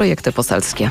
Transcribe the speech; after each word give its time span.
projekty 0.00 0.32
poselskie. 0.32 0.90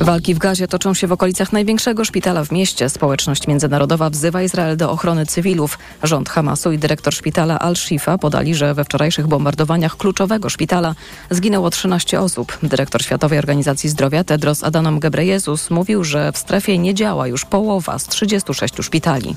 Walki 0.00 0.34
w 0.34 0.38
gazie 0.38 0.68
toczą 0.68 0.94
się 0.94 1.06
w 1.06 1.12
okolicach 1.12 1.52
największego 1.52 2.04
szpitala 2.04 2.44
w 2.44 2.52
mieście. 2.52 2.88
Społeczność 2.88 3.46
międzynarodowa 3.46 4.10
wzywa 4.10 4.42
Izrael 4.42 4.76
do 4.76 4.90
ochrony 4.90 5.26
cywilów. 5.26 5.78
Rząd 6.02 6.28
Hamasu 6.28 6.72
i 6.72 6.78
dyrektor 6.78 7.14
szpitala 7.14 7.58
Al-Shifa 7.58 8.18
podali, 8.18 8.54
że 8.54 8.74
we 8.74 8.84
wczorajszych 8.84 9.26
bombardowaniach 9.26 9.96
kluczowego 9.96 10.50
szpitala 10.50 10.94
zginęło 11.30 11.70
13 11.70 12.20
osób. 12.20 12.58
Dyrektor 12.62 13.02
Światowej 13.02 13.38
Organizacji 13.38 13.90
Zdrowia 13.90 14.24
Tedros 14.24 14.64
Adhanom 14.64 15.00
Ghebreyesus 15.00 15.70
mówił, 15.70 16.04
że 16.04 16.32
w 16.32 16.38
strefie 16.38 16.78
nie 16.78 16.94
działa 16.94 17.26
już 17.26 17.44
połowa 17.44 17.98
z 17.98 18.06
36 18.06 18.74
szpitali. 18.80 19.36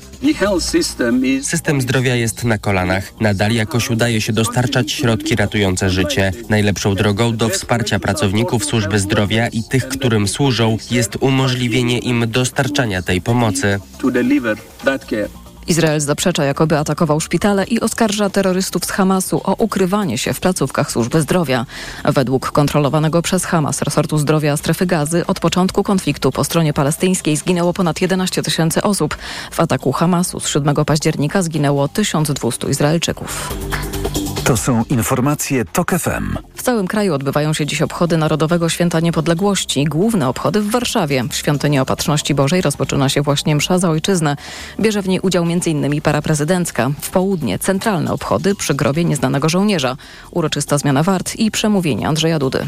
System 1.42 1.80
zdrowia 1.80 2.14
jest 2.14 2.44
na 2.44 2.58
kolanach. 2.58 3.12
Nadal 3.20 3.52
jakoś 3.52 3.90
udaje 3.90 4.20
się 4.20 4.32
dostarczać 4.32 4.92
środki 4.92 5.36
ratujące 5.36 5.90
życie. 5.90 6.32
Najlepszą 6.48 6.94
drogą 6.94 7.36
do 7.36 7.48
wsparcia 7.48 7.98
pracowników 7.98 8.64
służby 8.64 8.98
zdrowia 8.98 9.48
i 9.48 9.62
tych, 9.62 9.88
którym 9.88 10.28
służą, 10.28 10.47
jest 10.90 11.16
umożliwienie 11.20 11.98
im 11.98 12.24
dostarczania 12.30 13.02
tej 13.02 13.20
pomocy. 13.20 13.80
Izrael 15.68 16.00
zaprzecza, 16.00 16.44
jakoby 16.44 16.78
atakował 16.78 17.20
szpitale 17.20 17.64
i 17.64 17.80
oskarża 17.80 18.30
terrorystów 18.30 18.84
z 18.84 18.90
Hamasu 18.90 19.40
o 19.44 19.54
ukrywanie 19.58 20.18
się 20.18 20.32
w 20.32 20.40
placówkach 20.40 20.92
służby 20.92 21.22
zdrowia. 21.22 21.66
Według 22.04 22.52
kontrolowanego 22.52 23.22
przez 23.22 23.44
Hamas 23.44 23.82
resortu 23.82 24.18
zdrowia 24.18 24.56
strefy 24.56 24.86
gazy 24.86 25.26
od 25.26 25.40
początku 25.40 25.82
konfliktu 25.82 26.32
po 26.32 26.44
stronie 26.44 26.72
palestyńskiej 26.72 27.36
zginęło 27.36 27.72
ponad 27.72 28.00
11 28.00 28.42
tysięcy 28.42 28.82
osób. 28.82 29.16
W 29.50 29.60
ataku 29.60 29.92
Hamasu 29.92 30.40
z 30.40 30.48
7 30.48 30.74
października 30.84 31.42
zginęło 31.42 31.88
1200 31.88 32.68
Izraelczyków. 32.68 33.54
To 34.48 34.56
są 34.56 34.84
informacje 34.90 35.64
TOK 35.64 35.90
FM. 35.90 36.36
W 36.54 36.62
całym 36.62 36.86
kraju 36.86 37.14
odbywają 37.14 37.52
się 37.52 37.66
dziś 37.66 37.82
obchody 37.82 38.16
Narodowego 38.16 38.68
Święta 38.68 39.00
Niepodległości. 39.00 39.84
Główne 39.84 40.28
obchody 40.28 40.60
w 40.60 40.70
Warszawie. 40.70 41.24
W 41.30 41.34
Świątyni 41.36 41.78
Opatrzności 41.78 42.34
Bożej 42.34 42.60
rozpoczyna 42.60 43.08
się 43.08 43.22
właśnie 43.22 43.56
msza 43.56 43.78
za 43.78 43.90
ojczyznę. 43.90 44.36
Bierze 44.80 45.02
w 45.02 45.08
niej 45.08 45.20
udział 45.20 45.44
m.in. 45.44 46.00
para 46.02 46.22
prezydencka. 46.22 46.90
W 47.00 47.10
południe 47.10 47.58
centralne 47.58 48.12
obchody 48.12 48.54
przy 48.54 48.74
grobie 48.74 49.04
nieznanego 49.04 49.48
żołnierza. 49.48 49.96
Uroczysta 50.30 50.78
zmiana 50.78 51.02
wart 51.02 51.36
i 51.36 51.50
przemówienie 51.50 52.08
Andrzeja 52.08 52.38
Dudy. 52.38 52.66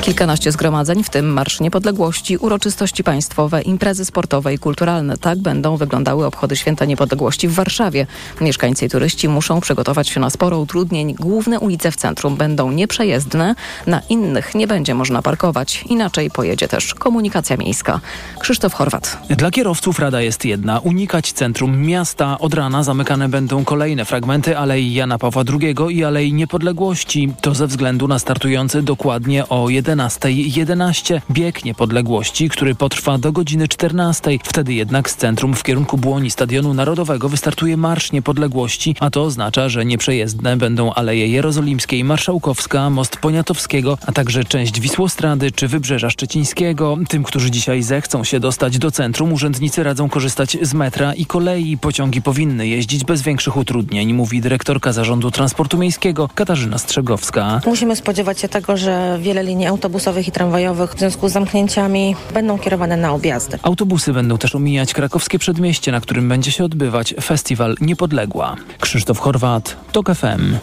Kilkanaście 0.00 0.52
zgromadzeń, 0.52 1.04
w 1.04 1.10
tym 1.10 1.32
Marsz 1.32 1.60
Niepodległości, 1.60 2.36
uroczystości 2.36 3.04
państwowe, 3.04 3.62
imprezy 3.62 4.04
sportowe 4.04 4.54
i 4.54 4.58
kulturalne. 4.58 5.16
Tak 5.18 5.38
będą 5.38 5.76
wyglądały 5.76 6.26
obchody 6.26 6.56
Święta 6.56 6.84
Niepodległości 6.84 7.48
w 7.48 7.54
Warszawie. 7.54 8.06
Mieszkańcy 8.40 8.86
i 8.86 8.88
turyści 8.88 9.28
muszą 9.28 9.60
przygotować 9.60 10.08
się 10.08 10.20
na 10.20 10.30
sporo 10.30 10.58
utrudnień. 10.58 11.19
Główne 11.20 11.60
ulice 11.60 11.92
w 11.92 11.96
centrum 11.96 12.36
będą 12.36 12.70
nieprzejezdne, 12.70 13.54
na 13.86 14.00
innych 14.08 14.54
nie 14.54 14.66
będzie 14.66 14.94
można 14.94 15.22
parkować. 15.22 15.84
Inaczej 15.88 16.30
pojedzie 16.30 16.68
też 16.68 16.94
komunikacja 16.94 17.56
miejska. 17.56 18.00
Krzysztof 18.38 18.74
Chorwat. 18.74 19.18
Dla 19.30 19.50
kierowców 19.50 19.98
rada 19.98 20.20
jest 20.20 20.44
jedna. 20.44 20.78
Unikać 20.78 21.32
centrum 21.32 21.82
miasta. 21.82 22.38
Od 22.38 22.54
rana 22.54 22.82
zamykane 22.82 23.28
będą 23.28 23.64
kolejne 23.64 24.04
fragmenty 24.04 24.58
Alei 24.58 24.94
Jana 24.94 25.18
Pawła 25.18 25.42
II 25.60 25.96
i 25.96 26.04
Alei 26.04 26.32
Niepodległości. 26.32 27.32
To 27.40 27.54
ze 27.54 27.66
względu 27.66 28.08
na 28.08 28.18
startujący 28.18 28.82
dokładnie 28.82 29.48
o 29.48 29.64
11.11 29.64 30.70
11 30.80 31.22
bieg 31.30 31.64
niepodległości, 31.64 32.48
który 32.48 32.74
potrwa 32.74 33.18
do 33.18 33.32
godziny 33.32 33.68
14. 33.68 34.30
Wtedy 34.44 34.74
jednak 34.74 35.10
z 35.10 35.16
centrum 35.16 35.54
w 35.54 35.62
kierunku 35.62 35.98
Błoni 35.98 36.30
Stadionu 36.30 36.74
Narodowego 36.74 37.28
wystartuje 37.28 37.76
Marsz 37.76 38.12
Niepodległości, 38.12 38.96
a 39.00 39.10
to 39.10 39.22
oznacza, 39.22 39.68
że 39.68 39.84
nieprzejezdne 39.84 40.56
będą 40.56 40.92
Aleje 40.92 41.09
Jerozolimskiej, 41.14 42.04
Marszałkowska, 42.04 42.90
Most 42.90 43.16
Poniatowskiego, 43.16 43.98
a 44.06 44.12
także 44.12 44.44
część 44.44 44.80
Wisłostrady 44.80 45.50
czy 45.52 45.68
Wybrzeża 45.68 46.10
Szczecińskiego. 46.10 46.98
Tym, 47.08 47.24
którzy 47.24 47.50
dzisiaj 47.50 47.82
zechcą 47.82 48.24
się 48.24 48.40
dostać 48.40 48.78
do 48.78 48.90
centrum, 48.90 49.32
urzędnicy 49.32 49.82
radzą 49.82 50.08
korzystać 50.08 50.56
z 50.62 50.74
metra 50.74 51.14
i 51.14 51.26
kolei. 51.26 51.78
Pociągi 51.78 52.22
powinny 52.22 52.68
jeździć 52.68 53.04
bez 53.04 53.22
większych 53.22 53.56
utrudnień, 53.56 54.12
mówi 54.12 54.40
dyrektorka 54.40 54.92
Zarządu 54.92 55.30
Transportu 55.30 55.78
Miejskiego 55.78 56.28
Katarzyna 56.34 56.78
Strzegowska. 56.78 57.60
Musimy 57.66 57.96
spodziewać 57.96 58.40
się 58.40 58.48
tego, 58.48 58.76
że 58.76 59.18
wiele 59.22 59.44
linii 59.44 59.66
autobusowych 59.66 60.28
i 60.28 60.32
tramwajowych 60.32 60.94
w 60.94 60.98
związku 60.98 61.28
z 61.28 61.32
zamknięciami 61.32 62.16
będą 62.34 62.58
kierowane 62.58 62.96
na 62.96 63.12
objazdy. 63.12 63.58
Autobusy 63.62 64.12
będą 64.12 64.38
też 64.38 64.54
omijać 64.54 64.94
krakowskie 64.94 65.38
przedmieście, 65.38 65.92
na 65.92 66.00
którym 66.00 66.28
będzie 66.28 66.52
się 66.52 66.64
odbywać 66.64 67.14
festiwal 67.22 67.76
Niepodległa. 67.80 68.56
Krzysztof 68.80 69.18
Chorwat, 69.18 69.76
TOK 69.92 70.14
FM. 70.14 70.56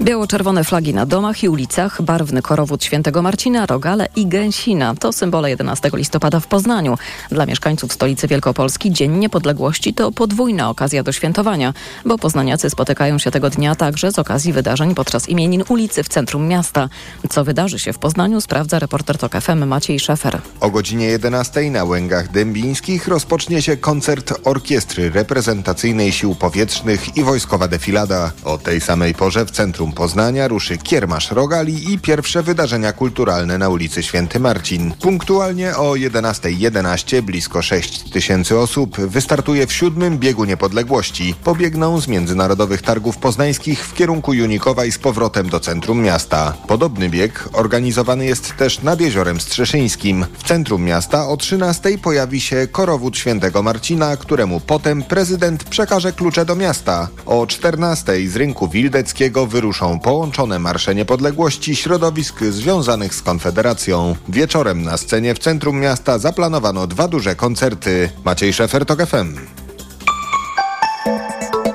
Biało-czerwone 0.00 0.64
flagi 0.64 0.94
na 0.94 1.06
domach 1.06 1.42
i 1.42 1.48
ulicach, 1.48 2.02
barwny 2.02 2.42
korowód 2.42 2.84
świętego 2.84 3.22
Marcina, 3.22 3.66
Rogale 3.66 4.08
i 4.16 4.26
Gęsina. 4.26 4.94
To 4.94 5.12
symbole 5.12 5.50
11 5.50 5.90
listopada 5.94 6.40
w 6.40 6.46
Poznaniu. 6.46 6.98
Dla 7.30 7.46
mieszkańców 7.46 7.92
stolicy 7.92 8.28
Wielkopolski 8.28 8.92
Dzień 8.92 9.12
Niepodległości 9.12 9.94
to 9.94 10.12
podwójna 10.12 10.70
okazja 10.70 11.02
do 11.02 11.12
świętowania, 11.12 11.74
bo 12.04 12.18
poznaniacy 12.18 12.70
spotykają 12.70 13.18
się 13.18 13.30
tego 13.30 13.50
dnia 13.50 13.74
także 13.74 14.12
z 14.12 14.18
okazji 14.18 14.52
wydarzeń 14.52 14.94
podczas 14.94 15.28
imienin 15.28 15.64
ulicy 15.68 16.02
w 16.02 16.08
centrum 16.08 16.48
miasta. 16.48 16.88
Co 17.30 17.44
wydarzy 17.44 17.78
się 17.78 17.92
w 17.92 17.98
Poznaniu 17.98 18.40
sprawdza 18.40 18.78
reporter 18.78 19.18
TOK 19.18 19.32
FM 19.40 19.64
Maciej 19.64 20.00
Szefer. 20.00 20.40
O 20.60 20.70
godzinie 20.70 21.06
11 21.06 21.70
na 21.70 21.84
Łęgach 21.84 22.30
Dębińskich 22.30 23.08
rozpocznie 23.08 23.62
się 23.62 23.76
koncert 23.76 24.32
orkiestry 24.44 25.10
reprezentacyjnej 25.10 26.12
sił 26.12 26.34
powietrznych 26.34 27.16
i 27.16 27.22
wojskowa 27.24 27.68
defilada. 27.68 28.32
O 28.44 28.58
tej 28.58 28.80
samej 28.80 29.14
porze 29.14 29.44
w 29.44 29.50
centrum 29.62 29.92
Poznania 29.92 30.48
ruszy 30.48 30.78
kiermasz 30.78 31.30
rogali 31.30 31.92
i 31.92 31.98
pierwsze 31.98 32.42
wydarzenia 32.42 32.92
kulturalne 32.92 33.58
na 33.58 33.68
ulicy 33.68 34.02
Święty 34.02 34.40
Marcin. 34.40 34.92
Punktualnie 35.00 35.76
o 35.76 35.92
11.11 35.92 36.72
.11 36.82 37.22
blisko 37.22 37.62
6 37.62 38.10
tysięcy 38.10 38.58
osób 38.58 39.00
wystartuje 39.00 39.66
w 39.66 39.72
siódmym 39.72 40.18
biegu 40.18 40.44
niepodległości. 40.44 41.34
Pobiegną 41.44 42.00
z 42.00 42.08
międzynarodowych 42.08 42.82
targów 42.82 43.16
poznańskich 43.16 43.86
w 43.86 43.94
kierunku 43.94 44.34
Junikowa 44.34 44.84
i 44.84 44.92
z 44.92 44.98
powrotem 44.98 45.48
do 45.48 45.60
centrum 45.60 46.02
miasta. 46.02 46.54
Podobny 46.66 47.08
bieg 47.08 47.48
organizowany 47.52 48.26
jest 48.26 48.56
też 48.56 48.82
nad 48.82 49.00
Jeziorem 49.00 49.40
Strzeszyńskim. 49.40 50.26
W 50.38 50.44
centrum 50.44 50.84
miasta 50.84 51.28
o 51.28 51.34
13.00 51.34 51.98
pojawi 51.98 52.40
się 52.40 52.66
korowód 52.72 53.16
Świętego 53.16 53.62
Marcina, 53.62 54.16
któremu 54.16 54.60
potem 54.60 55.02
prezydent 55.02 55.64
przekaże 55.64 56.12
klucze 56.12 56.44
do 56.44 56.56
miasta. 56.56 57.08
O 57.26 57.44
14.00 57.44 58.28
z 58.28 58.36
rynku 58.36 58.68
Wildeckiego 58.68 59.46
wyruszą 59.52 60.00
połączone 60.00 60.58
Marsze 60.58 60.94
Niepodległości 60.94 61.76
środowisk 61.76 62.44
związanych 62.44 63.14
z 63.14 63.22
Konfederacją. 63.22 64.16
Wieczorem 64.28 64.82
na 64.82 64.96
scenie 64.96 65.34
w 65.34 65.38
centrum 65.38 65.80
miasta 65.80 66.18
zaplanowano 66.18 66.86
dwa 66.86 67.08
duże 67.08 67.36
koncerty. 67.36 68.10
Maciej 68.24 68.52
Szefer, 68.52 68.86
TOK 68.86 69.06
FM. 69.06 69.36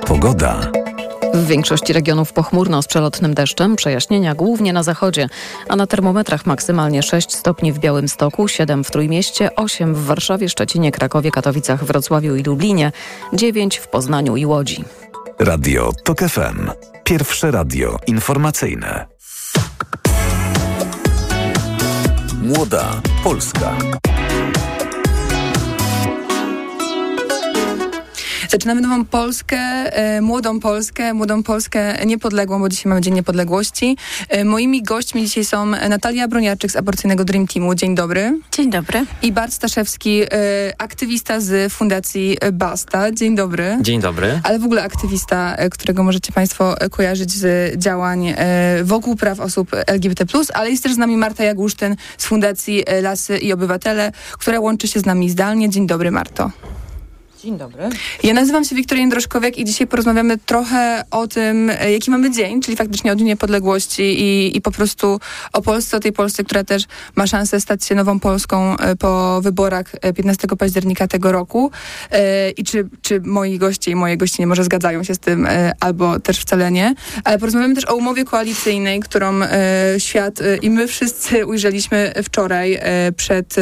Pogoda. 0.07 0.71
W 1.33 1.47
większości 1.47 1.93
regionów 1.93 2.33
pochmurno 2.33 2.81
z 2.81 2.87
przelotnym 2.87 3.33
deszczem, 3.33 3.75
przejaśnienia 3.75 4.35
głównie 4.35 4.73
na 4.73 4.83
zachodzie, 4.83 5.29
a 5.69 5.75
na 5.75 5.87
termometrach 5.87 6.45
maksymalnie 6.45 7.03
6 7.03 7.35
stopni 7.35 7.73
w 7.73 7.79
Białymstoku, 7.79 8.47
7 8.47 8.83
w 8.83 8.91
Trójmieście, 8.91 9.55
8 9.55 9.95
w 9.95 10.05
Warszawie, 10.05 10.49
Szczecinie, 10.49 10.91
Krakowie, 10.91 11.31
Katowicach, 11.31 11.83
Wrocławiu 11.83 12.35
i 12.35 12.43
Lublinie, 12.43 12.91
9 13.33 13.77
w 13.77 13.87
Poznaniu 13.87 14.37
i 14.37 14.45
Łodzi. 14.45 14.83
Radio 15.39 15.91
TOK 16.03 16.19
FM. 16.19 16.69
Pierwsze 17.03 17.51
radio 17.51 17.99
informacyjne. 18.07 19.05
Młoda 22.41 23.01
Polska. 23.23 23.75
Zaczynamy 28.49 28.81
nową 28.81 29.05
Polskę, 29.05 29.57
e, 29.57 30.21
młodą 30.21 30.59
Polskę, 30.59 31.13
młodą 31.13 31.43
Polskę 31.43 32.05
niepodległą, 32.05 32.59
bo 32.59 32.69
dzisiaj 32.69 32.89
mamy 32.89 33.01
Dzień 33.01 33.13
Niepodległości. 33.13 33.97
E, 34.29 34.45
moimi 34.45 34.83
gośćmi 34.83 35.23
dzisiaj 35.23 35.45
są 35.45 35.65
Natalia 35.65 36.27
Broniarczyk 36.27 36.71
z 36.71 36.75
aborcyjnego 36.75 37.25
Dream 37.25 37.47
Teamu. 37.47 37.75
Dzień 37.75 37.95
dobry. 37.95 38.39
Dzień 38.51 38.69
dobry. 38.69 39.05
I 39.21 39.31
Bart 39.31 39.53
Staszewski, 39.53 40.21
e, 40.23 40.27
aktywista 40.77 41.39
z 41.39 41.73
Fundacji 41.73 42.37
Basta. 42.53 43.11
Dzień 43.11 43.35
dobry. 43.35 43.77
Dzień 43.81 44.01
dobry. 44.01 44.39
Ale 44.43 44.59
w 44.59 44.65
ogóle 44.65 44.83
aktywista, 44.83 45.57
którego 45.71 46.03
możecie 46.03 46.31
Państwo 46.31 46.75
kojarzyć 46.91 47.31
z 47.31 47.77
działań 47.79 48.35
wokół 48.83 49.15
praw 49.15 49.39
osób 49.39 49.71
LGBT+, 49.87 50.25
ale 50.53 50.69
jest 50.69 50.83
też 50.83 50.93
z 50.93 50.97
nami 50.97 51.17
Marta 51.17 51.43
Jagusztyn 51.43 51.95
z 52.17 52.25
Fundacji 52.25 52.83
Lasy 53.01 53.37
i 53.37 53.53
Obywatele, 53.53 54.11
która 54.31 54.59
łączy 54.59 54.87
się 54.87 54.99
z 54.99 55.05
nami 55.05 55.29
zdalnie. 55.29 55.69
Dzień 55.69 55.87
dobry, 55.87 56.11
Marto. 56.11 56.51
Dzień 57.43 57.57
dobry. 57.57 57.89
Ja 58.23 58.33
nazywam 58.33 58.63
się 58.63 58.75
Wiktoria 58.75 59.01
Jędroszkowiak 59.01 59.57
i 59.57 59.65
dzisiaj 59.65 59.87
porozmawiamy 59.87 60.37
trochę 60.37 61.03
o 61.11 61.27
tym, 61.27 61.69
e, 61.69 61.91
jaki 61.91 62.11
mamy 62.11 62.31
dzień, 62.31 62.61
czyli 62.61 62.77
faktycznie 62.77 63.11
o 63.11 63.15
Dniu 63.15 63.25
Niepodległości 63.25 64.01
i, 64.03 64.57
i 64.57 64.61
po 64.61 64.71
prostu 64.71 65.19
o 65.53 65.61
Polsce, 65.61 65.97
o 65.97 65.99
tej 65.99 66.13
Polsce, 66.13 66.43
która 66.43 66.63
też 66.63 66.83
ma 67.15 67.27
szansę 67.27 67.61
stać 67.61 67.85
się 67.85 67.95
nową 67.95 68.19
Polską 68.19 68.77
e, 68.77 68.95
po 68.95 69.41
wyborach 69.41 69.85
e, 70.01 70.13
15 70.13 70.47
października 70.59 71.07
tego 71.07 71.31
roku. 71.31 71.71
E, 72.11 72.49
I 72.49 72.63
czy, 72.63 72.89
czy 73.01 73.21
moi 73.21 73.57
goście 73.57 73.91
i 73.91 73.95
moje 73.95 74.17
gościnie 74.17 74.47
może 74.47 74.63
zgadzają 74.63 75.03
się 75.03 75.15
z 75.15 75.19
tym, 75.19 75.45
e, 75.45 75.73
albo 75.79 76.19
też 76.19 76.39
wcale 76.39 76.71
nie. 76.71 76.95
Ale 77.23 77.39
porozmawiamy 77.39 77.75
też 77.75 77.85
o 77.85 77.95
umowie 77.95 78.25
koalicyjnej, 78.25 78.99
którą 78.99 79.41
e, 79.41 79.49
świat 79.97 80.41
e, 80.41 80.57
i 80.57 80.69
my 80.69 80.87
wszyscy 80.87 81.45
ujrzeliśmy 81.45 82.13
wczoraj 82.23 82.73
e, 82.73 83.11
przed 83.11 83.57
e, 83.57 83.61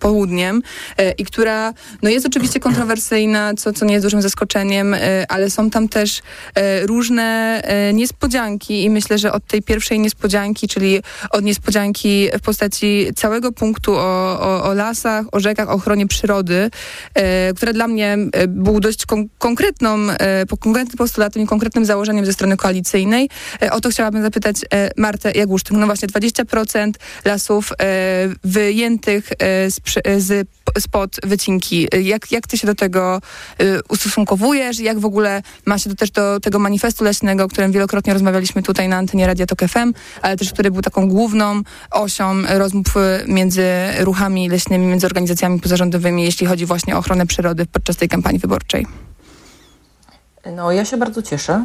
południem 0.00 0.62
e, 0.96 1.10
i 1.10 1.24
która 1.24 1.74
no 2.02 2.10
jest 2.10 2.26
oczywiście 2.26 2.60
kontrowersyjna, 2.60 3.11
co, 3.56 3.72
co 3.72 3.84
nie 3.84 3.92
jest 3.92 4.06
dużym 4.06 4.22
zaskoczeniem, 4.22 4.94
e, 4.94 5.26
ale 5.28 5.50
są 5.50 5.70
tam 5.70 5.88
też 5.88 6.22
e, 6.54 6.86
różne 6.86 7.60
e, 7.64 7.92
niespodzianki 7.92 8.84
i 8.84 8.90
myślę, 8.90 9.18
że 9.18 9.32
od 9.32 9.46
tej 9.46 9.62
pierwszej 9.62 9.98
niespodzianki, 9.98 10.68
czyli 10.68 11.02
od 11.30 11.44
niespodzianki 11.44 12.28
w 12.38 12.40
postaci 12.40 13.06
całego 13.16 13.52
punktu 13.52 13.94
o, 13.94 14.40
o, 14.40 14.64
o 14.64 14.74
lasach, 14.74 15.26
o 15.32 15.40
rzekach, 15.40 15.68
o 15.68 15.72
ochronie 15.72 16.06
przyrody, 16.06 16.70
które 17.56 17.72
dla 17.72 17.88
mnie 17.88 18.18
był 18.48 18.80
dość 18.80 19.06
kon 19.06 19.28
konkretną, 19.38 19.98
konkretnym 20.60 20.96
postulatem 20.98 21.42
i 21.42 21.46
konkretnym 21.46 21.84
założeniem 21.84 22.26
ze 22.26 22.32
strony 22.32 22.56
koalicyjnej. 22.56 23.28
O 23.70 23.80
to 23.80 23.90
chciałabym 23.90 24.22
zapytać 24.22 24.56
Martę 24.96 25.32
Jaguszczyk. 25.32 25.76
No 25.76 25.86
właśnie, 25.86 26.08
20% 26.08 26.92
lasów 27.24 27.72
wyjętych 28.44 29.28
z, 29.68 29.80
z, 30.18 30.48
spod 30.78 31.16
wycinki. 31.22 31.88
Jak, 32.02 32.32
jak 32.32 32.46
ty 32.46 32.58
się 32.58 32.66
do 32.66 32.74
tego 32.74 33.01
e, 33.04 33.20
ustosunkowujesz? 33.88 34.78
Jak 34.80 34.98
w 34.98 35.04
ogóle 35.04 35.42
ma 35.66 35.78
się 35.78 35.90
to 35.90 35.96
też 35.96 36.10
do 36.10 36.40
tego 36.40 36.58
manifestu 36.58 37.04
leśnego, 37.04 37.44
o 37.44 37.48
którym 37.48 37.72
wielokrotnie 37.72 38.12
rozmawialiśmy 38.12 38.62
tutaj 38.62 38.88
na 38.88 38.96
antenie 38.96 39.26
Radia 39.26 39.46
Tok 39.46 39.60
FM, 39.68 39.92
ale 40.22 40.36
też 40.36 40.52
który 40.52 40.70
był 40.70 40.82
taką 40.82 41.08
główną 41.08 41.60
osią 41.90 42.34
rozmów 42.48 42.86
e, 42.96 43.24
między 43.28 43.66
ruchami 44.00 44.48
leśnymi, 44.48 44.86
między 44.86 45.06
organizacjami 45.06 45.60
pozarządowymi, 45.60 46.24
jeśli 46.24 46.46
chodzi 46.46 46.66
właśnie 46.66 46.96
o 46.96 46.98
ochronę 46.98 47.26
przyrody 47.26 47.66
podczas 47.66 47.96
tej 47.96 48.08
kampanii 48.08 48.38
wyborczej. 48.40 48.86
No, 50.56 50.72
ja 50.72 50.84
się 50.84 50.96
bardzo 50.96 51.22
cieszę. 51.22 51.64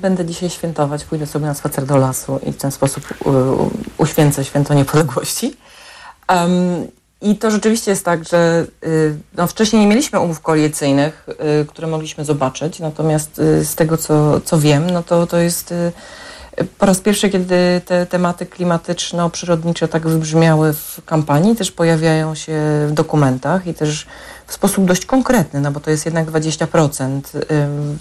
Będę 0.00 0.24
dzisiaj 0.26 0.50
świętować, 0.50 1.04
pójdę 1.04 1.26
sobie 1.26 1.46
na 1.46 1.54
spacer 1.54 1.86
do 1.86 1.96
lasu 1.96 2.40
i 2.46 2.52
w 2.52 2.56
ten 2.56 2.70
sposób 2.70 3.04
u- 3.24 3.70
uświęcę 4.02 4.44
święto 4.44 4.74
niepodległości. 4.74 5.56
I 7.20 7.36
to 7.36 7.50
rzeczywiście 7.50 7.90
jest 7.90 8.04
tak, 8.04 8.24
że 8.24 8.66
y, 8.84 9.16
no, 9.36 9.46
wcześniej 9.46 9.82
nie 9.82 9.88
mieliśmy 9.88 10.20
umów 10.20 10.40
koalicyjnych, 10.40 11.26
y, 11.62 11.66
które 11.66 11.88
mogliśmy 11.88 12.24
zobaczyć, 12.24 12.80
natomiast 12.80 13.38
y, 13.38 13.64
z 13.64 13.74
tego, 13.74 13.96
co, 13.96 14.40
co 14.40 14.58
wiem, 14.58 14.90
no 14.90 15.02
to, 15.02 15.26
to 15.26 15.38
jest 15.38 15.74
po 16.78 16.86
raz 16.86 17.00
pierwszy, 17.00 17.30
kiedy 17.30 17.80
te 17.86 18.06
tematy 18.06 18.46
klimatyczno-przyrodnicze 18.46 19.88
tak 19.88 20.08
wybrzmiały 20.08 20.72
w 20.72 21.00
kampanii, 21.04 21.56
też 21.56 21.72
pojawiają 21.72 22.34
się 22.34 22.52
w 22.88 22.92
dokumentach 22.92 23.66
i 23.66 23.74
też 23.74 24.06
w 24.46 24.52
sposób 24.52 24.84
dość 24.84 25.06
konkretny, 25.06 25.60
no 25.60 25.70
bo 25.70 25.80
to 25.80 25.90
jest 25.90 26.04
jednak 26.04 26.30
20%. 26.30 27.20
Ym, 27.50 27.98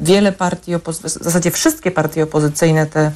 Wiele 0.00 0.32
partii, 0.32 0.72
w 0.76 1.24
zasadzie 1.24 1.50
wszystkie 1.50 1.90
partie 1.90 2.22
opozycyjne 2.22 2.86
te 2.86 3.10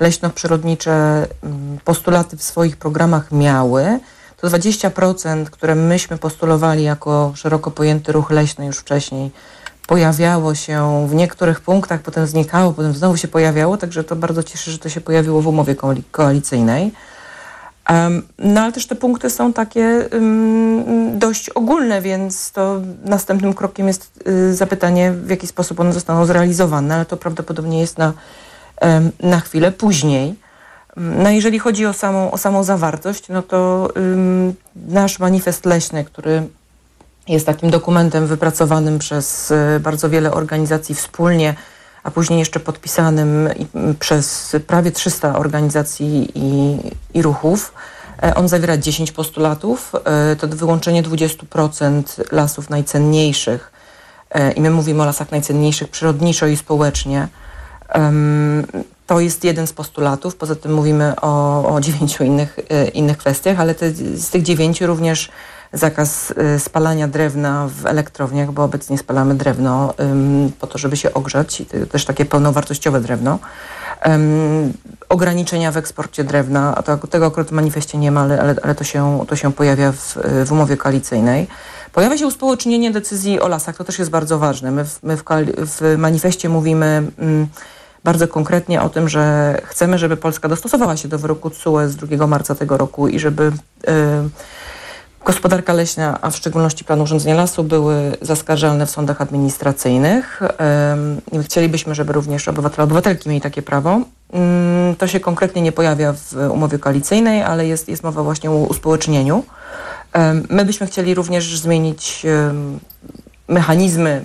leśno-przyrodnicze 0.00 1.26
ym, 1.44 1.78
postulaty 1.84 2.36
w 2.36 2.42
swoich 2.42 2.76
programach 2.76 3.32
miały. 3.32 4.00
To 4.40 4.48
20%, 4.48 5.44
które 5.44 5.74
myśmy 5.74 6.18
postulowali 6.18 6.82
jako 6.84 7.32
szeroko 7.34 7.70
pojęty 7.70 8.12
ruch 8.12 8.30
leśny 8.30 8.66
już 8.66 8.78
wcześniej, 8.78 9.30
pojawiało 9.86 10.54
się 10.54 11.06
w 11.08 11.14
niektórych 11.14 11.60
punktach, 11.60 12.02
potem 12.02 12.26
znikało, 12.26 12.72
potem 12.72 12.94
znowu 12.94 13.16
się 13.16 13.28
pojawiało, 13.28 13.76
także 13.76 14.04
to 14.04 14.16
bardzo 14.16 14.42
cieszy, 14.42 14.70
że 14.70 14.78
to 14.78 14.88
się 14.88 15.00
pojawiło 15.00 15.42
w 15.42 15.46
umowie 15.46 15.74
koali- 15.74 16.02
koalicyjnej. 16.10 16.92
No 18.38 18.60
ale 18.60 18.72
też 18.72 18.86
te 18.86 18.94
punkty 18.94 19.30
są 19.30 19.52
takie 19.52 20.08
dość 21.12 21.50
ogólne, 21.50 22.02
więc 22.02 22.52
to 22.52 22.80
następnym 23.04 23.54
krokiem 23.54 23.86
jest 23.88 24.10
y, 24.28 24.54
zapytanie, 24.54 25.12
w 25.12 25.30
jaki 25.30 25.46
sposób 25.46 25.80
one 25.80 25.92
zostaną 25.92 26.26
zrealizowane, 26.26 26.94
ale 26.94 27.04
to 27.04 27.16
prawdopodobnie 27.16 27.80
jest 27.80 27.98
na, 27.98 28.12
na 29.20 29.40
chwilę 29.40 29.72
później. 29.72 30.34
No 30.98 31.30
jeżeli 31.30 31.58
chodzi 31.58 31.86
o 31.86 31.92
samą, 31.92 32.30
o 32.30 32.38
samą 32.38 32.62
zawartość, 32.62 33.28
no 33.28 33.42
to 33.42 33.88
ym, 33.96 34.54
nasz 34.88 35.18
manifest 35.18 35.66
leśny, 35.66 36.04
który 36.04 36.42
jest 37.28 37.46
takim 37.46 37.70
dokumentem 37.70 38.26
wypracowanym 38.26 38.98
przez 38.98 39.50
y, 39.50 39.80
bardzo 39.80 40.10
wiele 40.10 40.32
organizacji 40.32 40.94
wspólnie, 40.94 41.54
a 42.02 42.10
później 42.10 42.38
jeszcze 42.38 42.60
podpisanym 42.60 43.48
przez 43.98 44.56
prawie 44.66 44.90
300 44.90 45.38
organizacji 45.38 46.32
i, 46.34 46.78
i 47.14 47.22
ruchów. 47.22 47.72
E, 48.22 48.34
On 48.34 48.48
zawiera 48.48 48.76
10 48.76 49.12
postulatów. 49.12 49.92
E, 50.04 50.36
To 50.36 50.48
wyłączenie 50.48 51.02
20% 51.02 52.02
lasów 52.32 52.70
najcenniejszych. 52.70 53.72
E, 54.30 54.52
I 54.52 54.60
my 54.60 54.70
mówimy 54.70 55.02
o 55.02 55.06
lasach 55.06 55.30
najcenniejszych 55.30 55.88
przyrodniczo 55.88 56.46
i 56.46 56.56
społecznie. 56.56 57.28
To 59.08 59.20
jest 59.20 59.44
jeden 59.44 59.66
z 59.66 59.72
postulatów. 59.72 60.36
Poza 60.36 60.54
tym 60.54 60.74
mówimy 60.74 61.20
o, 61.20 61.74
o 61.74 61.80
dziewięciu 61.80 62.24
innych, 62.24 62.58
e, 62.70 62.88
innych 62.88 63.18
kwestiach, 63.18 63.60
ale 63.60 63.74
te, 63.74 63.90
z 64.14 64.30
tych 64.30 64.42
dziewięciu 64.42 64.86
również 64.86 65.30
zakaz 65.72 66.34
e, 66.36 66.58
spalania 66.58 67.08
drewna 67.08 67.68
w 67.68 67.86
elektrowniach, 67.86 68.52
bo 68.52 68.64
obecnie 68.64 68.98
spalamy 68.98 69.34
drewno 69.34 69.94
po 70.60 70.66
to, 70.66 70.78
żeby 70.78 70.96
się 70.96 71.14
ogrzać, 71.14 71.60
i 71.60 71.66
to 71.66 71.86
też 71.86 72.04
takie 72.04 72.24
pełnowartościowe 72.24 73.00
drewno. 73.00 73.38
Ym, 74.06 74.72
ograniczenia 75.08 75.72
w 75.72 75.76
eksporcie 75.76 76.24
drewna, 76.24 76.74
a 76.76 76.82
to, 76.82 76.96
tego 76.96 77.26
akurat 77.26 77.48
w 77.48 77.52
manifestie 77.52 77.98
nie 77.98 78.10
ma, 78.10 78.20
ale, 78.20 78.40
ale, 78.40 78.54
ale 78.62 78.74
to, 78.74 78.84
się, 78.84 79.24
to 79.28 79.36
się 79.36 79.52
pojawia 79.52 79.92
w, 79.92 80.18
w 80.44 80.52
umowie 80.52 80.76
koalicyjnej. 80.76 81.46
Pojawia 81.92 82.18
się 82.18 82.26
uspołecznienie 82.26 82.90
decyzji 82.90 83.40
o 83.40 83.48
lasach, 83.48 83.76
to 83.76 83.84
też 83.84 83.98
jest 83.98 84.10
bardzo 84.10 84.38
ważne. 84.38 84.70
My 84.70 84.84
w, 84.84 85.02
my 85.02 85.16
w, 85.16 85.22
w 85.58 85.96
manifestie 85.98 86.48
mówimy 86.48 87.02
mm, 87.18 87.48
bardzo 88.04 88.28
konkretnie 88.28 88.82
o 88.82 88.88
tym, 88.88 89.08
że 89.08 89.54
chcemy, 89.64 89.98
żeby 89.98 90.16
Polska 90.16 90.48
dostosowała 90.48 90.96
się 90.96 91.08
do 91.08 91.18
wyroku 91.18 91.50
TSUE 91.50 91.88
z 91.88 91.96
2 91.96 92.26
marca 92.26 92.54
tego 92.54 92.76
roku 92.76 93.08
i 93.08 93.18
żeby 93.18 93.52
y, 93.88 93.92
gospodarka 95.28 95.72
leśna, 95.72 96.18
a 96.20 96.30
w 96.30 96.36
szczególności 96.36 96.84
plan 96.84 97.00
urządzenia 97.00 97.34
lasu 97.34 97.64
były 97.64 98.16
zaskarżalne 98.22 98.86
w 98.86 98.90
sądach 98.90 99.20
administracyjnych. 99.20 100.40
Chcielibyśmy, 101.42 101.94
żeby 101.94 102.12
również 102.12 102.48
obywatele, 102.48 102.84
obywatelki 102.84 103.28
mieli 103.28 103.40
takie 103.40 103.62
prawo. 103.62 104.00
To 104.98 105.06
się 105.06 105.20
konkretnie 105.20 105.62
nie 105.62 105.72
pojawia 105.72 106.12
w 106.12 106.50
umowie 106.50 106.78
koalicyjnej, 106.78 107.42
ale 107.42 107.66
jest, 107.66 107.88
jest 107.88 108.02
mowa 108.02 108.22
właśnie 108.22 108.50
o 108.50 108.54
uspołecznieniu. 108.54 109.44
My 110.50 110.64
byśmy 110.64 110.86
chcieli 110.86 111.14
również 111.14 111.58
zmienić 111.58 112.26
mechanizmy 113.48 114.24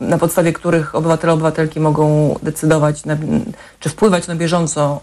na 0.00 0.18
podstawie 0.18 0.52
których 0.52 0.94
obywatele, 0.94 1.32
obywatelki 1.32 1.80
mogą 1.80 2.36
decydować, 2.42 3.04
na, 3.04 3.16
czy 3.80 3.88
wpływać 3.88 4.26
na 4.26 4.34
bieżąco 4.36 5.00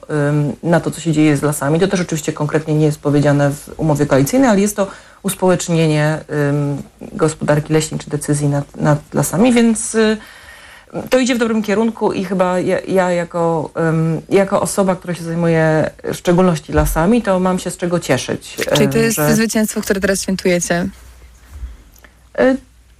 na 0.64 0.80
to, 0.80 0.92
co 0.92 1.02
się 1.02 1.12
dzieje 1.12 1.38
z 1.38 1.42
lasami. 1.42 1.80
To 1.80 1.88
też 1.88 2.02
oczywiście 2.02 2.34
konkretnie 2.34 2.74
nie 2.76 2.86
jest 2.86 3.00
powiedziane 3.00 3.52
w 3.52 3.70
umowie 3.78 4.06
koalicyjnej, 4.06 4.50
ale 4.50 4.60
jest 4.62 4.76
to 4.76 4.88
uspołecznienie 5.24 6.20
gospodarki 7.12 7.74
leśnej 7.74 8.00
czy 8.00 8.10
decyzji 8.10 8.48
nad, 8.48 8.78
nad 8.78 9.14
lasami, 9.14 9.54
więc 9.54 9.96
y, 9.96 10.18
to 11.10 11.20
idzie 11.20 11.36
w 11.36 11.38
dobrym 11.38 11.64
kierunku 11.64 12.14
i 12.14 12.26
chyba 12.26 12.60
ja, 12.60 12.80
ja 12.80 13.12
jako, 13.12 13.70
jako 14.30 14.62
osoba, 14.62 14.96
która 14.96 15.14
się 15.14 15.24
zajmuje 15.24 15.90
w 16.04 16.16
szczególności 16.16 16.74
lasami, 16.74 17.22
to 17.22 17.40
mam 17.40 17.60
się 17.60 17.72
z 17.72 17.78
czego 17.78 18.00
cieszyć. 18.00 18.58
Czyli 18.74 18.90
to 18.90 18.98
jest 18.98 19.16
że- 19.16 19.36
zwycięstwo, 19.36 19.82
które 19.82 20.00
teraz 20.02 20.22
świętujecie. 20.22 20.88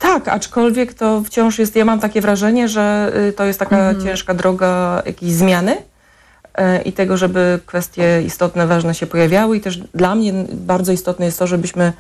Tak, 0.02 0.28
aczkolwiek 0.28 0.94
to 0.94 1.22
wciąż 1.22 1.60
jest, 1.60 1.76
ja 1.76 1.86
mam 1.86 2.00
takie 2.00 2.22
wrażenie, 2.22 2.70
że 2.70 3.12
y, 3.30 3.34
to 3.34 3.46
jest 3.46 3.60
taka 3.60 3.96
ciężka 4.04 4.34
droga 4.34 5.04
jakiejś 5.06 5.32
zmiany 5.32 5.78
y, 5.78 6.82
i 6.86 6.94
tego, 6.94 7.18
żeby 7.18 7.60
kwestie 7.66 8.22
istotne, 8.26 8.68
ważne 8.68 8.96
się 8.96 9.08
pojawiały 9.08 9.58
i 9.58 9.62
też 9.62 9.78
dla 9.78 10.16
mnie 10.16 10.34
bardzo 10.54 10.92
istotne 10.92 11.26
jest 11.26 11.40
to, 11.40 11.48
żebyśmy 11.48 11.94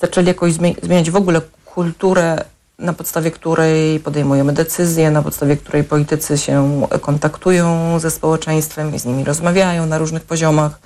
zaczęli 0.00 0.26
jakoś 0.26 0.52
zmie- 0.52 0.74
zmieniać 0.82 1.10
w 1.10 1.16
ogóle 1.16 1.40
kulturę, 1.64 2.44
na 2.78 2.92
podstawie 2.92 3.30
której 3.30 4.00
podejmujemy 4.00 4.52
decyzje, 4.52 5.10
na 5.10 5.22
podstawie 5.22 5.56
której 5.56 5.84
politycy 5.84 6.38
się 6.38 6.86
kontaktują 7.00 7.98
ze 7.98 8.10
społeczeństwem 8.10 8.94
i 8.94 8.98
z 8.98 9.04
nimi 9.04 9.24
rozmawiają 9.24 9.86
na 9.86 9.98
różnych 9.98 10.22
poziomach. 10.22 10.78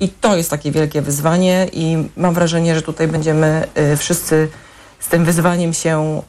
I 0.00 0.08
to 0.08 0.36
jest 0.36 0.50
takie 0.50 0.70
wielkie 0.70 1.02
wyzwanie 1.02 1.68
i 1.72 2.08
mam 2.16 2.34
wrażenie, 2.34 2.74
że 2.74 2.82
tutaj 2.82 3.08
będziemy 3.08 3.66
y, 3.92 3.96
wszyscy 3.96 4.48
z 5.08 5.10
tym 5.10 5.24
wyzwaniem 5.24 5.72
się 5.72 6.22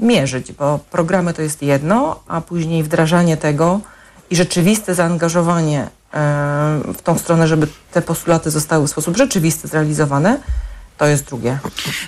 y, 0.00 0.04
mierzyć, 0.04 0.52
bo 0.52 0.78
programy 0.90 1.34
to 1.34 1.42
jest 1.42 1.62
jedno, 1.62 2.20
a 2.28 2.40
później 2.40 2.82
wdrażanie 2.82 3.36
tego 3.36 3.80
i 4.30 4.36
rzeczywiste 4.36 4.94
zaangażowanie 4.94 5.82
y, 5.84 6.92
w 6.92 7.02
tą 7.02 7.18
stronę, 7.18 7.48
żeby 7.48 7.66
te 7.92 8.02
postulaty 8.02 8.50
zostały 8.50 8.86
w 8.86 8.90
sposób 8.90 9.16
rzeczywisty 9.16 9.68
zrealizowane, 9.68 10.38
To 10.98 11.06
jest 11.06 11.24
drugie. 11.24 11.58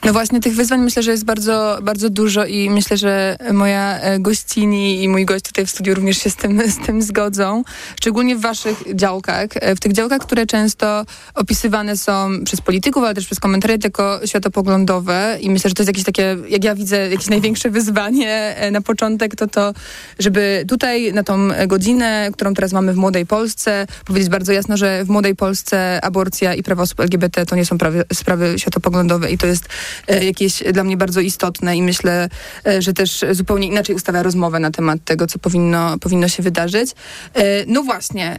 No 0.05 0.13
właśnie, 0.13 0.41
tych 0.41 0.55
wyzwań 0.55 0.81
myślę, 0.81 1.03
że 1.03 1.11
jest 1.11 1.25
bardzo, 1.25 1.79
bardzo 1.83 2.11
dużo 2.11 2.47
i 2.47 2.71
myślę, 2.71 2.97
że 2.97 3.37
moja 3.53 4.01
e, 4.01 4.21
gościni 4.21 5.03
i 5.03 5.09
mój 5.09 5.25
gość 5.25 5.45
tutaj 5.45 5.67
w 5.67 5.71
studiu 5.71 5.95
również 5.95 6.19
się 6.19 6.31
z 6.31 6.37
tym, 6.37 6.71
z 6.71 6.87
tym 6.87 7.03
zgodzą. 7.03 7.63
Szczególnie 8.01 8.37
w 8.37 8.41
waszych 8.41 8.83
działkach. 8.95 9.49
E, 9.55 9.77
w 9.77 9.81
tych 9.81 9.93
działkach, 9.93 10.19
które 10.19 10.47
często 10.47 11.05
opisywane 11.35 11.97
są 11.97 12.31
przez 12.45 12.61
polityków, 12.61 13.05
ale 13.05 13.15
też 13.15 13.27
przez 13.27 13.41
komentariat 13.41 13.85
jako 13.85 14.21
światopoglądowe 14.27 15.39
i 15.41 15.51
myślę, 15.51 15.71
że 15.71 15.75
to 15.75 15.83
jest 15.83 15.89
jakieś 15.89 16.05
takie, 16.05 16.37
jak 16.49 16.65
ja 16.65 16.75
widzę, 16.75 17.11
jakieś 17.11 17.29
największe 17.29 17.71
wyzwanie 17.71 18.57
e, 18.57 18.71
na 18.71 18.81
początek, 18.81 19.37
to 19.37 19.47
to, 19.47 19.73
żeby 20.19 20.65
tutaj 20.69 21.13
na 21.13 21.23
tą 21.23 21.49
godzinę, 21.67 22.31
którą 22.33 22.55
teraz 22.55 22.73
mamy 22.73 22.93
w 22.93 22.97
Młodej 22.97 23.27
Polsce, 23.27 23.87
powiedzieć 24.05 24.29
bardzo 24.29 24.53
jasno, 24.53 24.77
że 24.77 25.05
w 25.05 25.09
Młodej 25.09 25.37
Polsce 25.37 26.01
aborcja 26.05 26.55
i 26.55 26.63
prawa 26.63 26.83
osób 26.83 27.01
LGBT 27.01 27.47
to 27.47 27.57
nie 27.57 27.65
są 27.65 27.77
sprawy 28.13 28.55
światopoglądowe 28.59 28.78
światopoglądowe 28.79 29.31
i 29.31 29.39
to 29.39 29.47
jest 29.47 29.69
e, 30.09 30.25
jakieś 30.25 30.63
dla 30.73 30.85
mnie 30.85 30.97
bardzo 30.97 31.21
istotne 31.21 31.77
i 31.77 31.83
myślę, 31.83 32.29
e, 32.67 32.83
że 32.83 32.93
też 32.93 33.25
zupełnie 33.31 33.67
inaczej 33.67 33.95
ustawia 33.95 34.23
rozmowę 34.23 34.61
na 34.61 34.71
temat 34.71 35.05
tego, 35.05 35.27
co 35.27 35.39
powinno, 35.39 35.99
powinno 35.99 36.29
się 36.29 36.43
wydarzyć. 36.43 36.91
E, 37.35 37.67
no 37.67 37.83
właśnie, 37.83 38.37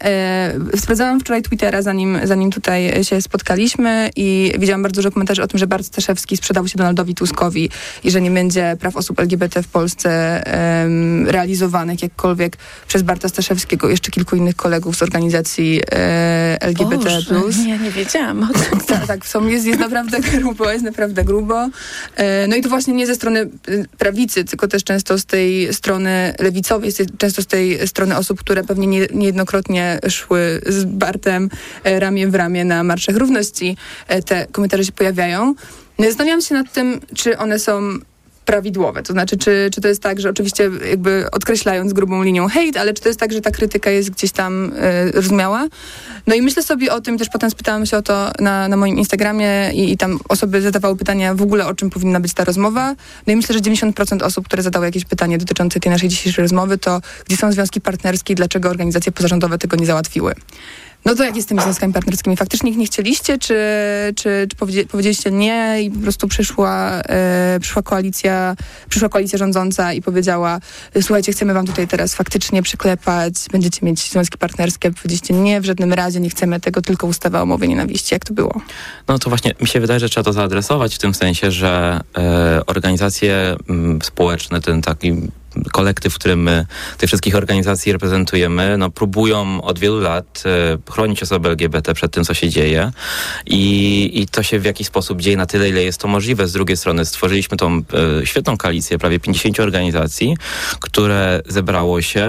sprawdzałam 0.77 1.19
wczoraj 1.19 1.41
Twittera, 1.41 1.81
zanim, 1.81 2.19
zanim 2.23 2.51
tutaj 2.51 3.03
się 3.03 3.21
spotkaliśmy 3.21 4.09
i 4.15 4.53
widziałam 4.59 4.81
bardzo 4.81 5.01
dużo 5.01 5.11
komentarzy 5.11 5.43
o 5.43 5.47
tym, 5.47 5.59
że 5.59 5.67
Bart 5.67 5.85
Staszewski 5.85 6.37
sprzedał 6.37 6.67
się 6.67 6.77
Donaldowi 6.77 7.15
Tuskowi 7.15 7.69
i 8.03 8.11
że 8.11 8.21
nie 8.21 8.31
będzie 8.31 8.77
praw 8.79 8.95
osób 8.95 9.19
LGBT 9.19 9.63
w 9.63 9.67
Polsce 9.67 10.09
realizowanych 11.25 12.03
jakkolwiek 12.03 12.57
przez 12.87 13.01
Barta 13.01 13.29
Staszewskiego 13.29 13.87
i 13.87 13.91
jeszcze 13.91 14.11
kilku 14.11 14.35
innych 14.35 14.55
kolegów 14.55 14.95
z 14.95 15.03
organizacji 15.03 15.81
LGBT+. 16.59 16.95
Boże, 16.95 17.21
nie, 17.65 17.77
nie 17.77 17.91
wiedziałam. 17.91 18.49
Tak, 18.87 19.07
tak, 19.07 19.25
są, 19.25 19.47
jest, 19.47 19.65
jest 19.65 19.79
naprawdę 19.79 20.21
grubo, 20.37 20.71
jest 20.71 20.85
naprawdę 20.85 21.23
grubo. 21.23 21.69
E, 22.15 22.47
no 22.47 22.55
i 22.55 22.61
to 22.61 22.69
właśnie 22.69 22.93
nie 22.93 23.07
ze 23.07 23.15
strony 23.15 23.49
y, 23.69 23.85
prawicy, 23.97 24.45
tylko 24.45 24.67
też 24.67 24.83
często 24.83 25.17
z 25.17 25.25
tej 25.25 25.73
strony 25.73 26.33
lewicowej, 26.39 26.91
często 27.17 27.41
z 27.41 27.47
tej 27.47 27.87
strony 27.87 28.17
osób, 28.17 28.39
które 28.39 28.63
pewnie 28.63 28.87
nie, 28.87 29.07
niejednokrotnie 29.13 29.99
szły 30.09 30.61
z 30.67 30.85
Bartem 30.85 31.49
e, 31.83 31.99
ramię 31.99 32.27
w 32.27 32.35
ramię 32.35 32.65
na 32.65 32.83
Marszach 32.83 33.15
Równości. 33.15 33.77
E, 34.07 34.21
te 34.21 34.47
komentarze 34.51 34.85
się 34.85 34.91
pojawiają. 34.91 35.55
No 35.99 36.05
zastanawiam 36.05 36.41
się 36.41 36.55
nad 36.55 36.73
tym, 36.73 36.99
czy 37.15 37.37
one 37.37 37.59
są 37.59 37.99
prawidłowe. 38.45 39.03
To 39.03 39.13
znaczy, 39.13 39.37
czy, 39.37 39.69
czy 39.73 39.81
to 39.81 39.87
jest 39.87 40.03
tak, 40.03 40.19
że 40.19 40.29
oczywiście 40.29 40.69
jakby 40.89 41.25
odkreślając 41.31 41.93
grubą 41.93 42.23
linią 42.23 42.47
hejt, 42.47 42.77
ale 42.77 42.93
czy 42.93 43.01
to 43.03 43.09
jest 43.09 43.19
tak, 43.19 43.33
że 43.33 43.41
ta 43.41 43.51
krytyka 43.51 43.89
jest 43.89 44.09
gdzieś 44.09 44.31
tam 44.31 44.71
y, 44.73 45.11
rozumiała? 45.11 45.67
No 46.27 46.35
i 46.35 46.41
myślę 46.41 46.63
sobie 46.63 46.93
o 46.93 47.01
tym, 47.01 47.17
też 47.17 47.29
potem 47.29 47.51
spytałam 47.51 47.85
się 47.85 47.97
o 47.97 48.01
to 48.01 48.31
na, 48.39 48.67
na 48.67 48.77
moim 48.77 48.97
Instagramie 48.97 49.71
i, 49.73 49.91
i 49.91 49.97
tam 49.97 50.19
osoby 50.29 50.61
zadawały 50.61 50.97
pytania 50.97 51.35
w 51.35 51.41
ogóle, 51.41 51.67
o 51.67 51.73
czym 51.73 51.89
powinna 51.89 52.19
być 52.19 52.33
ta 52.33 52.43
rozmowa. 52.43 52.95
No 53.27 53.33
i 53.33 53.35
myślę, 53.35 53.53
że 53.53 53.61
90% 53.61 54.23
osób, 54.23 54.45
które 54.45 54.63
zadały 54.63 54.85
jakieś 54.85 55.05
pytanie 55.05 55.37
dotyczące 55.37 55.79
tej 55.79 55.91
naszej 55.91 56.09
dzisiejszej 56.09 56.41
rozmowy, 56.41 56.77
to 56.77 57.01
gdzie 57.25 57.37
są 57.37 57.51
związki 57.51 57.81
partnerskie 57.81 58.33
i 58.33 58.35
dlaczego 58.35 58.69
organizacje 58.69 59.11
pozarządowe 59.11 59.57
tego 59.57 59.77
nie 59.77 59.85
załatwiły. 59.85 60.33
No 61.05 61.15
to 61.15 61.23
jak 61.23 61.35
jest 61.35 61.47
z 61.47 61.49
tymi 61.49 61.61
związkami 61.61 61.93
partnerskimi? 61.93 62.37
Faktycznie 62.37 62.71
ich 62.71 62.77
nie 62.77 62.85
chcieliście, 62.85 63.37
czy, 63.37 63.55
czy, 64.15 64.47
czy 64.49 64.85
powiedzieliście 64.87 65.31
nie 65.31 65.81
i 65.81 65.91
po 65.91 65.99
prostu 65.99 66.27
przyszła, 66.27 67.01
e, 67.09 67.57
przyszła 67.61 67.81
koalicja, 67.81 68.55
przyszła 68.89 69.09
koalicja 69.09 69.37
rządząca 69.37 69.93
i 69.93 70.01
powiedziała, 70.01 70.59
słuchajcie, 71.01 71.31
chcemy 71.31 71.53
wam 71.53 71.65
tutaj 71.67 71.87
teraz 71.87 72.15
faktycznie 72.15 72.61
przyklepać, 72.61 73.33
będziecie 73.51 73.85
mieć 73.85 74.11
związki 74.11 74.37
partnerskie, 74.37 74.91
powiedzieliście 74.91 75.33
nie, 75.33 75.61
w 75.61 75.65
żadnym 75.65 75.93
razie 75.93 76.19
nie 76.19 76.29
chcemy 76.29 76.59
tego, 76.59 76.81
tylko 76.81 77.07
ustawa 77.07 77.41
o 77.41 77.45
mowie 77.45 77.67
nienawiści. 77.67 78.15
Jak 78.15 78.25
to 78.25 78.33
było? 78.33 78.61
No 79.07 79.19
to 79.19 79.29
właśnie 79.29 79.53
mi 79.61 79.67
się 79.67 79.79
wydaje, 79.79 79.99
że 79.99 80.09
trzeba 80.09 80.23
to 80.23 80.33
zaadresować 80.33 80.95
w 80.95 80.99
tym 80.99 81.13
sensie, 81.13 81.51
że 81.51 82.01
e, 82.17 82.61
organizacje 82.65 83.35
m, 83.35 83.57
mm, 83.69 84.01
społeczne, 84.01 84.61
ten 84.61 84.81
taki 84.81 85.13
kolektyw, 85.71 86.13
w 86.13 86.15
którym 86.15 86.43
my 86.43 86.65
tych 86.97 87.07
wszystkich 87.07 87.35
organizacji 87.35 87.91
reprezentujemy, 87.91 88.77
no, 88.77 88.89
próbują 88.89 89.61
od 89.61 89.79
wielu 89.79 89.99
lat 89.99 90.43
e, 90.45 90.91
chronić 90.91 91.23
osoby 91.23 91.49
LGBT 91.49 91.93
przed 91.93 92.11
tym, 92.11 92.23
co 92.23 92.33
się 92.33 92.49
dzieje 92.49 92.91
i, 93.45 94.11
i 94.13 94.27
to 94.27 94.43
się 94.43 94.59
w 94.59 94.65
jakiś 94.65 94.87
sposób 94.87 95.21
dzieje 95.21 95.37
na 95.37 95.45
tyle, 95.45 95.69
ile 95.69 95.83
jest 95.83 96.01
to 96.01 96.07
możliwe. 96.07 96.47
Z 96.47 96.53
drugiej 96.53 96.77
strony 96.77 97.05
stworzyliśmy 97.05 97.57
tą 97.57 97.81
e, 98.21 98.25
świetną 98.25 98.57
koalicję 98.57 98.97
prawie 98.97 99.19
50 99.19 99.59
organizacji, 99.59 100.37
które 100.79 101.41
zebrało 101.47 102.01
się, 102.01 102.21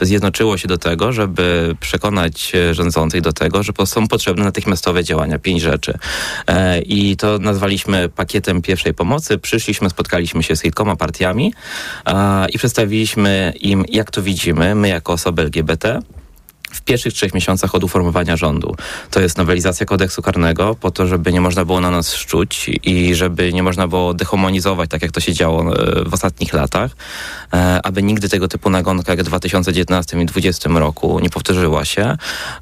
e, 0.00 0.06
zjednoczyło 0.06 0.58
się 0.58 0.68
do 0.68 0.78
tego, 0.78 1.12
żeby 1.12 1.76
przekonać 1.80 2.52
e, 2.54 2.74
rządzących 2.74 3.20
do 3.20 3.32
tego, 3.32 3.62
że 3.62 3.72
są 3.84 4.08
potrzebne 4.08 4.44
natychmiastowe 4.44 5.04
działania. 5.04 5.38
Pięć 5.38 5.62
rzeczy. 5.62 5.98
E, 6.46 6.80
I 6.80 7.16
to 7.16 7.38
nazwaliśmy 7.38 8.08
pakietem 8.08 8.62
pierwszej 8.62 8.94
pomocy. 8.94 9.38
Przyszliśmy, 9.38 9.90
spotkaliśmy 9.90 10.42
się 10.42 10.56
z 10.56 10.62
kilkoma 10.62 10.96
partiami 10.96 11.52
i 12.52 12.58
przedstawiliśmy 12.66 13.52
im, 13.60 13.84
jak 13.88 14.10
to 14.10 14.22
widzimy, 14.22 14.74
my 14.74 14.88
jako 14.88 15.12
osoby 15.12 15.42
LGBT, 15.42 16.00
w 16.70 16.82
pierwszych 16.82 17.12
trzech 17.12 17.34
miesiącach 17.34 17.74
od 17.74 17.84
uformowania 17.84 18.36
rządu. 18.36 18.76
To 19.10 19.20
jest 19.20 19.38
nowelizacja 19.38 19.86
kodeksu 19.86 20.22
karnego 20.22 20.74
po 20.74 20.90
to, 20.90 21.06
żeby 21.06 21.32
nie 21.32 21.40
można 21.40 21.64
było 21.64 21.80
na 21.80 21.90
nas 21.90 22.14
szczuć 22.14 22.70
i 22.82 23.14
żeby 23.14 23.52
nie 23.52 23.62
można 23.62 23.88
było 23.88 24.14
dehumanizować, 24.14 24.90
tak 24.90 25.02
jak 25.02 25.12
to 25.12 25.20
się 25.20 25.32
działo 25.32 25.76
e, 25.76 26.04
w 26.04 26.14
ostatnich 26.14 26.52
latach, 26.52 26.90
e, 27.52 27.80
aby 27.82 28.02
nigdy 28.02 28.28
tego 28.28 28.48
typu 28.48 28.70
nagonka 28.70 29.12
jak 29.12 29.20
w 29.22 29.24
2019 29.24 30.16
i 30.16 30.26
2020 30.26 30.70
roku 30.70 31.20
nie 31.20 31.30
powtórzyła 31.30 31.84
się. 31.84 32.16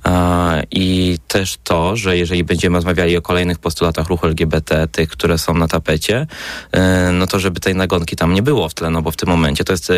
E, 0.06 0.62
I 0.70 1.18
też 1.28 1.58
to, 1.64 1.96
że 1.96 2.16
jeżeli 2.18 2.44
będziemy 2.44 2.76
rozmawiali 2.76 3.16
o 3.16 3.22
kolejnych 3.22 3.58
postulatach 3.58 4.08
ruchu 4.08 4.26
LGBT, 4.26 4.88
tych, 4.88 5.08
które 5.08 5.38
są 5.38 5.54
na 5.54 5.68
tapecie, 5.68 6.26
no 7.12 7.26
to 7.26 7.40
żeby 7.40 7.60
tej 7.60 7.74
nagonki 7.74 8.16
tam 8.16 8.34
nie 8.34 8.42
było 8.42 8.68
w 8.68 8.74
tle, 8.74 8.90
no 8.90 9.02
bo 9.02 9.10
w 9.10 9.16
tym 9.16 9.28
momencie 9.28 9.64
to 9.64 9.72
jest 9.72 9.92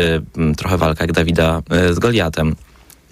trochę 0.57 0.77
walka 0.77 1.03
jak 1.03 1.11
Dawida 1.11 1.61
z 1.91 1.99
Goliatem 1.99 2.55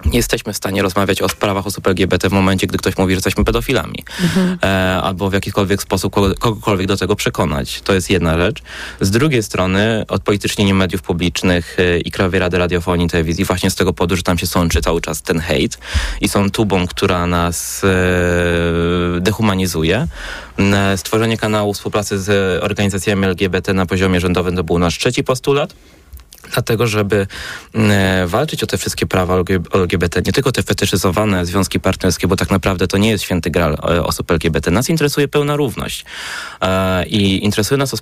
nie 0.05 0.17
jesteśmy 0.17 0.53
w 0.53 0.57
stanie 0.57 0.81
rozmawiać 0.81 1.21
o 1.21 1.29
sprawach 1.29 1.67
osób 1.67 1.87
LGBT 1.87 2.29
w 2.29 2.31
momencie, 2.31 2.67
gdy 2.67 2.77
ktoś 2.77 2.97
mówi, 2.97 3.13
że 3.13 3.17
jesteśmy 3.17 3.43
pedofilami. 3.43 4.03
Mhm. 4.23 4.57
E, 4.63 5.01
albo 5.01 5.29
w 5.29 5.33
jakikolwiek 5.33 5.81
sposób 5.81 6.13
kogokolwiek 6.39 6.87
do 6.87 6.97
tego 6.97 7.15
przekonać. 7.15 7.81
To 7.81 7.93
jest 7.93 8.09
jedna 8.09 8.37
rzecz. 8.37 8.61
Z 9.01 9.11
drugiej 9.11 9.43
strony 9.43 10.05
odpolitycznienie 10.07 10.73
mediów 10.73 11.01
publicznych 11.01 11.77
e, 11.79 11.99
i 11.99 12.11
Krajowej 12.11 12.39
Rady 12.39 12.57
Radiofonii 12.57 13.05
i 13.07 13.09
Telewizji 13.09 13.45
właśnie 13.45 13.69
z 13.69 13.75
tego 13.75 13.93
powodu, 13.93 14.15
że 14.15 14.23
tam 14.23 14.37
się 14.37 14.47
sączy 14.47 14.81
cały 14.81 15.01
czas 15.01 15.21
ten 15.21 15.39
hejt 15.39 15.77
i 16.21 16.29
są 16.29 16.49
tubą, 16.49 16.87
która 16.87 17.27
nas 17.27 17.81
e, 17.83 19.21
dehumanizuje. 19.21 20.07
E, 20.59 20.97
stworzenie 20.97 21.37
kanału 21.37 21.73
współpracy 21.73 22.19
z 22.19 22.63
organizacjami 22.63 23.25
LGBT 23.25 23.73
na 23.73 23.85
poziomie 23.85 24.19
rządowym 24.19 24.55
to 24.55 24.63
był 24.63 24.79
nasz 24.79 24.99
trzeci 24.99 25.23
postulat 25.23 25.73
dlatego, 26.53 26.87
żeby 26.87 27.27
mm, 27.73 27.91
e, 27.91 28.27
walczyć 28.27 28.63
o 28.63 28.67
te 28.67 28.77
wszystkie 28.77 29.05
prawa 29.05 29.43
LGBT, 29.73 30.21
nie 30.25 30.33
tylko 30.33 30.51
te 30.51 30.63
fetyszyzowane 30.63 31.45
związki 31.45 31.79
partnerskie, 31.79 32.27
bo 32.27 32.35
tak 32.35 32.51
naprawdę 32.51 32.87
to 32.87 32.97
nie 32.97 33.09
jest 33.09 33.23
święty 33.23 33.49
gral 33.49 33.73
e, 33.73 34.03
osób 34.03 34.31
LGBT. 34.31 34.71
Nas 34.71 34.89
interesuje 34.89 35.27
pełna 35.27 35.55
równość. 35.55 36.05
E, 36.61 37.05
I 37.05 37.45
interesuje 37.45 37.77
nas 37.77 37.93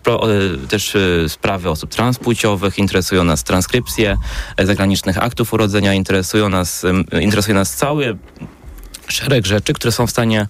też 0.70 0.98
sprawy 1.28 1.70
osób 1.70 1.90
transpłciowych, 1.90 2.80
interesują 2.80 3.24
nas 3.24 3.44
transkrypcje 3.44 4.18
zagranicznych 4.64 5.18
aktów 5.18 5.54
urodzenia, 5.54 5.94
interesują 5.94 6.50
nas, 6.50 6.86
interesuje 7.22 7.56
nas 7.56 7.76
cały 7.76 8.18
szereg 9.08 9.46
rzeczy, 9.46 9.74
które 9.74 9.92
są 9.92 10.08
w 10.08 10.12
stanie 10.12 10.48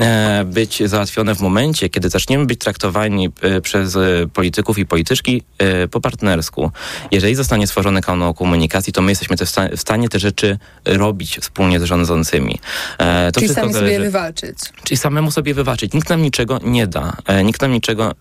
e, 0.00 0.44
być 0.44 0.82
załatwione 0.86 1.34
w 1.34 1.40
momencie, 1.40 1.88
kiedy 1.88 2.08
zaczniemy 2.08 2.46
być 2.46 2.60
traktowani 2.60 3.28
e, 3.40 3.60
przez 3.60 3.96
e, 3.96 4.00
polityków 4.32 4.78
i 4.78 4.86
polityczki 4.86 5.42
po 5.90 6.00
partnersku. 6.00 6.70
Jeżeli 7.10 7.34
zostanie 7.34 7.66
stworzony 7.66 8.00
kanał 8.00 8.34
komunikacji, 8.34 8.92
to 8.92 9.02
my 9.02 9.12
jesteśmy 9.12 9.36
w, 9.36 9.40
w 9.76 9.80
stanie 9.80 10.08
te 10.08 10.18
rzeczy 10.18 10.58
robić 10.84 11.38
wspólnie 11.38 11.80
z 11.80 11.82
rządzącymi. 11.82 12.58
To 13.32 13.40
Czyli 13.40 13.54
sami 13.54 13.72
zależy. 13.72 13.94
sobie 13.94 14.04
wywalczyć. 14.04 14.58
Czyli 14.84 14.98
samemu 14.98 15.30
sobie 15.30 15.54
wywalczyć. 15.54 15.92
Nikt 15.92 16.10
nam 16.10 16.22
niczego 16.22 16.60
nie 16.64 16.86
da. 16.86 17.16
Nikt 17.44 17.62
nam 17.62 17.72
niczego 17.72 18.12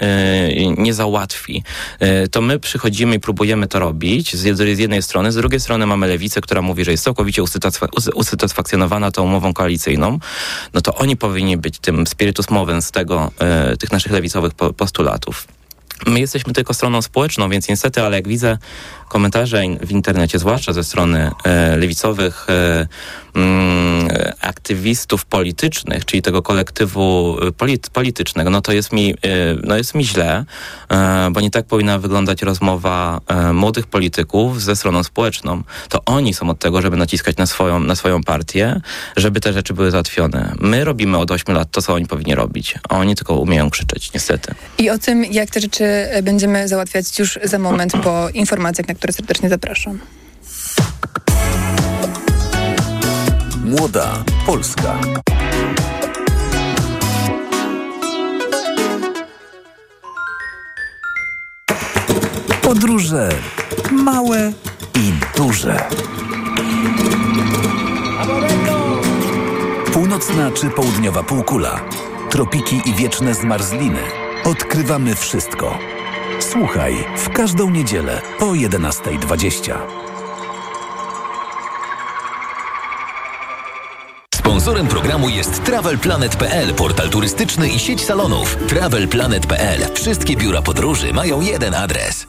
nie 0.78 0.94
załatwi. 0.94 1.63
To 2.32 2.42
my 2.42 2.60
przychodzimy 2.60 3.16
i 3.16 3.20
próbujemy 3.20 3.68
to 3.68 3.80
robić 3.80 4.36
z 4.36 4.44
jednej 4.80 5.02
strony, 5.02 5.32
z 5.32 5.36
drugiej 5.36 5.60
strony 5.60 5.86
mamy 5.86 6.08
lewicę, 6.08 6.42
która 6.42 6.62
mówi, 6.62 6.86
że 6.86 6.92
jest 6.92 7.04
całkowicie 7.04 7.44
usatysfakcjonowana 8.16 9.12
tą 9.12 9.24
umową 9.24 9.54
koalicyjną 9.54 9.73
koalicyjną, 9.74 10.20
no 10.74 10.82
to 10.82 10.96
oni 10.96 11.18
powinni 11.18 11.58
być 11.58 11.80
tym 11.80 12.08
spiritus 12.08 12.50
movens 12.50 12.92
tego, 12.92 13.32
e, 13.39 13.77
tych 13.77 13.92
naszych 13.92 14.12
lewicowych 14.12 14.53
postulatów. 14.53 15.48
My 16.08 16.20
jesteśmy 16.20 16.53
tylko 16.53 16.74
stroną 16.74 17.01
społeczną, 17.01 17.50
więc 17.50 17.70
niestety, 17.70 18.01
ale 18.01 18.15
jak 18.18 18.27
widzę 18.27 18.58
komentarze 19.13 19.62
w 19.82 19.91
internecie, 19.91 20.39
zwłaszcza 20.39 20.74
ze 20.74 20.84
strony 20.84 21.32
e, 21.43 21.77
lewicowych 21.77 22.48
e, 22.50 22.88
mm, 23.36 24.08
aktywistów 24.41 25.25
politycznych, 25.25 26.05
czyli 26.05 26.22
tego 26.22 26.41
kolektywu 26.41 27.38
e, 27.48 27.51
polit, 27.51 27.89
politycznego, 27.89 28.50
no 28.50 28.62
to 28.62 28.72
jest 28.72 28.91
mi, 28.91 29.15
no 29.63 29.77
jest 29.77 29.96
mi 29.96 30.05
źle, 30.05 30.46
bo 31.32 31.41
nie 31.41 31.51
tak 31.51 31.65
powinna 31.65 32.00
wyglądać 32.00 32.41
rozmowa 32.41 33.22
młodych 33.53 33.88
polityków 33.88 34.62
ze 34.62 34.75
stroną 34.75 35.03
społeczną. 35.03 35.63
To 35.89 36.05
oni 36.05 36.34
są 36.34 36.50
od 36.50 36.60
tego, 36.60 36.82
żeby 36.82 36.98
naciskać 36.98 37.38
na 37.38 37.46
swoją, 37.46 37.79
na 37.79 37.96
swoją 37.96 38.24
partię, 38.24 38.82
żeby 39.17 39.39
te 39.39 39.53
rzeczy 39.53 39.74
były 39.74 39.91
załatwione. 39.91 40.55
My 40.60 40.86
robimy 40.86 41.17
od 41.17 41.32
8 41.32 41.55
lat 41.55 41.72
to, 41.72 41.82
co 41.82 41.93
oni 41.93 42.05
powinni 42.05 42.36
robić, 42.36 42.75
a 42.89 42.98
oni 42.98 43.15
tylko 43.15 43.36
umieją 43.36 43.70
krzyczeć, 43.70 44.13
niestety. 44.13 44.55
I 44.77 44.89
o 44.89 44.98
tym, 44.98 45.24
jak 45.25 45.50
te 45.50 45.60
rzeczy 45.60 45.86
będziemy 46.24 46.67
załatwiać 46.67 47.20
już 47.20 47.39
za 47.43 47.60
moment 47.60 47.93
po 48.03 48.29
informacjach, 48.34 48.88
na 48.88 48.96
serdecznie 49.12 49.50
zapraszam. 49.50 50.00
Młoda 53.65 54.24
Polska. 54.45 55.00
Podróże 62.62 63.29
małe 63.91 64.51
i 64.95 65.13
duże. 65.38 65.88
Północna 69.93 70.51
czy 70.51 70.69
południowa 70.69 71.24
półkula, 71.24 71.79
tropiki 72.29 72.81
i 72.86 72.93
wieczne 72.93 73.33
zmarzliny. 73.36 74.00
Odkrywamy 74.43 75.15
wszystko. 75.15 75.79
Słuchaj 76.40 77.06
w 77.18 77.30
każdą 77.30 77.70
niedzielę 77.70 78.22
po 78.40 78.46
11.20. 78.46 79.78
Sponsorem 84.36 84.88
programu 84.88 85.30
jest 85.30 85.63
TravelPlanet.pl, 85.63 86.74
portal 86.74 87.10
turystyczny 87.10 87.70
i 87.70 87.80
sieć 87.80 88.06
salonów. 88.06 88.58
TravelPlanet.pl. 88.68 89.94
Wszystkie 89.94 90.38
biura 90.38 90.62
podróży 90.62 91.13
mają 91.13 91.42
jeden 91.42 91.75
adres. 91.75 92.28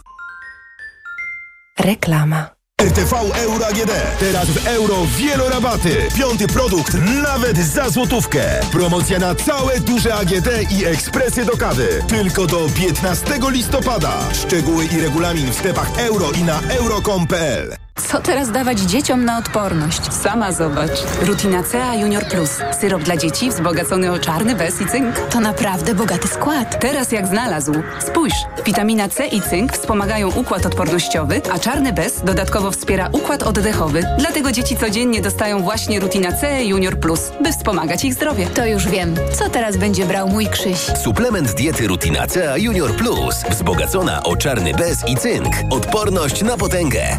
Reklama. 1.78 2.53
RTV 2.84 3.12
Euro 3.34 3.66
AGD. 3.66 3.90
Teraz 4.20 4.50
w 4.50 4.66
euro 4.66 5.06
wielorabaty. 5.16 6.08
Piąty 6.18 6.46
produkt 6.46 6.94
nawet 7.22 7.56
za 7.56 7.90
złotówkę. 7.90 8.60
Promocja 8.72 9.18
na 9.18 9.34
całe 9.34 9.80
duże 9.80 10.14
AGD 10.14 10.48
i 10.70 10.84
ekspresy 10.84 11.44
do 11.44 11.56
kawy. 11.56 11.88
Tylko 12.08 12.46
do 12.46 12.66
15 12.74 13.24
listopada. 13.50 14.18
Szczegóły 14.32 14.84
i 14.84 15.00
regulamin 15.00 15.50
w 15.50 15.54
sklepach 15.54 15.98
euro 15.98 16.32
i 16.32 16.42
na 16.42 16.60
euro.com.pl. 16.60 17.83
Co 18.02 18.20
teraz 18.20 18.50
dawać 18.52 18.80
dzieciom 18.80 19.24
na 19.24 19.38
odporność? 19.38 20.12
Sama 20.12 20.52
zobacz. 20.52 20.90
Rutina 21.22 21.62
CA 21.62 21.94
Junior 21.94 22.24
Plus. 22.24 22.50
Syrop 22.80 23.02
dla 23.02 23.16
dzieci 23.16 23.50
wzbogacony 23.50 24.12
o 24.12 24.18
czarny 24.18 24.54
bez 24.56 24.80
i 24.80 24.86
cynk. 24.86 25.18
To 25.30 25.40
naprawdę 25.40 25.94
bogaty 25.94 26.28
skład. 26.28 26.80
Teraz 26.80 27.12
jak 27.12 27.26
znalazł. 27.26 27.72
Spójrz, 28.00 28.34
witamina 28.66 29.08
C 29.08 29.26
i 29.26 29.42
cynk 29.42 29.72
wspomagają 29.72 30.30
układ 30.30 30.66
odpornościowy, 30.66 31.40
a 31.52 31.58
czarny 31.58 31.92
bez 31.92 32.20
dodatkowo 32.24 32.70
wspiera 32.70 33.08
układ 33.12 33.42
oddechowy. 33.42 34.02
Dlatego 34.18 34.52
dzieci 34.52 34.76
codziennie 34.76 35.22
dostają 35.22 35.62
właśnie 35.62 36.00
Rutina 36.00 36.32
C 36.32 36.64
Junior 36.64 36.98
Plus, 37.00 37.20
by 37.40 37.52
wspomagać 37.52 38.04
ich 38.04 38.14
zdrowie. 38.14 38.46
To 38.46 38.66
już 38.66 38.88
wiem. 38.88 39.14
Co 39.32 39.48
teraz 39.48 39.76
będzie 39.76 40.06
brał 40.06 40.28
mój 40.28 40.46
Krzyś? 40.46 40.78
Suplement 41.04 41.52
diety 41.54 41.86
Rutina 41.86 42.26
CA 42.26 42.56
Junior 42.56 42.96
Plus. 42.96 43.34
Wzbogacona 43.50 44.22
o 44.22 44.36
czarny 44.36 44.74
bez 44.74 45.08
i 45.08 45.16
cynk. 45.16 45.54
Odporność 45.70 46.42
na 46.42 46.56
potęgę. 46.56 47.16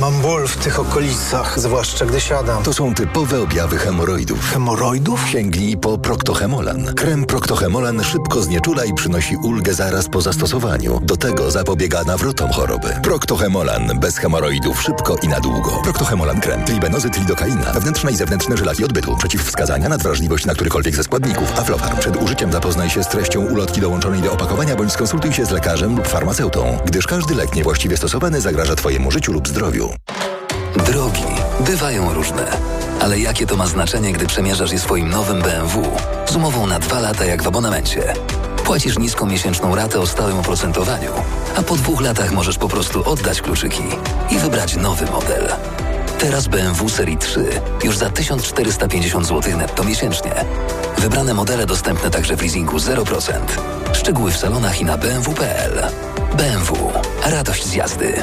Mam 0.00 0.20
ból 0.20 0.48
w 0.48 0.56
tych 0.56 0.80
okolicach, 0.80 1.60
zwłaszcza 1.60 2.06
gdy 2.06 2.20
siadam. 2.20 2.62
To 2.62 2.72
są 2.72 2.94
typowe 2.94 3.42
objawy 3.42 3.78
hemoroidów. 3.78 4.50
Hemoroidów? 4.50 5.28
Sięgnij 5.28 5.76
po 5.76 5.98
Proctohemolan. 5.98 6.94
Krem 6.94 7.24
Proctohemolan 7.24 8.04
szybko 8.04 8.42
znieczula 8.42 8.84
i 8.84 8.94
przynosi 8.94 9.36
ulgę 9.36 9.74
zaraz 9.74 10.08
po 10.08 10.20
zastosowaniu. 10.20 11.00
Do 11.02 11.16
tego 11.16 11.50
zapobiega 11.50 12.04
nawrotom 12.04 12.50
choroby. 12.50 12.88
Proctohemolan. 13.02 14.00
Bez 14.00 14.16
hemoroidów 14.18 14.82
szybko 14.82 15.16
i 15.22 15.28
na 15.28 15.40
długo. 15.40 15.80
Proctohemolan 15.82 16.40
krem. 16.40 16.64
Tribenozyt 16.64 17.18
lidokaina. 17.18 17.72
Wewnętrzne 17.72 18.12
i 18.12 18.16
zewnętrzne 18.16 18.56
żelaki 18.56 18.84
odbytu. 18.84 19.16
Przeciwwskazania 19.16 19.88
na 19.88 19.98
wrażliwość 19.98 20.46
na 20.46 20.54
którykolwiek 20.54 20.96
ze 20.96 21.04
składników. 21.04 21.58
Aflofarm. 21.58 21.98
Przed 21.98 22.22
użyciem 22.22 22.52
zapoznaj 22.52 22.90
się 22.90 23.04
z 23.04 23.08
treścią 23.08 23.46
ulotki 23.46 23.80
dołączonej 23.80 24.22
do 24.22 24.32
opakowania 24.32 24.76
bądź 24.76 24.92
skonsultuj 24.92 25.32
się 25.32 25.46
z 25.46 25.50
lekarzem 25.50 25.96
lub 25.96 26.08
farmaceutą, 26.08 26.78
gdyż 26.84 27.06
każdy 27.06 27.34
lek 27.34 27.54
niewłaściwie 27.54 27.96
stosowany 27.96 28.40
zagraża 28.40 28.76
Twojemu 28.76 29.10
życiu 29.10 29.32
lub 29.32 29.48
zdrowiu. 29.48 29.65
Drogi 30.86 31.24
bywają 31.60 32.14
różne. 32.14 32.46
Ale 33.00 33.18
jakie 33.18 33.46
to 33.46 33.56
ma 33.56 33.66
znaczenie, 33.66 34.12
gdy 34.12 34.26
przemierzasz 34.26 34.72
je 34.72 34.78
swoim 34.78 35.10
nowym 35.10 35.42
BMW? 35.42 35.82
Z 36.26 36.36
umową 36.36 36.66
na 36.66 36.78
dwa 36.78 37.00
lata 37.00 37.24
jak 37.24 37.42
w 37.42 37.46
abonamencie. 37.46 38.14
Płacisz 38.64 38.98
niską 38.98 39.26
miesięczną 39.26 39.74
ratę 39.74 40.00
o 40.00 40.06
stałym 40.06 40.38
oprocentowaniu, 40.38 41.10
a 41.56 41.62
po 41.62 41.76
dwóch 41.76 42.00
latach 42.00 42.32
możesz 42.32 42.58
po 42.58 42.68
prostu 42.68 43.10
oddać 43.10 43.42
kluczyki 43.42 43.82
i 44.30 44.38
wybrać 44.38 44.76
nowy 44.76 45.06
model. 45.06 45.48
Teraz 46.18 46.48
BMW 46.48 46.88
Serii 46.88 47.16
3 47.16 47.46
już 47.84 47.96
za 47.96 48.10
1450 48.10 49.26
zł 49.26 49.56
netto 49.56 49.84
miesięcznie. 49.84 50.32
Wybrane 50.98 51.34
modele 51.34 51.66
dostępne 51.66 52.10
także 52.10 52.36
w 52.36 52.40
leasingu 52.40 52.76
0%. 52.76 53.32
Szczegóły 53.92 54.30
w 54.30 54.36
salonach 54.36 54.80
i 54.80 54.84
na 54.84 54.98
bmw.pl. 54.98 55.82
BMW. 56.36 56.92
Radość 57.24 57.66
z 57.66 57.74
jazdy. 57.74 58.22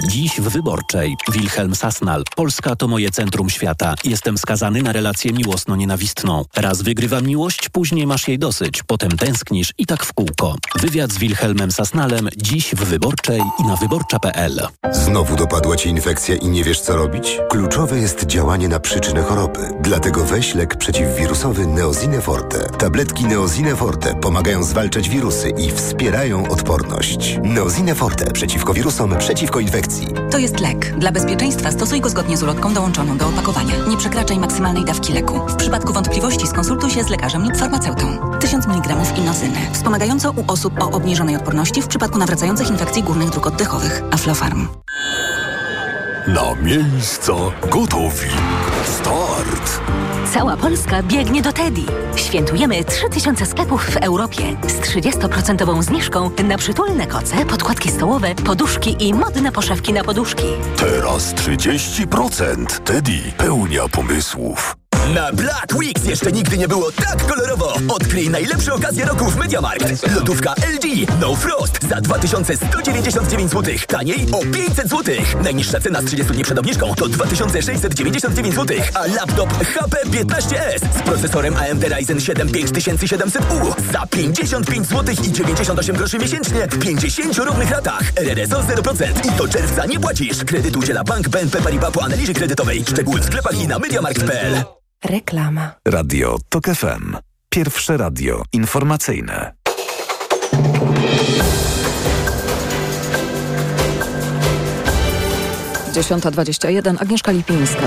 Dziś 0.00 0.40
w 0.40 0.48
Wyborczej. 0.48 1.16
Wilhelm 1.32 1.74
Sasnal. 1.74 2.24
Polska 2.36 2.76
to 2.76 2.88
moje 2.88 3.10
centrum 3.10 3.50
świata. 3.50 3.94
Jestem 4.04 4.38
skazany 4.38 4.82
na 4.82 4.92
relację 4.92 5.32
miłosno-nienawistną. 5.32 6.44
Raz 6.56 6.82
wygrywam 6.82 7.26
miłość, 7.26 7.68
później 7.68 8.06
masz 8.06 8.28
jej 8.28 8.38
dosyć. 8.38 8.82
Potem 8.86 9.10
tęsknisz 9.10 9.72
i 9.78 9.86
tak 9.86 10.04
w 10.04 10.12
kółko. 10.12 10.56
Wywiad 10.80 11.12
z 11.12 11.18
Wilhelmem 11.18 11.72
Sasnalem 11.72 12.28
dziś 12.36 12.74
w 12.74 12.84
Wyborczej 12.84 13.42
i 13.58 13.62
na 13.62 13.76
wyborcza.pl. 13.76 14.60
Znowu 14.92 15.36
dopadła 15.36 15.76
Ci 15.76 15.88
infekcja 15.88 16.34
i 16.34 16.48
nie 16.48 16.64
wiesz 16.64 16.80
co 16.80 16.96
robić? 16.96 17.38
Kluczowe 17.50 17.98
jest 17.98 18.26
działanie 18.26 18.68
na 18.68 18.80
przyczynę 18.80 19.22
choroby. 19.22 19.70
Dlatego 19.80 20.24
weź 20.24 20.54
lek 20.54 20.76
przeciwwirusowy 20.76 21.66
Neozine 21.66 22.20
Forte. 22.20 22.58
Tabletki 22.78 23.24
Neozine 23.24 23.76
Forte 23.76 24.14
pomagają 24.14 24.62
zwalczać 24.62 25.08
wirusy 25.08 25.50
i 25.50 25.70
wspierają 25.72 26.48
odporność. 26.48 27.38
Neozine 27.42 27.94
Forte 27.94 28.30
przeciwko 28.32 28.74
wirusom, 28.74 29.18
przeciwko 29.18 29.60
infekcji. 29.82 30.08
To 30.30 30.38
jest 30.38 30.60
lek. 30.60 30.98
Dla 30.98 31.12
bezpieczeństwa 31.12 31.70
stosuj 31.70 32.00
go 32.00 32.08
zgodnie 32.08 32.36
z 32.36 32.42
ulotką 32.42 32.74
dołączoną 32.74 33.16
do 33.18 33.28
opakowania. 33.28 33.74
Nie 33.88 33.96
przekraczaj 33.96 34.38
maksymalnej 34.38 34.84
dawki 34.84 35.12
leku. 35.12 35.40
W 35.48 35.56
przypadku 35.56 35.92
wątpliwości 35.92 36.46
skonsultuj 36.46 36.90
się 36.90 37.04
z 37.04 37.08
lekarzem 37.08 37.44
lub 37.44 37.56
farmaceutą. 37.56 38.38
1000 38.40 38.66
mg 38.66 38.96
inozyny. 39.18 39.58
Wspomagająco 39.72 40.30
u 40.30 40.44
osób 40.52 40.82
o 40.82 40.90
obniżonej 40.90 41.36
odporności 41.36 41.82
w 41.82 41.86
przypadku 41.86 42.18
nawracających 42.18 42.70
infekcji 42.70 43.02
górnych 43.02 43.30
dróg 43.30 43.46
oddechowych. 43.46 44.02
Aflofarm. 44.10 44.68
Na 46.26 46.54
miejsca 46.62 47.32
gotowi. 47.70 48.28
Start! 48.92 49.80
Cała 50.34 50.56
Polska 50.56 51.02
biegnie 51.02 51.42
do 51.42 51.52
Teddy. 51.52 51.82
Świętujemy 52.16 52.84
3000 52.84 53.46
sklepów 53.46 53.84
w 53.86 53.96
Europie 53.96 54.42
z 54.68 54.80
30% 54.80 55.82
zniżką 55.82 56.30
na 56.44 56.58
przytulne 56.58 57.06
koce, 57.06 57.46
podkładki 57.46 57.90
stołowe, 57.90 58.34
poduszki 58.34 59.08
i 59.08 59.14
modne 59.14 59.52
poszewki 59.52 59.92
na 59.92 60.04
poduszki. 60.04 60.46
Teraz 60.76 61.34
30%. 61.34 62.66
Teddy 62.66 63.18
pełnia 63.38 63.88
pomysłów. 63.88 64.81
Na 65.08 65.32
Black 65.32 65.74
Weeks 65.74 66.04
jeszcze 66.04 66.32
nigdy 66.32 66.58
nie 66.58 66.68
było 66.68 66.92
tak 66.92 67.26
kolorowo. 67.26 67.74
Odkryj 67.88 68.30
najlepsze 68.30 68.74
okazje 68.74 69.04
roku 69.04 69.30
w 69.30 69.36
MediaMarkt. 69.36 70.14
Lodówka 70.14 70.54
LG 70.74 71.10
No 71.20 71.36
Frost 71.36 71.88
za 71.88 72.00
2199 72.00 73.50
zł. 73.50 73.74
Taniej 73.88 74.26
o 74.32 74.38
500 74.52 74.88
zł. 74.88 75.14
Najniższa 75.42 75.80
cena 75.80 76.02
z 76.02 76.04
30 76.04 76.32
dni 76.32 76.44
przed 76.44 76.58
obniżką 76.58 76.94
to 76.94 77.08
2699 77.08 78.54
zł. 78.54 78.76
A 78.94 79.06
laptop 79.06 79.64
HP 79.64 79.96
15S 80.06 80.78
z 80.98 81.02
procesorem 81.02 81.56
AMD 81.56 81.84
Ryzen 81.84 82.20
7 82.20 82.48
5700U 82.48 83.92
za 83.92 84.06
55 84.06 84.86
zł 84.86 85.14
i 85.24 85.32
98 85.32 85.96
groszy 85.96 86.18
miesięcznie 86.18 86.66
w 86.66 86.78
50 86.78 87.38
równych 87.38 87.70
ratach. 87.70 88.02
RRSO 88.16 88.62
0%. 88.62 89.34
I 89.34 89.36
do 89.38 89.48
czerwca 89.48 89.86
nie 89.86 90.00
płacisz. 90.00 90.44
Kredyt 90.44 90.76
udziela 90.76 91.04
Bank 91.04 91.28
BNP 91.28 91.62
Paribas 91.62 91.92
po 91.92 92.04
analizie 92.04 92.34
kredytowej. 92.34 92.84
Szczegóły 92.88 93.20
w 93.20 93.24
sklepach 93.24 93.60
i 93.60 93.68
na 93.68 93.78
MediaMarkt.pl. 93.78 94.64
Reklama. 95.04 95.74
Radio 95.88 96.38
TOK 96.48 96.64
FM. 96.66 97.16
Pierwsze 97.48 97.96
radio 97.96 98.42
informacyjne. 98.52 99.52
Dziesiąta 105.92 106.30
dwadzieścia 106.30 106.70
jeden. 106.70 106.96
Agnieszka 107.00 107.32
Lipińska. 107.32 107.82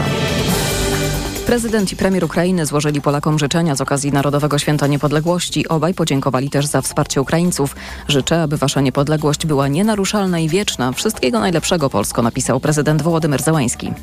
Prezydent 1.45 1.91
i 1.91 1.95
premier 1.95 2.23
Ukrainy 2.23 2.65
złożyli 2.65 3.01
Polakom 3.01 3.39
życzenia 3.39 3.75
z 3.75 3.81
okazji 3.81 4.11
Narodowego 4.11 4.59
Święta 4.59 4.87
Niepodległości. 4.87 5.67
Obaj 5.67 5.93
podziękowali 5.93 6.49
też 6.49 6.65
za 6.65 6.81
wsparcie 6.81 7.21
Ukraińców. 7.21 7.75
Życzę, 8.07 8.41
aby 8.41 8.57
wasza 8.57 8.81
niepodległość 8.81 9.45
była 9.45 9.67
nienaruszalna 9.67 10.39
i 10.39 10.49
wieczna. 10.49 10.91
Wszystkiego 10.91 11.39
najlepszego 11.39 11.89
Polsko, 11.89 12.21
napisał 12.21 12.59
prezydent 12.59 13.01
Wołodymyr 13.01 13.43
Zełański. 13.43 13.93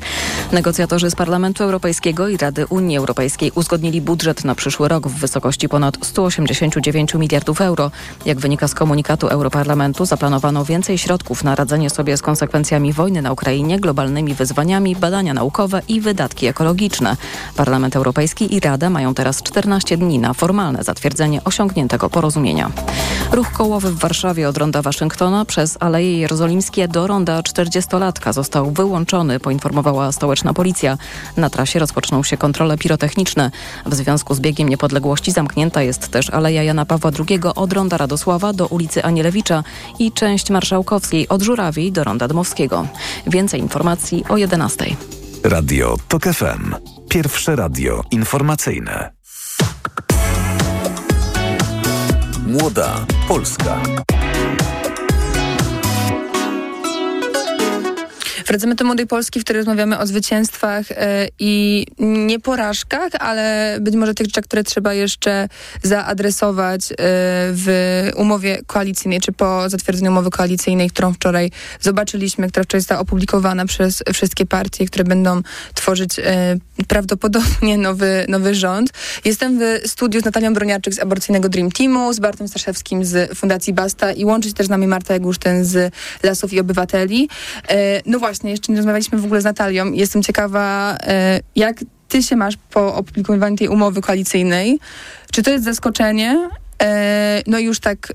Negocjatorzy 0.51 1.09
z 1.09 1.15
Parlamentu 1.15 1.63
Europejskiego 1.63 2.27
i 2.27 2.37
Rady 2.37 2.65
Unii 2.67 2.97
Europejskiej 2.97 3.51
uzgodnili 3.55 4.01
budżet 4.01 4.45
na 4.45 4.55
przyszły 4.55 4.87
rok 4.87 5.07
w 5.07 5.19
wysokości 5.19 5.69
ponad 5.69 5.97
189 6.01 7.13
miliardów 7.13 7.61
euro. 7.61 7.91
Jak 8.25 8.39
wynika 8.39 8.67
z 8.67 8.73
komunikatu 8.73 9.27
Europarlamentu, 9.27 10.05
zaplanowano 10.05 10.65
więcej 10.65 10.97
środków 10.97 11.43
na 11.43 11.55
radzenie 11.55 11.89
sobie 11.89 12.17
z 12.17 12.21
konsekwencjami 12.21 12.93
wojny 12.93 13.21
na 13.21 13.31
Ukrainie, 13.31 13.79
globalnymi 13.79 14.33
wyzwaniami, 14.33 14.95
badania 14.95 15.33
naukowe 15.33 15.81
i 15.87 16.01
wydatki 16.01 16.47
ekologiczne. 16.47 17.17
Parlament 17.55 17.95
Europejski 17.95 18.55
i 18.55 18.59
Rada 18.59 18.89
mają 18.89 19.13
teraz 19.13 19.43
14 19.43 19.97
dni 19.97 20.19
na 20.19 20.33
formalne 20.33 20.83
zatwierdzenie 20.83 21.43
osiągniętego 21.43 22.09
porozumienia. 22.09 22.71
Ruch 23.31 23.51
kołowy 23.51 23.91
w 23.91 23.99
Warszawie 23.99 24.49
od 24.49 24.57
ronda 24.57 24.81
Waszyngtona 24.81 25.45
przez 25.45 25.77
Aleje 25.79 26.19
Jerozolimskie 26.19 26.87
do 26.87 27.07
ronda 27.07 27.41
40-latka 27.41 28.33
został 28.33 28.71
wyłączony, 28.71 29.39
poinformowała 29.39 30.11
stołeczna 30.11 30.53
policja. 30.53 30.97
Na 31.37 31.49
trasie 31.49 31.79
rozpoczną 31.79 32.23
się 32.23 32.37
kontrole 32.37 32.77
pirotechniczne. 32.77 33.51
W 33.85 33.95
związku 33.95 34.33
z 34.33 34.39
biegiem 34.39 34.69
niepodległości 34.69 35.31
zamknięta 35.31 35.81
jest 35.81 36.07
też 36.07 36.29
Aleja 36.29 36.63
Jana 36.63 36.85
Pawła 36.85 37.11
II 37.29 37.39
od 37.55 37.73
ronda 37.73 37.97
Radosława 37.97 38.53
do 38.53 38.67
ulicy 38.67 39.03
Anielewicza 39.03 39.63
i 39.99 40.11
część 40.11 40.49
Marszałkowskiej 40.49 41.27
od 41.29 41.41
Żurawiej 41.41 41.91
do 41.91 42.03
ronda 42.03 42.27
Dmowskiego. 42.27 42.87
Więcej 43.27 43.59
informacji 43.59 44.23
o 44.29 44.37
11. 44.37 44.85
Radio 45.43 45.97
TOK 46.07 46.23
FM. 46.23 46.92
Pierwsze 47.13 47.55
radio 47.55 48.03
informacyjne. 48.11 49.13
Młoda 52.47 53.05
Polska. 53.27 53.81
Wracamy 58.53 58.75
do 58.75 58.85
Młodej 58.85 59.07
Polski, 59.07 59.39
w 59.39 59.43
której 59.43 59.57
rozmawiamy 59.57 59.99
o 59.99 60.07
zwycięstwach 60.07 60.85
e, 60.91 61.27
i 61.39 61.85
nie 61.99 62.39
porażkach, 62.39 63.11
ale 63.19 63.77
być 63.81 63.95
może 63.95 64.13
tych 64.13 64.27
rzeczach, 64.27 64.43
które 64.43 64.63
trzeba 64.63 64.93
jeszcze 64.93 65.47
zaadresować 65.83 66.91
e, 66.91 66.95
w 67.51 67.67
umowie 68.15 68.61
koalicyjnej, 68.67 69.19
czy 69.21 69.31
po 69.31 69.69
zatwierdzeniu 69.69 70.11
umowy 70.11 70.29
koalicyjnej, 70.29 70.89
którą 70.89 71.13
wczoraj 71.13 71.51
zobaczyliśmy, 71.79 72.49
która 72.49 72.63
wczoraj 72.63 72.81
została 72.81 73.01
opublikowana 73.01 73.65
przez 73.65 74.03
wszystkie 74.13 74.45
partie, 74.45 74.85
które 74.85 75.03
będą 75.03 75.41
tworzyć 75.73 76.19
e, 76.19 76.23
prawdopodobnie 76.87 77.77
nowy, 77.77 78.25
nowy 78.27 78.55
rząd. 78.55 78.89
Jestem 79.25 79.59
w 79.59 79.81
studiu 79.85 80.21
z 80.21 80.25
Natalią 80.25 80.53
Broniarczyk 80.53 80.93
z 80.93 80.99
aborcyjnego 80.99 81.49
Dream 81.49 81.71
Teamu, 81.71 82.13
z 82.13 82.19
Bartem 82.19 82.47
Staszewskim 82.47 83.05
z 83.05 83.37
Fundacji 83.37 83.73
Basta 83.73 84.11
i 84.11 84.25
łączy 84.25 84.49
się 84.49 84.55
też 84.55 84.67
z 84.67 84.69
nami 84.69 84.87
Marta 84.87 85.13
Jagusztyn 85.13 85.65
z 85.65 85.93
Lasów 86.23 86.53
i 86.53 86.59
Obywateli. 86.59 87.29
No 88.05 88.19
właśnie, 88.19 88.42
jeszcze 88.51 88.71
nie 88.71 88.77
rozmawialiśmy 88.77 89.17
w 89.17 89.25
ogóle 89.25 89.41
z 89.41 89.43
Natalią. 89.43 89.91
Jestem 89.91 90.23
ciekawa, 90.23 90.97
jak 91.55 91.75
ty 92.09 92.23
się 92.23 92.35
masz 92.35 92.57
po 92.57 92.95
opublikowaniu 92.95 93.57
tej 93.57 93.67
umowy 93.67 94.01
koalicyjnej. 94.01 94.79
Czy 95.31 95.43
to 95.43 95.51
jest 95.51 95.63
zaskoczenie? 95.63 96.49
No 97.47 97.59
i 97.59 97.63
już 97.63 97.79
tak 97.79 98.13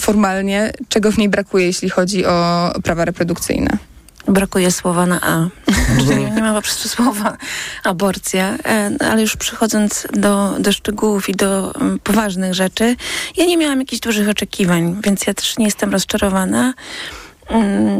formalnie, 0.00 0.72
czego 0.88 1.12
w 1.12 1.18
niej 1.18 1.28
brakuje, 1.28 1.66
jeśli 1.66 1.90
chodzi 1.90 2.26
o 2.26 2.72
prawa 2.82 3.04
reprodukcyjne? 3.04 3.78
Brakuje 4.28 4.70
słowa 4.70 5.06
na 5.06 5.20
A. 5.20 5.48
Czyli 6.08 6.30
nie 6.30 6.42
ma 6.42 6.54
po 6.54 6.62
prostu 6.62 6.88
słowa 6.88 7.36
aborcja, 7.84 8.56
ale 9.10 9.22
już 9.22 9.36
przechodząc 9.36 10.06
do, 10.12 10.54
do 10.58 10.72
szczegółów 10.72 11.28
i 11.28 11.34
do 11.34 11.72
um, 11.80 11.98
poważnych 11.98 12.54
rzeczy, 12.54 12.96
ja 13.36 13.46
nie 13.46 13.56
miałam 13.56 13.80
jakichś 13.80 14.00
dużych 14.00 14.28
oczekiwań, 14.28 14.96
więc 15.04 15.26
ja 15.26 15.34
też 15.34 15.58
nie 15.58 15.64
jestem 15.64 15.92
rozczarowana. 15.92 16.74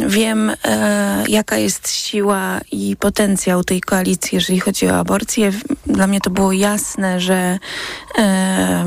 Wiem, 0.07 0.53
e, 0.65 1.25
jaka 1.29 1.57
jest 1.57 1.91
siła 1.93 2.61
i 2.73 2.97
potencjał 2.97 3.65
tej 3.65 3.81
koalicji, 3.81 4.29
jeżeli 4.33 4.61
chodzi 4.61 4.89
o 4.89 4.99
aborcję. 4.99 5.53
Dla 5.87 6.07
mnie 6.07 6.21
to 6.21 6.31
było 6.31 6.53
jasne, 6.53 7.21
że 7.21 7.59
e, 8.19 8.85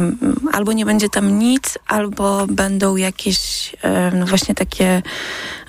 albo 0.53 0.73
nie 0.73 0.85
będzie 0.85 1.09
tam 1.09 1.39
nic, 1.39 1.77
albo 1.87 2.47
będą 2.47 2.95
jakieś 2.95 3.71
e, 3.81 4.11
no 4.15 4.25
właśnie 4.25 4.55
takie 4.55 5.01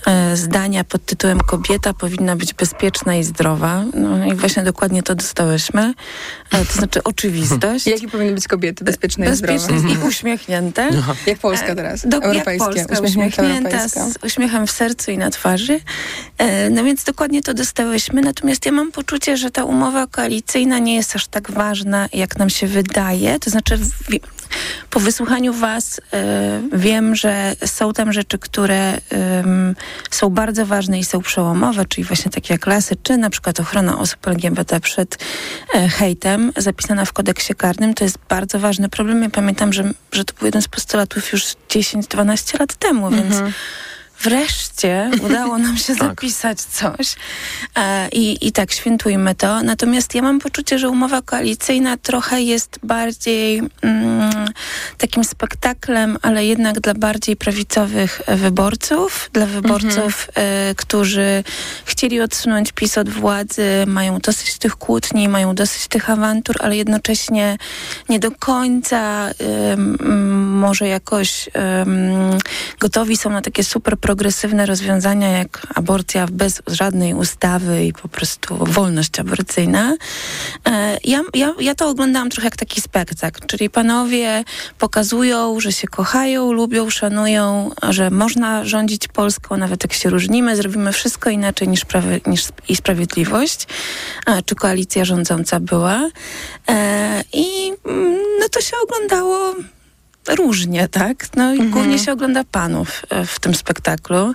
e, 0.07 0.37
zdania 0.37 0.85
pod 0.85 1.05
tytułem 1.05 1.40
kobieta 1.40 1.94
powinna 1.94 2.37
być 2.37 2.55
bezpieczna 2.55 3.16
i 3.16 3.24
zdrowa. 3.24 3.85
No 3.94 4.24
i 4.24 4.35
właśnie 4.35 4.62
dokładnie 4.62 5.03
to 5.03 5.14
dostałyśmy. 5.14 5.94
E, 6.53 6.64
to 6.64 6.72
znaczy 6.72 7.03
oczywistość. 7.12 7.87
Jakie 7.87 8.09
powinny 8.09 8.33
być 8.35 8.48
kobiety 8.48 8.85
bezpieczne, 8.85 9.26
bezpieczne 9.26 9.76
i 9.76 9.79
zdrowe? 9.79 10.05
i 10.05 10.09
uśmiechnięte. 10.09 10.90
Jak 11.26 11.38
Polska 11.38 11.74
teraz, 11.74 12.07
Do, 12.07 12.16
europejskie. 12.22 12.79
Jak 12.79 12.88
Polska, 12.88 13.05
uśmiechnięta 13.05 13.42
uśmiechnięta 13.42 13.68
europejska. 13.68 14.20
z 14.20 14.24
uśmiechem 14.24 14.66
w 14.66 14.70
sercu 14.81 15.11
i 15.11 15.19
na 15.19 15.31
twarzy. 15.31 15.81
E, 16.38 16.71
no 16.71 16.85
więc 16.85 17.05
dokładnie 17.05 17.43
to 17.43 17.55
dostałyśmy. 17.55 18.21
Natomiast 18.21 18.66
ja 18.66 18.73
mam 18.73 18.93
poczucie, 18.93 19.37
że 19.37 19.51
ta 19.51 19.64
umowa 19.64 20.07
koalicyjna 20.07 20.79
nie 20.79 20.95
jest 20.95 21.16
aż 21.16 21.27
tak 21.27 21.51
ważna, 21.51 22.09
jak 22.12 22.38
nam 22.38 22.51
się 22.51 22.66
wydaje. 22.66 23.38
To 23.38 23.51
znaczy 23.51 23.79
po 24.90 25.01
wysłuchaniu 25.01 25.53
was 25.53 26.01
e, 26.12 26.62
wiem, 26.73 27.16
że 27.16 27.57
są 27.64 27.93
tam 27.93 28.12
rzeczy, 28.12 28.38
które 28.38 28.99
są 30.11 30.31
bardzo 30.31 30.66
ważne 30.66 30.99
i 30.99 31.05
są 31.05 31.21
przełomowe, 31.21 31.85
czyli 31.85 32.05
właśnie 32.05 32.31
takie 32.31 32.55
jak 32.55 32.66
lasy, 32.66 32.97
czy 33.03 33.16
na 33.16 33.31
przykład 33.31 33.61
ochrona 33.61 33.99
osób 33.99 34.29
LGBT 34.29 34.81
przed 34.81 35.19
e, 35.75 35.88
hejtem 35.88 36.53
zapisana 36.57 37.05
w 37.05 37.12
kodeksie 37.12 37.55
karnym. 37.55 37.95
To 37.95 38.05
jest 38.05 38.19
bardzo 38.29 38.59
ważny 38.59 38.88
problem. 38.88 39.23
Ja 39.23 39.31
pamiętam, 39.31 39.73
że, 39.73 39.85
że 40.12 40.25
to 40.25 40.35
był 40.38 40.47
jeden 40.47 40.62
z 40.62 40.69
postulatów 40.69 41.33
już 41.33 41.43
10-12 41.69 42.61
lat 42.61 42.75
temu, 42.75 43.11
więc 43.11 43.35
wreszcie 44.22 45.11
udało 45.22 45.59
nam 45.59 45.76
się 45.76 45.94
zapisać 46.04 46.61
coś 46.61 47.16
e, 47.76 48.09
i, 48.09 48.46
i 48.46 48.52
tak 48.52 48.72
świętujmy 48.72 49.35
to. 49.35 49.62
Natomiast 49.62 50.14
ja 50.14 50.22
mam 50.22 50.38
poczucie, 50.38 50.78
że 50.78 50.88
umowa 50.88 51.22
koalicyjna 51.22 51.96
trochę 51.96 52.42
jest 52.42 52.78
bardziej 52.83 53.62
mm, 53.83 54.48
takim 54.98 55.24
spektaklem, 55.24 56.18
ale 56.22 56.44
jednak 56.44 56.80
dla 56.80 56.94
bardziej 56.94 57.37
prawicowych 57.37 58.22
wyborców, 58.28 59.30
dla 59.33 59.46
wyborców, 59.46 60.28
e, 60.35 60.74
którzy 60.74 61.44
chcieli 61.85 62.20
odsunąć 62.20 62.72
PiS 62.72 62.98
od 62.98 63.09
władzy, 63.09 63.85
mają 63.87 64.18
dosyć 64.18 64.59
tych 64.59 64.76
kłótni, 64.76 65.28
mają 65.28 65.54
dosyć 65.54 65.88
tych 65.88 66.11
awantur, 66.11 66.56
ale 66.61 66.76
jednocześnie 66.76 67.59
nie 68.09 68.18
do 68.18 68.30
końca 68.30 69.30
ym, 69.72 70.59
może 70.59 70.88
jakoś 70.88 71.48
gotowi 72.80 73.16
są 73.16 73.30
na 73.30 73.42
takie 73.42 73.64
super 73.64 73.98
progresywne 74.11 74.66
rozwiązania 74.66 75.29
jak 75.29 75.66
aborcja 75.75 76.27
bez 76.33 76.62
żadnej 76.66 77.14
ustawy 77.14 77.85
i 77.85 77.92
po 77.92 78.09
prostu 78.09 78.57
wolność 78.61 79.20
aborcyjna. 79.20 79.96
E, 80.66 80.99
ja, 81.05 81.23
ja, 81.35 81.55
ja 81.61 81.75
to 81.75 81.88
oglądałam 81.88 82.31
trochę 82.31 82.46
jak 82.46 82.57
taki 82.57 82.81
spektakl, 82.81 83.46
czyli 83.46 83.70
panowie 83.70 84.44
pokazują, 84.79 85.61
że 85.61 85.73
się 85.73 85.88
kochają, 85.88 86.53
lubią, 86.53 86.90
szanują, 86.90 87.70
że 87.90 88.11
można 88.11 88.64
rządzić 88.64 89.09
Polską, 89.09 89.57
nawet 89.57 89.85
jak 89.85 89.92
się 89.92 90.11
różnimy, 90.11 90.57
zrobimy 90.57 90.92
wszystko 90.92 91.31
inaczej 91.31 91.68
niż, 91.68 91.85
prawy, 91.85 92.20
niż 92.27 92.49
i 92.68 92.77
Sprawiedliwość, 92.77 93.66
a, 94.27 94.42
czy 94.42 94.55
koalicja 94.55 95.05
rządząca 95.05 95.61
była. 95.61 96.11
E, 96.68 97.25
I 97.33 97.73
mm, 97.85 98.18
no 98.40 98.49
to 98.49 98.61
się 98.61 98.77
oglądało 98.85 99.55
różnie, 100.28 100.88
tak? 100.88 101.26
No 101.37 101.54
i 101.54 101.68
głównie 101.68 101.98
się 101.98 102.12
ogląda 102.12 102.44
panów 102.44 103.02
e, 103.11 103.26
w 103.26 103.40
tym 103.40 103.54
spektaklu. 103.54 104.35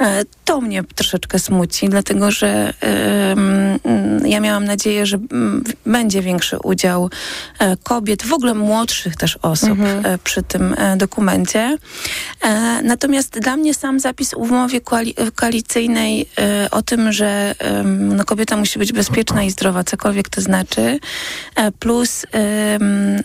E, 0.00 0.24
To 0.44 0.60
mnie 0.60 0.84
troszeczkę 0.94 1.38
smuci, 1.38 1.88
dlatego 1.88 2.30
że 2.30 2.72
mm, 2.80 3.78
ja 4.26 4.40
miałam 4.40 4.64
nadzieję, 4.64 5.06
że 5.06 5.16
mm, 5.32 5.64
będzie 5.86 6.22
większy 6.22 6.58
udział 6.58 7.10
e, 7.58 7.76
kobiet, 7.76 8.22
w 8.26 8.32
ogóle 8.32 8.54
młodszych 8.54 9.16
też 9.16 9.38
osób 9.42 9.78
e, 10.04 10.18
przy 10.24 10.42
tym 10.42 10.74
dokumencie. 10.96 11.76
Natomiast 12.82 13.38
dla 13.38 13.56
mnie 13.56 13.74
sam 13.74 14.00
zapis 14.00 14.30
w 14.30 14.36
umowie 14.36 14.80
koali- 14.80 15.14
koalicyjnej 15.34 16.28
o 16.70 16.82
tym, 16.82 17.12
że 17.12 17.54
em, 17.58 18.16
no, 18.16 18.24
kobieta 18.24 18.56
musi 18.56 18.78
być 18.78 18.92
bezpieczna 18.92 19.42
i 19.42 19.50
zdrowa, 19.50 19.84
cokolwiek 19.84 20.28
to 20.28 20.40
znaczy, 20.40 20.98
plus 21.78 22.26
em, 22.32 23.22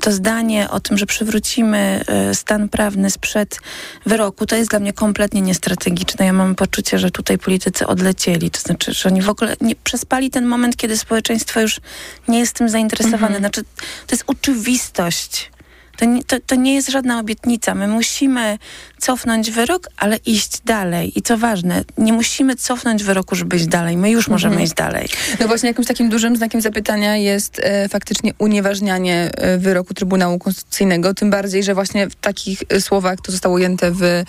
to 0.00 0.12
zdanie 0.12 0.70
o 0.70 0.80
tym, 0.80 0.98
że 0.98 1.06
przywrócimy 1.06 2.04
e, 2.06 2.34
stan 2.34 2.68
prawny 2.68 3.10
sprzed 3.10 3.60
wyroku, 4.06 4.46
to 4.46 4.56
jest 4.56 4.70
dla 4.70 4.78
mnie 4.78 4.92
kompletnie 4.92 5.40
niestrategiczne. 5.40 6.26
Ja 6.26 6.32
mam 6.32 6.54
poczucie, 6.54 6.98
że 6.98 7.10
tutaj 7.10 7.38
politycy 7.38 7.86
odlecieli. 7.86 8.50
To 8.50 8.60
znaczy, 8.60 8.92
że 8.92 9.08
oni 9.08 9.22
w 9.22 9.28
ogóle 9.28 9.56
nie 9.60 9.76
przespali 9.76 10.30
ten 10.30 10.46
moment, 10.46 10.76
kiedy 10.76 10.98
społeczeństwo 10.98 11.60
już 11.60 11.80
nie 12.28 12.38
jest 12.38 12.56
tym 12.56 12.68
zainteresowane. 12.68 13.38
Znaczy, 13.38 13.62
to 14.06 14.14
jest 14.14 14.24
oczywistość. 14.26 15.50
To 15.96 16.04
nie, 16.04 16.24
to, 16.24 16.36
to 16.46 16.54
nie 16.54 16.74
jest 16.74 16.88
żadna 16.88 17.18
obietnica. 17.18 17.74
My 17.74 17.88
musimy 17.88 18.58
cofnąć 19.00 19.50
wyrok, 19.50 19.88
ale 19.96 20.16
iść 20.16 20.60
dalej. 20.64 21.18
I 21.18 21.22
co 21.22 21.38
ważne, 21.38 21.84
nie 21.98 22.12
musimy 22.12 22.56
cofnąć 22.56 23.04
wyroku, 23.04 23.36
żeby 23.36 23.56
iść 23.56 23.66
dalej. 23.66 23.96
My 23.96 24.10
już 24.10 24.28
możemy 24.28 24.52
Mhm. 24.54 24.64
iść 24.64 24.74
dalej. 24.74 25.08
No 25.40 25.48
właśnie 25.48 25.68
jakimś 25.68 25.86
takim 25.86 26.08
dużym 26.08 26.36
znakiem 26.36 26.60
zapytania 26.60 27.16
jest 27.16 27.60
e, 27.64 27.88
faktycznie 27.88 28.32
unieważnianie 28.38 29.30
e, 29.34 29.58
wyroku 29.58 29.94
Trybunału 29.94 30.38
Konstytucyjnego, 30.38 31.14
tym 31.14 31.30
bardziej, 31.30 31.62
że 31.64 31.74
właśnie 31.74 32.08
w 32.10 32.14
takich 32.14 32.62
e, 32.68 32.80
słowach 32.80 33.20
to 33.20 33.32
zostało 33.32 33.54
ujęte 33.54 33.90
w, 33.90 34.02
e, 34.02 34.24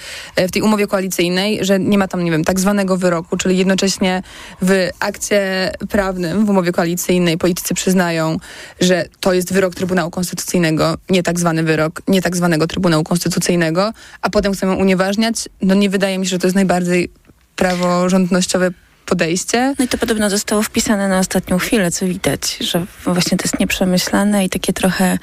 w 0.48 0.52
tej 0.52 0.62
umowie 0.62 0.88
koalicyjnej, 0.88 1.60
że 1.62 1.80
nie 1.80 1.98
ma 1.98 2.08
tam, 2.08 2.24
nie 2.24 2.32
wiem, 2.32 2.44
tak 2.44 2.60
zwanego 2.60 2.98
wyroku, 2.98 3.38
czyli 3.38 3.58
jednocześnie 3.58 4.24
w 4.62 4.90
akcie 5.00 5.72
prawnym, 5.90 6.46
w 6.46 6.50
umowie 6.50 6.72
koalicyjnej 6.72 7.38
politycy 7.38 7.74
przyznają, 7.74 8.38
że 8.82 9.06
to 9.20 9.34
jest 9.34 9.54
wyrok 9.54 9.76
Trybunału 9.76 10.12
Konstytucyjnego, 10.12 10.98
nie 11.10 11.24
tak 11.24 11.40
zwany 11.40 11.64
wyrok, 11.64 12.02
nie 12.08 12.22
tak 12.22 12.36
zwanego 12.36 12.68
Trybunału 12.68 13.04
Konstytucyjnego, 13.04 13.94
a 14.22 14.30
potem 14.30 14.56
chcą 14.60 14.68
ją 14.68 14.76
unieważniać. 14.76 15.50
No 15.62 15.76
nie 15.76 15.90
wydaje 15.90 16.20
mi 16.20 16.26
się, 16.26 16.30
że 16.30 16.40
to 16.40 16.48
jest 16.48 16.56
najbardziej 16.56 17.10
praworządnościowe 17.56 18.72
podejście. 19.10 19.76
No 19.80 19.86
i 19.86 19.88
to 19.88 19.98
podobno 19.98 20.30
zostało 20.30 20.62
wpisane 20.62 21.08
na 21.08 21.20
ostatnią 21.20 21.58
chwilę, 21.58 21.92
co 21.92 22.06
widać, 22.06 22.58
że 22.58 22.86
właśnie 23.04 23.38
to 23.38 23.44
jest 23.44 23.60
nieprzemyślane 23.60 24.46
i 24.46 24.50
takie 24.50 24.74
trochę 24.74 25.18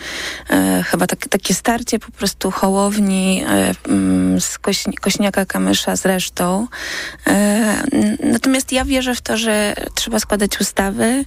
e, 0.51 0.83
chyba 0.87 1.07
tak, 1.07 1.29
takie 1.29 1.55
starcie 1.55 1.99
po 1.99 2.13
prostu 2.13 2.51
hołowni 2.51 3.45
e, 3.49 3.75
mm, 3.89 4.41
z 4.41 4.59
koś, 4.59 4.85
Kośniaka 5.01 5.47
Kamysza 5.47 5.97
z 5.97 6.07
resztą. 6.07 6.67
E, 7.27 7.83
natomiast 8.23 8.73
ja 8.73 8.85
wierzę 8.85 9.15
w 9.15 9.21
to, 9.21 9.37
że 9.37 9.75
trzeba 9.95 10.19
składać 10.19 10.61
ustawy. 10.61 11.25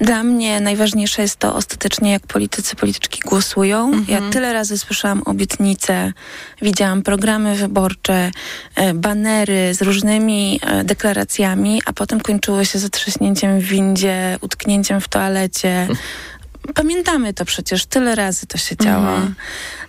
Dla 0.00 0.22
mnie 0.22 0.60
najważniejsze 0.60 1.22
jest 1.22 1.36
to 1.36 1.54
ostatecznie, 1.54 2.12
jak 2.12 2.26
politycy, 2.26 2.76
polityczki 2.76 3.20
głosują. 3.20 3.92
Ja 4.08 4.20
tyle 4.30 4.52
razy 4.52 4.78
słyszałam 4.78 5.22
obietnice, 5.22 6.12
widziałam 6.62 7.02
programy 7.02 7.56
wyborcze, 7.56 8.30
e, 8.74 8.94
banery 8.94 9.74
z 9.74 9.82
różnymi 9.82 10.60
e, 10.62 10.84
deklaracjami, 10.84 11.82
a 11.86 11.92
potem 11.96 12.20
kończyło 12.20 12.64
się 12.64 12.78
zatrzaśnięciem 12.78 13.60
w 13.60 13.64
windzie, 13.64 14.38
utknięciem 14.40 15.00
w 15.00 15.08
toalecie. 15.08 15.88
Pamiętamy 16.74 17.34
to 17.34 17.44
przecież, 17.44 17.86
tyle 17.86 18.14
razy 18.14 18.46
to 18.46 18.58
się 18.58 18.76
działo. 18.76 19.20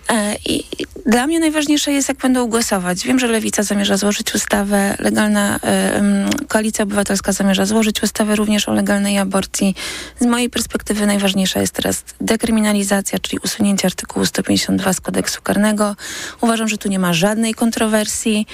E, 0.08 0.36
I 0.46 0.64
dla 1.06 1.26
mnie 1.26 1.40
najważniejsze 1.40 1.92
jest, 1.92 2.08
jak 2.08 2.18
będą 2.18 2.46
głosować. 2.46 3.04
Wiem, 3.04 3.18
że 3.18 3.26
Lewica 3.26 3.62
zamierza 3.62 3.96
złożyć 3.96 4.34
ustawę, 4.34 4.96
legalna 4.98 5.60
e, 5.64 6.28
Koalicja 6.48 6.82
Obywatelska 6.82 7.32
zamierza 7.32 7.66
złożyć 7.66 8.02
ustawę 8.02 8.36
również 8.36 8.68
o 8.68 8.72
legalnej 8.72 9.18
aborcji. 9.18 9.74
Z 10.20 10.26
mojej 10.26 10.50
perspektywy 10.50 11.06
najważniejsza 11.06 11.60
jest 11.60 11.72
teraz 11.72 12.04
dekryminalizacja, 12.20 13.18
czyli 13.18 13.38
usunięcie 13.44 13.86
artykułu 13.86 14.26
152 14.26 14.92
z 14.92 15.00
kodeksu 15.00 15.42
karnego. 15.42 15.96
Uważam, 16.40 16.68
że 16.68 16.78
tu 16.78 16.88
nie 16.88 16.98
ma 16.98 17.12
żadnej 17.12 17.54
kontrowersji. 17.54 18.46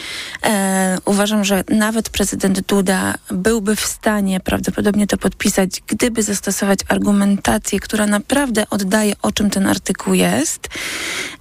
E, 0.43 0.99
uważam, 1.05 1.45
że 1.45 1.65
nawet 1.69 2.09
prezydent 2.09 2.61
Duda 2.61 3.15
byłby 3.31 3.77
w 3.77 3.87
stanie 3.87 4.41
prawdopodobnie 4.41 5.07
to 5.07 5.17
podpisać, 5.17 5.71
gdyby 5.87 6.23
zastosować 6.23 6.79
argumentację, 6.89 7.81
która 7.81 8.07
naprawdę 8.14 8.66
oddaje, 8.70 9.12
o 9.22 9.33
czym 9.33 9.50
ten 9.50 9.66
artykuł 9.66 10.14
jest. 10.14 10.68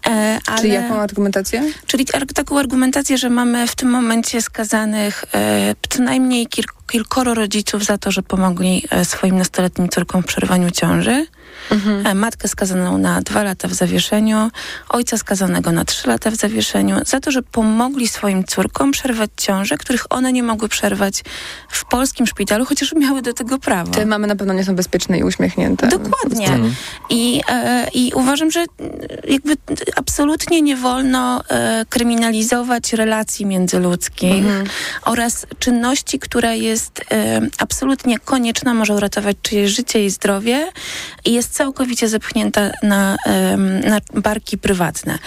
E, 0.08 0.40
ale... 0.48 0.58
Czyli 0.58 0.74
jaką 0.74 0.96
argumentację? 1.02 1.64
Czyli 1.88 2.06
taką 2.36 2.60
argumentację, 2.60 3.18
że 3.18 3.30
mamy 3.30 3.68
w 3.68 3.76
tym 3.76 3.90
momencie 3.90 4.42
skazanych 4.42 5.26
e, 5.34 5.76
co 5.90 6.04
najmniej 6.04 6.48
kil- 6.48 6.74
kilkoro 6.92 7.34
rodziców 7.34 7.86
za 7.86 7.98
to, 7.98 8.12
że 8.12 8.24
pomogli 8.24 8.84
e, 8.90 9.06
swoim 9.06 9.38
nastoletnim 9.38 9.90
córkom 9.90 10.24
w 10.24 10.26
przerwaniu 10.26 10.72
ciąży. 10.72 11.26
E, 12.06 12.14
matkę 12.14 12.48
skazaną 12.48 12.98
na 12.98 13.22
dwa 13.22 13.44
lata 13.44 13.68
w 13.68 13.74
zawieszeniu, 13.74 14.52
ojca 14.90 15.18
skazanego 15.18 15.72
na 15.72 15.86
trzy 15.86 16.08
lata 16.08 16.32
w 16.32 16.36
zawieszeniu, 16.36 16.96
za 17.06 17.20
to, 17.20 17.32
że 17.32 17.42
pomogli 17.42 18.08
swoim 18.08 18.44
córkom 18.44 18.92
przerwać 18.92 19.30
ciąże, 19.38 19.78
których 19.78 20.06
one 20.10 20.34
nie 20.34 20.44
mogły 20.44 20.70
przerwać 20.70 21.24
w 21.70 21.86
polskim 21.86 22.28
szpitalu, 22.28 22.66
chociaż 22.66 22.94
miały 22.94 23.22
do 23.22 23.34
tego 23.34 23.60
prawo. 23.60 23.92
Te 23.92 24.06
mamy 24.06 24.28
na 24.28 24.36
pewno 24.36 24.54
nie 24.54 24.64
są 24.64 24.76
bezpieczne 24.76 25.18
i 25.18 25.24
uśmiechnięte. 25.24 25.88
Dokładnie. 25.88 26.48
Mhm. 26.48 26.76
I, 27.10 27.42
e, 27.50 27.88
I 27.94 28.12
uważam, 28.16 28.52
że 28.52 28.66
jakby 29.28 29.58
absolutnie 29.96 30.62
nie 30.62 30.76
wolno 30.76 31.44
e, 31.50 31.86
kryminalizować 31.90 32.94
relacji 32.94 33.46
międzyludzkich 33.46 34.46
Mhm. 34.46 34.66
oraz 35.06 35.46
czynności, 35.60 36.20
która 36.20 36.54
jest 36.54 37.02
e, 37.12 37.42
absolutnie 37.58 38.20
konieczna, 38.20 38.74
może 38.74 38.94
uratować 38.94 39.38
czyjeś 39.42 39.72
życie 39.72 40.06
i 40.06 40.10
zdrowie 40.10 40.72
i 41.26 41.34
jest 41.34 41.53
całkowicie 41.54 42.08
zepchnięta 42.08 42.72
na, 42.84 43.18
na 43.86 44.00
barki 44.14 44.58
prywatne. 44.58 45.20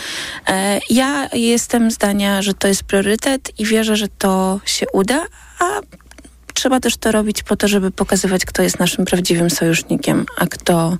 E, 0.48 0.80
ja 0.90 1.28
jestem 1.32 1.90
zdania, 1.90 2.42
że 2.42 2.54
to 2.54 2.68
jest 2.68 2.84
priorytet 2.84 3.60
i 3.60 3.64
wierzę, 3.64 3.96
że 3.96 4.08
to 4.08 4.60
się 4.64 4.86
uda, 4.92 5.26
a 5.58 5.64
trzeba 6.54 6.80
też 6.80 6.96
to 6.96 7.12
robić 7.12 7.42
po 7.42 7.56
to, 7.56 7.68
żeby 7.68 7.90
pokazywać, 7.90 8.44
kto 8.44 8.62
jest 8.62 8.78
naszym 8.78 9.04
prawdziwym 9.04 9.50
sojusznikiem, 9.50 10.26
a 10.38 10.46
kto 10.46 10.96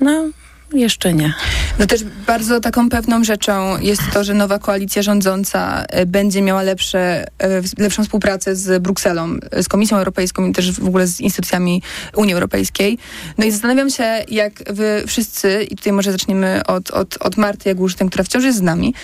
no 0.00 0.24
jeszcze 0.72 1.14
nie. 1.14 1.34
No 1.78 1.86
też 1.86 2.04
bardzo 2.26 2.60
taką 2.60 2.88
pewną 2.88 3.24
rzeczą 3.24 3.80
jest 3.80 4.02
to, 4.12 4.24
że 4.24 4.34
nowa 4.34 4.58
koalicja 4.58 5.02
rządząca 5.02 5.84
e, 5.88 6.06
będzie 6.06 6.42
miała 6.42 6.62
lepsze, 6.62 7.24
e, 7.38 7.62
lepszą 7.78 8.04
współpracę 8.04 8.56
z 8.56 8.82
Brukselą, 8.82 9.36
e, 9.50 9.62
z 9.62 9.68
Komisją 9.68 9.96
Europejską 9.96 10.46
i 10.46 10.52
też 10.52 10.72
w 10.80 10.86
ogóle 10.86 11.06
z 11.06 11.20
instytucjami 11.20 11.82
Unii 12.16 12.34
Europejskiej. 12.34 12.98
No 13.38 13.44
i 13.44 13.50
zastanawiam 13.50 13.90
się, 13.90 14.04
jak 14.28 14.52
wy 14.72 15.02
wszyscy, 15.06 15.66
i 15.70 15.76
tutaj 15.76 15.92
może 15.92 16.12
zaczniemy 16.12 16.60
od, 16.66 16.90
od, 16.90 17.16
od 17.16 17.36
Marty 17.36 17.68
Jagłusztyn, 17.68 18.08
która 18.08 18.24
wciąż 18.24 18.44
jest 18.44 18.58
z 18.58 18.62
nami, 18.62 18.94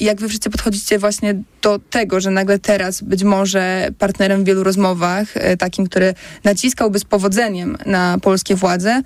jak 0.00 0.20
wy 0.20 0.28
wszyscy 0.28 0.50
podchodzicie 0.50 0.98
właśnie 0.98 1.34
do 1.62 1.78
tego, 1.90 2.20
że 2.20 2.30
nagle 2.30 2.58
teraz 2.58 3.02
być 3.02 3.24
może 3.24 3.88
partnerem 3.98 4.42
w 4.42 4.46
wielu 4.46 4.64
rozmowach, 4.64 5.34
takim, 5.58 5.86
który 5.86 6.14
naciskałby 6.44 6.98
z 6.98 7.04
powodzeniem 7.04 7.76
na 7.86 8.18
polskie 8.22 8.54
władze, 8.54 9.02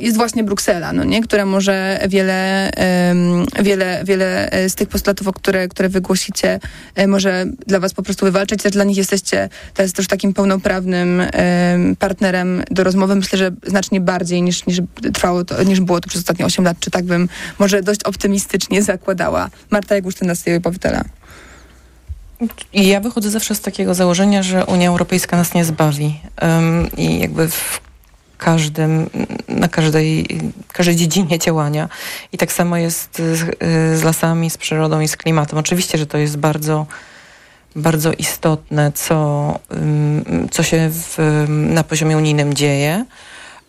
jest 0.00 0.16
właśnie 0.16 0.44
Bruksela, 0.44 0.92
no 0.92 1.04
nie? 1.04 1.19
Która 1.22 1.46
może 1.46 2.00
wiele, 2.08 2.70
wiele, 3.62 4.02
wiele 4.04 4.50
e, 4.50 4.68
z 4.68 4.74
tych 4.74 4.88
postulatów, 4.88 5.28
które, 5.34 5.68
które 5.68 5.88
wygłosicie, 5.88 6.60
e, 6.94 7.06
może 7.06 7.44
dla 7.66 7.80
was 7.80 7.94
po 7.94 8.02
prostu 8.02 8.26
wywalczyć. 8.26 8.62
Też 8.62 8.72
dla 8.72 8.84
nich 8.84 8.96
jesteście 8.96 9.48
teraz 9.74 9.92
też 9.92 10.06
takim 10.06 10.32
pełnoprawnym 10.32 11.20
em, 11.20 11.96
partnerem 11.96 12.62
do 12.70 12.84
rozmowy. 12.84 13.16
Myślę, 13.16 13.38
że 13.38 13.50
znacznie 13.66 14.00
bardziej 14.00 14.42
niż, 14.42 14.66
niż 14.66 14.80
trwało 15.14 15.44
to, 15.44 15.62
niż 15.62 15.80
było 15.80 16.00
to 16.00 16.08
przez 16.08 16.20
ostatnie 16.20 16.46
8 16.46 16.64
lat, 16.64 16.76
czy 16.80 16.90
tak 16.90 17.04
bym 17.04 17.28
może 17.58 17.82
dość 17.82 18.04
optymistycznie 18.04 18.82
zakładała. 18.82 19.50
Marta 19.70 19.94
Jagusztyna 19.94 20.34
z 20.34 20.42
tej 20.42 20.56
obywatela. 20.56 21.04
I 22.72 22.88
ja 22.88 23.00
wychodzę 23.00 23.30
zawsze 23.30 23.54
z 23.54 23.60
takiego 23.60 23.94
założenia, 23.94 24.42
że 24.42 24.66
Unia 24.66 24.88
Europejska 24.88 25.36
nas 25.36 25.54
nie 25.54 25.64
zbawi. 25.64 26.20
Ym, 26.42 26.88
I 26.96 27.18
jakby 27.18 27.48
w 27.48 27.80
każdym, 28.40 29.10
na 29.48 29.68
każdej, 29.68 30.26
każdej 30.72 30.96
dziedzinie 30.96 31.38
działania. 31.38 31.88
I 32.32 32.38
tak 32.38 32.52
samo 32.52 32.76
jest 32.76 33.16
z, 33.16 33.40
z 34.00 34.02
lasami, 34.02 34.50
z 34.50 34.56
przyrodą 34.56 35.00
i 35.00 35.08
z 35.08 35.16
klimatem. 35.16 35.58
Oczywiście, 35.58 35.98
że 35.98 36.06
to 36.06 36.18
jest 36.18 36.36
bardzo, 36.36 36.86
bardzo 37.76 38.12
istotne, 38.12 38.92
co, 38.92 39.58
ym, 39.72 40.48
co 40.50 40.62
się 40.62 40.90
w, 40.92 41.44
na 41.48 41.84
poziomie 41.84 42.16
unijnym 42.16 42.54
dzieje. 42.54 43.04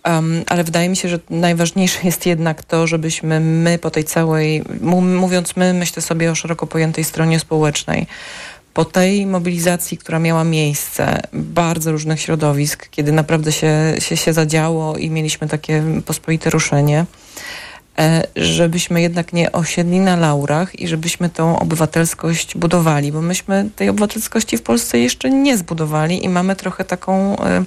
Um, 0.05 0.43
ale 0.47 0.63
wydaje 0.63 0.89
mi 0.89 0.95
się, 0.95 1.09
że 1.09 1.19
najważniejsze 1.29 1.99
jest 2.03 2.25
jednak 2.25 2.63
to, 2.63 2.87
żebyśmy 2.87 3.39
my 3.39 3.77
po 3.77 3.91
tej 3.91 4.03
całej, 4.03 4.63
mówiąc 5.21 5.55
my, 5.55 5.73
myślę 5.73 6.01
sobie 6.01 6.31
o 6.31 6.35
szeroko 6.35 6.67
pojętej 6.67 7.03
stronie 7.03 7.39
społecznej, 7.39 8.07
po 8.73 8.85
tej 8.85 9.25
mobilizacji, 9.25 9.97
która 9.97 10.19
miała 10.19 10.43
miejsce, 10.43 11.21
bardzo 11.33 11.91
różnych 11.91 12.21
środowisk, 12.21 12.89
kiedy 12.89 13.11
naprawdę 13.11 13.51
się, 13.51 13.95
się, 13.99 14.17
się 14.17 14.33
zadziało 14.33 14.97
i 14.97 15.09
mieliśmy 15.09 15.47
takie 15.47 15.83
pospolite 16.05 16.49
ruszenie, 16.49 17.05
e, 17.99 18.23
żebyśmy 18.35 19.01
jednak 19.01 19.33
nie 19.33 19.51
osiedli 19.51 19.99
na 19.99 20.15
laurach 20.15 20.79
i 20.79 20.87
żebyśmy 20.87 21.29
tą 21.29 21.59
obywatelskość 21.59 22.57
budowali, 22.57 23.11
bo 23.11 23.21
myśmy 23.21 23.69
tej 23.75 23.89
obywatelskości 23.89 24.57
w 24.57 24.61
Polsce 24.61 24.99
jeszcze 24.99 25.29
nie 25.29 25.57
zbudowali 25.57 26.25
i 26.25 26.29
mamy 26.29 26.55
trochę 26.55 26.85
taką 26.85 27.39
e, 27.39 27.63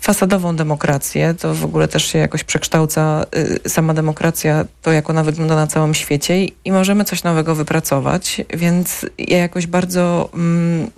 fasadową 0.00 0.56
demokrację. 0.56 1.34
To 1.34 1.54
w 1.54 1.64
ogóle 1.64 1.88
też 1.88 2.04
się 2.04 2.18
jakoś 2.18 2.44
przekształca 2.44 3.26
y, 3.64 3.68
sama 3.68 3.94
demokracja, 3.94 4.64
to 4.82 4.92
jak 4.92 5.10
ona 5.10 5.24
wygląda 5.24 5.56
na 5.56 5.66
całym 5.66 5.94
świecie 5.94 6.44
i, 6.44 6.72
możemy 6.72 7.04
coś 7.04 7.22
nowego 7.22 7.54
wypracować, 7.54 8.40
więc 8.54 9.06
ja 9.18 9.38
jakoś 9.38 9.66
bardzo 9.66 10.30
mm, 10.34 10.90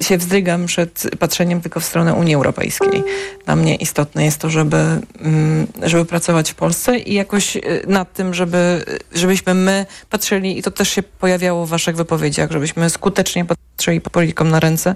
się 0.00 0.18
wzdrygam 0.18 0.66
przed 0.66 1.10
patrzeniem 1.18 1.60
tylko 1.60 1.80
w 1.80 1.84
stronę 1.84 2.14
Unii 2.14 2.34
Europejskiej. 2.34 3.04
Dla 3.44 3.56
mnie 3.56 3.74
istotne 3.74 4.24
jest 4.24 4.40
to, 4.40 4.50
żeby, 4.50 4.76
mm, 4.76 5.66
żeby 5.82 6.04
pracować 6.04 6.50
w 6.50 6.54
Polsce 6.54 6.98
i 6.98 7.14
jakoś 7.14 7.56
y, 7.56 7.60
nad 7.86 8.12
tym, 8.12 8.34
żeby, 8.34 8.84
żebyśmy 9.14 9.54
my 9.54 9.86
patrzyli, 10.10 10.58
i 10.58 10.62
to 10.62 10.70
też 10.70 10.88
się 10.88 11.02
pojawiało 11.02 11.66
w 11.66 11.68
waszych 11.68 11.96
wypowiedziach, 11.96 12.50
żebyśmy 12.50 12.90
skutecznie 12.90 13.44
patrzyli 13.44 14.00
politykom 14.00 14.48
na 14.48 14.60
ręce 14.60 14.94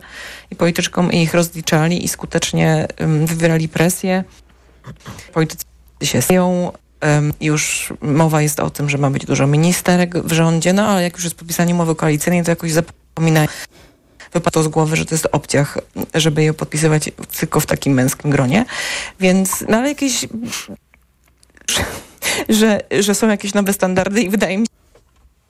i 0.51 0.57
polityczkom 0.57 1.13
i 1.13 1.23
ich 1.23 1.35
rozliczali 1.35 2.05
i 2.05 2.09
skutecznie 2.09 2.89
wywierali 3.25 3.69
presję. 3.69 4.25
Politycy 5.33 5.65
się 6.03 6.23
stają, 6.23 6.73
już 7.41 7.93
mowa 8.01 8.43
jest 8.43 8.61
o 8.61 8.71
tym, 8.71 8.91
że 8.91 8.99
ma 8.99 9.11
być 9.11 9.27
dużo 9.27 9.47
ministerek 9.47 10.19
w 10.19 10.33
rządzie, 10.33 10.73
no 10.73 10.87
ale 10.87 11.03
jak 11.03 11.15
już 11.15 11.25
jest 11.25 11.37
podpisanie 11.37 11.75
umowy 11.75 11.95
koalicyjnej, 11.95 12.45
to 12.45 12.51
jakoś 12.51 12.73
zapominają 12.73 13.49
wypadło 14.33 14.63
z 14.63 14.69
głowy, 14.69 14.97
że 14.97 15.05
to 15.05 15.15
jest 15.15 15.29
obciach, 15.33 15.79
żeby 16.15 16.43
je 16.43 16.55
podpisywać 16.55 17.11
tylko 17.41 17.61
w 17.61 17.67
takim 17.67 17.93
męskim 17.93 18.31
gronie. 18.31 18.65
Więc, 19.21 19.65
no 19.69 19.77
ale 19.77 19.89
jakieś, 19.89 20.29
że, 22.49 22.81
że 23.01 23.15
są 23.15 23.29
jakieś 23.29 23.55
nowe 23.55 23.73
standardy 23.73 24.23
i 24.23 24.31
wydaje 24.31 24.59
mi 24.59 24.67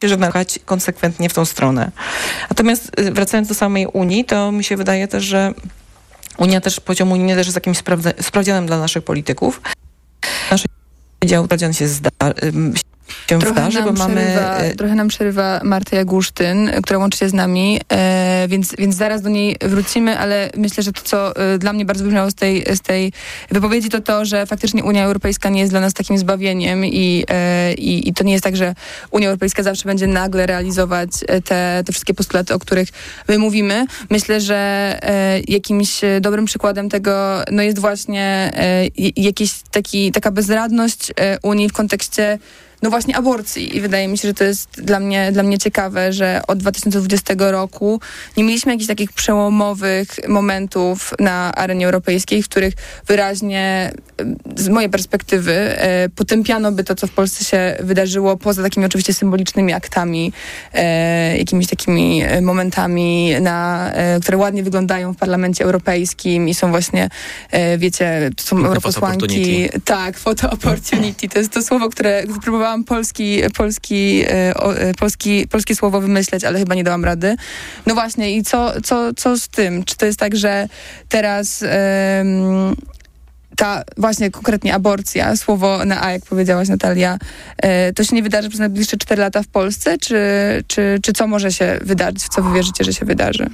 się, 0.03 0.09
że 0.09 0.17
nalać 0.17 0.59
konsekwentnie 0.65 1.29
w 1.29 1.35
tą 1.35 1.45
stronę. 1.45 1.91
Natomiast 2.51 3.01
y, 3.01 3.13
wracając 3.13 3.49
do 3.49 3.55
samej 3.55 3.87
Unii, 3.87 4.25
to 4.25 4.53
mi 4.53 4.65
się 4.65 4.77
wydaje 4.77 5.09
też, 5.09 5.25
że 5.25 5.55
Unia 6.41 6.61
też, 6.61 6.81
poziom 6.81 7.13
unijny 7.13 7.35
też 7.35 7.47
jest 7.47 7.57
jakimś 7.57 7.79
sprawdzianem 8.21 8.67
dla 8.67 8.79
naszych 8.79 9.05
polityków. 9.05 9.61
Nasz 10.51 10.65
dział 11.25 11.45
sprawdzian 11.45 11.73
się 11.73 11.89
zda, 11.89 12.10
się 13.31 13.39
trochę 13.39 13.83
bo 13.85 13.93
mamy... 13.93 14.15
Przerywa, 14.15 14.59
trochę 14.77 14.95
nam 14.95 15.09
przerywa 15.09 15.61
Marta 15.65 15.97
Jagusztyn, 15.97 16.71
która 16.83 16.99
łączy 16.99 17.19
się 17.19 17.29
z 17.29 17.35
nami, 17.35 17.81
e, 17.93 18.47
więc, 18.49 18.77
więc 18.79 18.97
zaraz 18.97 19.23
do 19.23 19.29
niej 19.29 19.57
wrócimy, 19.61 20.19
ale 20.19 20.51
myślę, 20.57 20.83
że 20.83 20.93
to, 20.93 21.03
co 21.03 21.37
e, 21.37 21.59
dla 21.59 21.73
mnie 21.73 21.85
bardzo 21.85 22.05
wybrzmiało 22.05 22.31
z 22.31 22.35
tej, 22.35 22.65
z 22.77 22.81
tej 22.81 23.13
wypowiedzi, 23.51 23.89
to 23.89 24.01
to, 24.01 24.25
że 24.25 24.47
faktycznie 24.47 24.85
Unia 24.85 25.05
Europejska 25.05 25.49
nie 25.49 25.61
jest 25.61 25.73
dla 25.73 25.81
nas 25.81 25.95
takim 25.95 26.19
zbawieniem 26.19 26.85
i, 26.85 27.25
e, 27.29 27.75
i, 27.75 28.09
i 28.09 28.15
to 28.15 28.25
nie 28.25 28.33
jest 28.33 28.45
tak, 28.45 28.57
że 28.57 28.75
Unia 29.11 29.29
Europejska 29.29 29.63
zawsze 29.63 29.85
będzie 29.85 30.07
nagle 30.07 30.47
realizować 30.47 31.11
e, 31.29 31.43
te, 31.43 31.83
te 31.87 31.93
wszystkie 31.93 32.15
postulaty, 32.15 32.55
o 32.55 32.59
których 32.59 32.89
my 33.29 33.39
mówimy. 33.39 33.87
Myślę, 34.11 34.41
że 34.41 34.57
e, 35.03 35.41
jakimś 35.49 36.01
dobrym 36.21 36.45
przykładem 36.45 36.89
tego 36.89 37.43
no 37.51 37.63
jest 37.63 37.79
właśnie 37.79 38.53
e, 38.55 38.87
jakiś 39.17 39.53
taki, 39.71 40.13
taka 40.13 40.31
bezradność 40.31 41.13
Unii 41.43 41.69
w 41.69 41.73
kontekście 41.73 42.10
oczywiście 42.11 42.39
no 42.83 42.91
właśnie 42.91 43.17
aborcji. 43.17 43.77
I 43.77 43.81
wydaje 43.81 44.09
mi 44.09 44.19
się, 44.19 44.29
że 44.29 44.35
to 44.35 44.45
jest 44.45 44.69
dla 44.83 45.01
mnie, 45.01 45.33
dla 45.33 45.43
mnie 45.43 45.59
ciekawe, 45.59 46.13
że 46.13 46.41
od 46.49 46.59
2020 46.59 47.35
roku 47.39 48.01
nie 48.37 48.45
mieliśmy 48.45 48.73
jakichś 48.73 48.89
takich 48.89 49.13
przełomowych 49.13 50.09
momentów 50.29 51.15
na 51.19 51.55
arenie 51.55 51.87
europejskiej, 51.87 52.43
w 52.43 52.49
których 52.49 52.75
wyraźnie 53.07 53.93
z 54.57 54.69
mojej 54.69 54.91
perspektywy 54.91 55.53
e, 55.53 56.09
potępiano 56.09 56.73
by 56.73 56.85
to, 56.85 56.95
co 56.95 57.07
w 57.07 57.11
Polsce 57.11 57.45
się 57.45 57.77
wydarzyło, 57.81 58.37
poza 58.37 58.63
takimi 58.63 58.87
oczywiście 58.87 59.15
symbolicznymi 59.15 59.73
aktami, 59.73 60.33
e, 60.75 61.39
jakimiś 61.39 61.67
takimi 61.67 62.23
momentami, 62.43 63.35
na, 63.41 63.91
e, 63.93 64.21
które 64.21 64.39
ładnie 64.39 64.63
wyglądają 64.63 65.13
w 65.13 65.17
Parlamencie 65.17 65.65
Europejskim 65.65 66.49
i 66.49 66.55
są 66.55 66.71
właśnie, 66.71 67.09
e, 67.51 67.79
wiecie, 67.79 68.31
to 68.37 68.43
są 68.43 68.67
europosłanki. 68.67 69.69
Tak, 69.85 70.19
photo 70.19 70.51
opportunity. 70.51 71.29
To 71.29 71.39
jest 71.39 71.53
to 71.53 71.63
słowo, 71.63 71.89
które 71.89 72.25
próbowałam 72.43 72.70
próbowałam 72.71 72.85
polski, 72.85 73.43
polski, 73.57 74.23
e, 74.25 74.55
e, 74.57 74.95
polski, 74.95 75.49
polskie 75.49 75.75
słowo 75.77 76.01
wymyśleć, 76.01 76.45
ale 76.45 76.59
chyba 76.59 76.75
nie 76.75 76.85
dałam 76.85 77.05
rady. 77.05 77.37
No 77.87 77.95
właśnie, 77.95 78.37
i 78.37 78.43
co, 78.43 78.81
co, 78.81 79.15
co 79.15 79.39
z 79.39 79.49
tym? 79.49 79.85
Czy 79.85 79.97
to 79.97 80.07
jest 80.07 80.19
tak, 80.19 80.37
że 80.37 80.69
teraz 81.09 81.65
ta 83.57 83.83
właśnie 83.97 84.31
konkretnie 84.31 84.75
aborcja, 84.75 85.37
słowo 85.37 85.85
na 85.85 86.05
A, 86.05 86.13
jak 86.13 86.25
powiedziałaś 86.25 86.69
Natalia, 86.69 87.19
e, 87.59 87.93
to 87.93 88.05
się 88.05 88.17
nie 88.17 88.23
wydarzy 88.23 88.49
przez 88.49 88.61
najbliższe 88.61 88.97
4 88.97 89.23
lata 89.23 89.43
w 89.43 89.49
Polsce, 89.49 89.99
czy, 89.99 90.19
czy, 90.67 90.99
czy 91.03 91.13
co 91.13 91.27
może 91.27 91.53
się 91.53 91.79
wydarzyć, 91.83 92.23
w 92.23 92.29
co 92.29 92.43
wy 92.43 92.55
wierzycie, 92.55 92.85
że 92.85 92.93
się 92.93 93.07
wydarzy? 93.07 93.51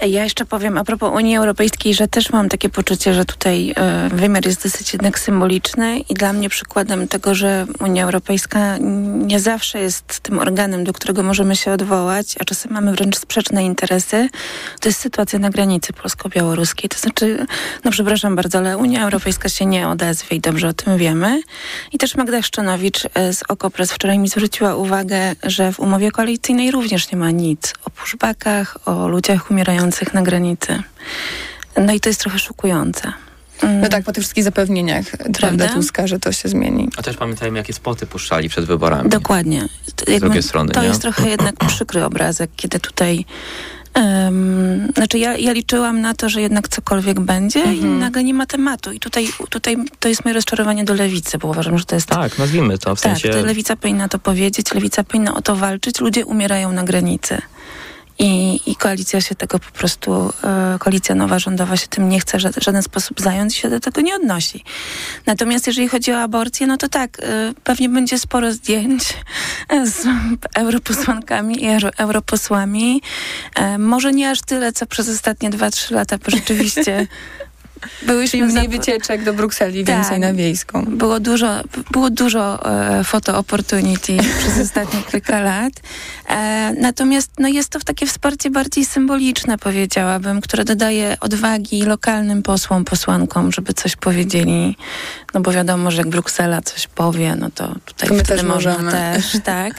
Ja 0.00 0.24
jeszcze 0.24 0.44
powiem 0.44 0.78
a 0.78 0.84
propos 0.84 1.12
Unii 1.14 1.36
Europejskiej, 1.36 1.94
że 1.94 2.08
też 2.08 2.30
mam 2.30 2.48
takie 2.48 2.68
poczucie, 2.68 3.14
że 3.14 3.24
tutaj 3.24 3.74
e, 3.76 4.08
wymiar 4.08 4.46
jest 4.46 4.62
dosyć 4.62 4.92
jednak 4.92 5.18
symboliczny 5.18 5.98
i 5.98 6.14
dla 6.14 6.32
mnie 6.32 6.48
przykładem 6.48 7.08
tego, 7.08 7.34
że 7.34 7.66
Unia 7.80 8.04
Europejska 8.04 8.76
nie 9.26 9.40
zawsze 9.40 9.78
jest 9.80 10.20
tym 10.20 10.38
organem, 10.38 10.84
do 10.84 10.92
którego 10.92 11.22
możemy 11.22 11.56
się 11.56 11.72
odwołać, 11.72 12.34
a 12.40 12.44
czasem 12.44 12.72
mamy 12.72 12.92
wręcz 12.92 13.18
sprzeczne 13.18 13.64
interesy, 13.64 14.28
to 14.80 14.88
jest 14.88 15.00
sytuacja 15.00 15.38
na 15.38 15.50
granicy 15.50 15.92
polsko-białoruskiej. 15.92 16.90
To 16.90 16.98
znaczy, 16.98 17.46
no 17.84 17.90
przepraszam 17.90 18.36
bardzo, 18.36 18.58
ale 18.58 18.78
Unia 18.78 19.04
Europejska 19.04 19.48
się 19.48 19.66
nie 19.66 19.88
odezwie 19.88 20.36
i 20.36 20.40
dobrze 20.40 20.68
o 20.68 20.72
tym 20.72 20.98
wiemy. 20.98 21.42
I 21.92 21.98
też 21.98 22.14
Magda 22.14 22.42
Szczonowicz 22.42 23.02
e, 23.14 23.32
z 23.32 23.42
Okopres 23.48 23.92
wczoraj 23.92 24.18
mi 24.18 24.28
zwróciła 24.28 24.76
uwagę, 24.76 25.34
że 25.42 25.72
w 25.72 25.80
umowie 25.80 26.10
koalicyjnej 26.10 26.70
również 26.70 27.12
nie 27.12 27.18
ma 27.18 27.30
nic 27.30 27.74
o 27.84 27.90
pushbackach, 27.90 28.76
o 28.86 29.08
ludziach 29.08 29.50
umierających 29.50 29.83
na 30.14 30.22
granicy. 30.22 30.82
No 31.76 31.92
i 31.92 32.00
to 32.00 32.08
jest 32.08 32.20
trochę 32.20 32.38
szokujące. 32.38 33.12
Mm. 33.62 33.80
No 33.80 33.88
tak, 33.88 34.04
po 34.04 34.12
tych 34.12 34.22
wszystkich 34.22 34.44
zapewnieniach 34.44 35.04
Prawda 35.40 35.68
Tuska, 35.68 36.06
że 36.06 36.18
to 36.18 36.32
się 36.32 36.48
zmieni. 36.48 36.88
A 36.96 37.02
też 37.02 37.16
pamiętajmy, 37.16 37.58
jakie 37.58 37.72
spoty 37.72 38.06
puszczali 38.06 38.48
przed 38.48 38.64
wyborami. 38.64 39.10
Dokładnie. 39.10 39.68
Z 39.86 40.20
drugiej 40.20 40.42
strony, 40.42 40.72
To 40.72 40.82
nie? 40.82 40.88
jest 40.88 41.00
trochę 41.00 41.28
jednak 41.28 41.54
przykry 41.74 42.04
obrazek, 42.04 42.50
kiedy 42.56 42.80
tutaj 42.80 43.24
Um, 43.96 44.88
znaczy 44.96 45.18
ja, 45.18 45.36
ja 45.36 45.52
liczyłam 45.52 46.00
na 46.00 46.14
to, 46.14 46.28
że 46.28 46.42
jednak 46.42 46.68
cokolwiek 46.68 47.20
będzie 47.20 47.60
i 47.60 47.78
Mhm. 47.78 47.98
nagle 47.98 48.24
nie 48.24 48.34
ma 48.34 48.46
tematu. 48.46 48.92
I 48.92 49.00
tutaj, 49.00 49.28
tutaj 49.50 49.76
to 50.00 50.08
jest 50.08 50.24
moje 50.24 50.34
rozczarowanie 50.34 50.84
do 50.84 50.94
lewicy, 50.94 51.38
bo 51.38 51.48
uważam, 51.48 51.78
że 51.78 51.84
to 51.84 51.94
jest... 51.94 52.08
Tak, 52.08 52.38
nazwijmy 52.38 52.78
to 52.78 52.96
w 52.96 53.00
tak, 53.00 53.12
sensie... 53.12 53.28
to 53.28 53.46
lewica 53.46 53.76
powinna 53.76 54.08
to 54.08 54.18
powiedzieć, 54.18 54.74
lewica 54.74 55.04
powinna 55.04 55.34
o 55.34 55.42
to 55.42 55.56
walczyć. 55.56 56.00
Ludzie 56.00 56.26
umierają 56.26 56.72
na 56.72 56.84
granicy. 56.84 57.42
I, 58.18 58.60
I 58.66 58.76
koalicja 58.76 59.20
się 59.20 59.34
tego 59.34 59.58
po 59.58 59.70
prostu, 59.70 60.32
e, 60.44 60.76
koalicja 60.78 61.14
nowa 61.14 61.38
rządowa 61.38 61.76
się 61.76 61.86
tym 61.86 62.08
nie 62.08 62.20
chce 62.20 62.38
w 62.38 62.40
żaden 62.40 62.82
sposób 62.82 63.20
zająć 63.20 63.56
i 63.56 63.60
się 63.60 63.70
do 63.70 63.80
tego 63.80 64.00
nie 64.00 64.14
odnosi. 64.14 64.64
Natomiast 65.26 65.66
jeżeli 65.66 65.88
chodzi 65.88 66.12
o 66.12 66.20
aborcję, 66.20 66.66
no 66.66 66.76
to 66.76 66.88
tak, 66.88 67.18
e, 67.22 67.52
pewnie 67.64 67.88
będzie 67.88 68.18
sporo 68.18 68.52
zdjęć 68.52 69.14
z 69.84 70.06
europosłankami 70.54 71.62
i 71.62 71.66
euro, 71.66 71.90
europosłami. 71.98 73.02
E, 73.54 73.78
może 73.78 74.12
nie 74.12 74.30
aż 74.30 74.40
tyle, 74.40 74.72
co 74.72 74.86
przez 74.86 75.08
ostatnie 75.08 75.50
2-3 75.50 75.94
lata, 75.94 76.18
bo 76.18 76.30
rzeczywiście 76.30 77.06
byłyśmy... 78.02 78.40
Czyli 78.40 78.52
mniej 78.52 78.68
wycieczek 78.68 79.24
do 79.24 79.34
Brukseli, 79.34 79.84
Tak. 79.84 79.96
więcej 79.96 80.20
na 80.20 80.32
wiejską. 80.34 80.84
Było 80.84 81.20
dużo, 81.20 81.60
było 81.90 82.10
dużo 82.10 82.70
e, 83.00 83.04
photo 83.04 83.38
opportunity 83.38 84.16
przez 84.38 84.58
ostatnie 84.58 85.02
kilka 85.02 85.40
lat. 85.40 85.72
E, 86.28 86.72
natomiast 86.80 87.30
no, 87.38 87.48
jest 87.48 87.68
to 87.68 87.78
takie 87.80 88.06
wsparcie 88.06 88.50
bardziej 88.50 88.84
symboliczne, 88.84 89.58
powiedziałabym, 89.58 90.40
które 90.40 90.64
dodaje 90.64 91.16
odwagi 91.20 91.82
lokalnym 91.82 92.42
posłom, 92.42 92.84
posłankom, 92.84 93.52
żeby 93.52 93.74
coś 93.74 93.96
powiedzieli. 93.96 94.76
No 95.34 95.40
bo 95.40 95.52
wiadomo, 95.52 95.90
że 95.90 95.98
jak 95.98 96.08
Bruksela 96.08 96.62
coś 96.62 96.86
powie, 96.86 97.36
no 97.36 97.50
to 97.50 97.74
tutaj 97.84 98.08
To 98.08 98.14
my 98.14 98.22
też 98.22 98.42
można 98.42 98.72
możemy. 98.72 98.92
też, 98.92 99.36
tak. 99.44 99.74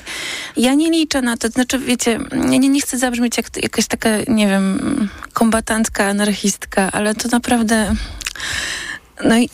Ja 0.58 0.74
nie 0.74 0.92
liczę 0.92 1.22
na 1.22 1.38
to, 1.38 1.48
znaczy 1.50 1.80
wiecie, 1.80 2.20
ja 2.32 2.38
nie, 2.46 2.70
nie 2.70 2.82
chcę 2.82 2.98
zabrzmieć 2.98 3.38
jak 3.38 3.46
jakaś 3.64 3.88
taka, 3.88 4.10
nie 4.28 4.48
wiem, 4.48 5.10
kombatantka, 5.34 6.06
anarchistka, 6.06 6.92
ale 6.92 7.16
to 7.16 7.28
naprawdę 7.32 7.85
no 7.94 9.36
i 9.36 9.50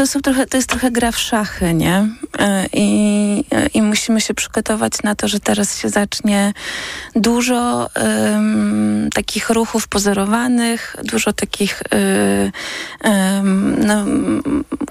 to, 0.00 0.06
są 0.06 0.20
trochę, 0.20 0.46
to 0.46 0.56
jest 0.56 0.68
trochę 0.68 0.90
gra 0.90 1.12
w 1.12 1.18
szachy, 1.18 1.74
nie? 1.74 2.08
E, 2.38 2.66
I, 2.72 3.44
I 3.74 3.82
musimy 3.82 4.20
się 4.20 4.34
przygotować 4.34 4.92
na 5.04 5.14
to, 5.14 5.28
że 5.28 5.40
teraz 5.40 5.78
się 5.78 5.88
zacznie 5.88 6.52
dużo 7.16 7.90
em, 7.94 9.08
takich 9.14 9.50
ruchów 9.50 9.88
pozorowanych, 9.88 10.96
dużo 11.04 11.32
takich 11.32 11.82
em, 11.90 13.86
no, 13.86 14.04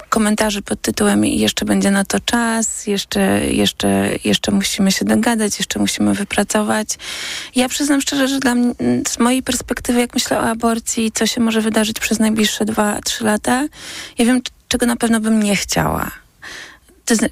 komentarzy 0.08 0.62
pod 0.62 0.80
tytułem 0.80 1.24
jeszcze 1.24 1.64
będzie 1.64 1.90
na 1.90 2.04
to 2.04 2.20
czas, 2.20 2.86
jeszcze, 2.86 3.46
jeszcze, 3.46 4.10
jeszcze 4.24 4.52
musimy 4.52 4.92
się 4.92 5.04
dogadać, 5.04 5.58
jeszcze 5.58 5.78
musimy 5.78 6.14
wypracować. 6.14 6.88
Ja 7.56 7.68
przyznam 7.68 8.00
szczerze, 8.00 8.28
że 8.28 8.38
dla 8.38 8.54
mnie, 8.54 8.74
z 9.08 9.18
mojej 9.18 9.42
perspektywy, 9.42 10.00
jak 10.00 10.14
myślę 10.14 10.38
o 10.38 10.42
aborcji, 10.42 11.12
co 11.12 11.26
się 11.26 11.40
może 11.40 11.60
wydarzyć 11.60 12.00
przez 12.00 12.18
najbliższe 12.18 12.64
dwa, 12.64 13.00
trzy 13.04 13.24
lata, 13.24 13.68
ja 14.18 14.24
wiem, 14.24 14.40
czego 14.70 14.86
na 14.86 14.96
pewno 15.00 15.20
bym 15.20 15.42
nie 15.42 15.56
chciała. 15.56 16.10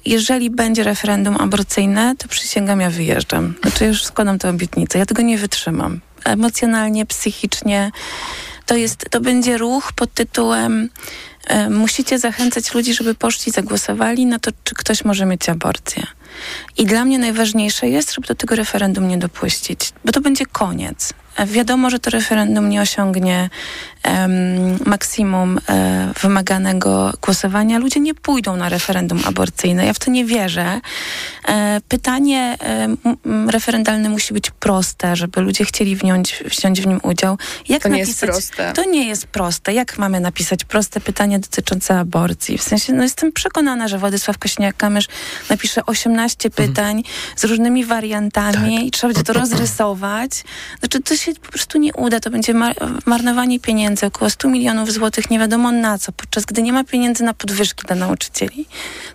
Jeżeli 0.05 0.49
będzie 0.49 0.83
referendum 0.83 1.37
aborcyjne, 1.37 2.15
to 2.17 2.27
przysięgam, 2.27 2.79
ja 2.79 2.89
wyjeżdżam. 2.89 3.53
Znaczy 3.61 3.85
już 3.85 4.03
składam 4.03 4.39
tę 4.39 4.49
obietnicę. 4.49 4.99
Ja 4.99 5.05
tego 5.05 5.21
nie 5.21 5.37
wytrzymam. 5.37 5.99
Emocjonalnie, 6.25 7.05
psychicznie. 7.05 7.91
To, 8.65 8.75
jest, 8.75 9.05
to 9.09 9.21
będzie 9.21 9.57
ruch 9.57 9.93
pod 9.93 10.13
tytułem 10.13 10.89
e, 11.47 11.69
musicie 11.69 12.19
zachęcać 12.19 12.73
ludzi, 12.73 12.93
żeby 12.93 13.15
poszli, 13.15 13.51
zagłosowali 13.51 14.25
na 14.25 14.39
to, 14.39 14.51
czy 14.63 14.75
ktoś 14.75 15.05
może 15.05 15.25
mieć 15.25 15.49
aborcję. 15.49 16.03
I 16.77 16.85
dla 16.85 17.05
mnie 17.05 17.19
najważniejsze 17.19 17.87
jest, 17.89 18.13
żeby 18.13 18.27
do 18.27 18.35
tego 18.35 18.55
referendum 18.55 19.07
nie 19.07 19.17
dopuścić, 19.17 19.93
bo 20.05 20.11
to 20.11 20.21
będzie 20.21 20.45
koniec. 20.45 21.13
Wiadomo, 21.45 21.89
że 21.89 21.99
to 21.99 22.09
referendum 22.09 22.69
nie 22.69 22.81
osiągnie 22.81 23.49
em, 24.03 24.79
maksimum 24.85 25.59
e, 25.69 26.13
wymaganego 26.21 27.13
głosowania. 27.21 27.79
Ludzie 27.79 27.99
nie 27.99 28.13
pójdą 28.13 28.55
na 28.55 28.69
referendum 28.69 29.19
aborcyjne. 29.25 29.85
Ja 29.85 29.93
w 29.93 29.99
to 29.99 30.11
nie 30.11 30.25
wierzę. 30.25 30.81
E, 31.47 31.81
pytanie 31.87 32.57
e, 32.59 32.83
m, 32.83 32.97
m, 33.25 33.49
referendalne 33.49 34.09
musi 34.09 34.33
być 34.33 34.51
proste, 34.51 35.15
żeby 35.15 35.41
ludzie 35.41 35.65
chcieli 35.65 35.95
wziąć, 35.95 36.43
wziąć 36.45 36.81
w 36.81 36.87
nim 36.87 36.99
udział. 37.03 37.37
Jak 37.69 37.83
To 37.83 37.89
nie 37.89 37.99
jest 37.99 38.21
napisać, 38.21 38.29
proste. 38.29 38.73
To 38.73 38.89
nie 38.89 39.07
jest 39.07 39.27
proste. 39.27 39.73
Jak 39.73 39.97
mamy 39.97 40.19
napisać 40.19 40.63
proste 40.63 40.99
pytanie 41.01 41.39
dotyczące 41.39 41.99
aborcji? 41.99 42.57
W 42.57 42.63
sensie, 42.63 42.93
no 42.93 43.03
jestem 43.03 43.31
przekonana, 43.31 43.87
że 43.87 43.97
Władysław 43.97 44.37
Kośniak-Kamysz 44.37 45.07
napisze 45.49 45.85
18 45.85 46.49
pytań 46.49 47.03
z 47.35 47.43
różnymi 47.43 47.85
wariantami 47.85 48.87
i 48.87 48.91
trzeba 48.91 49.13
będzie 49.13 49.23
to 49.23 49.33
rozrysować. 49.43 50.43
Znaczy, 50.79 51.01
to 51.01 51.15
się 51.15 51.28
po 51.35 51.51
prostu 51.51 51.79
nie 51.79 51.93
uda. 51.93 52.19
To 52.19 52.29
będzie 52.29 52.53
mar- 52.53 52.75
marnowanie 53.05 53.59
pieniędzy, 53.59 54.05
około 54.05 54.29
100 54.29 54.49
milionów 54.49 54.91
złotych, 54.91 55.29
nie 55.29 55.39
wiadomo 55.39 55.71
na 55.71 55.97
co, 55.97 56.11
podczas 56.11 56.45
gdy 56.45 56.61
nie 56.61 56.73
ma 56.73 56.83
pieniędzy 56.83 57.23
na 57.23 57.33
podwyżki 57.33 57.87
dla 57.87 57.95
nauczycieli. 57.95 58.65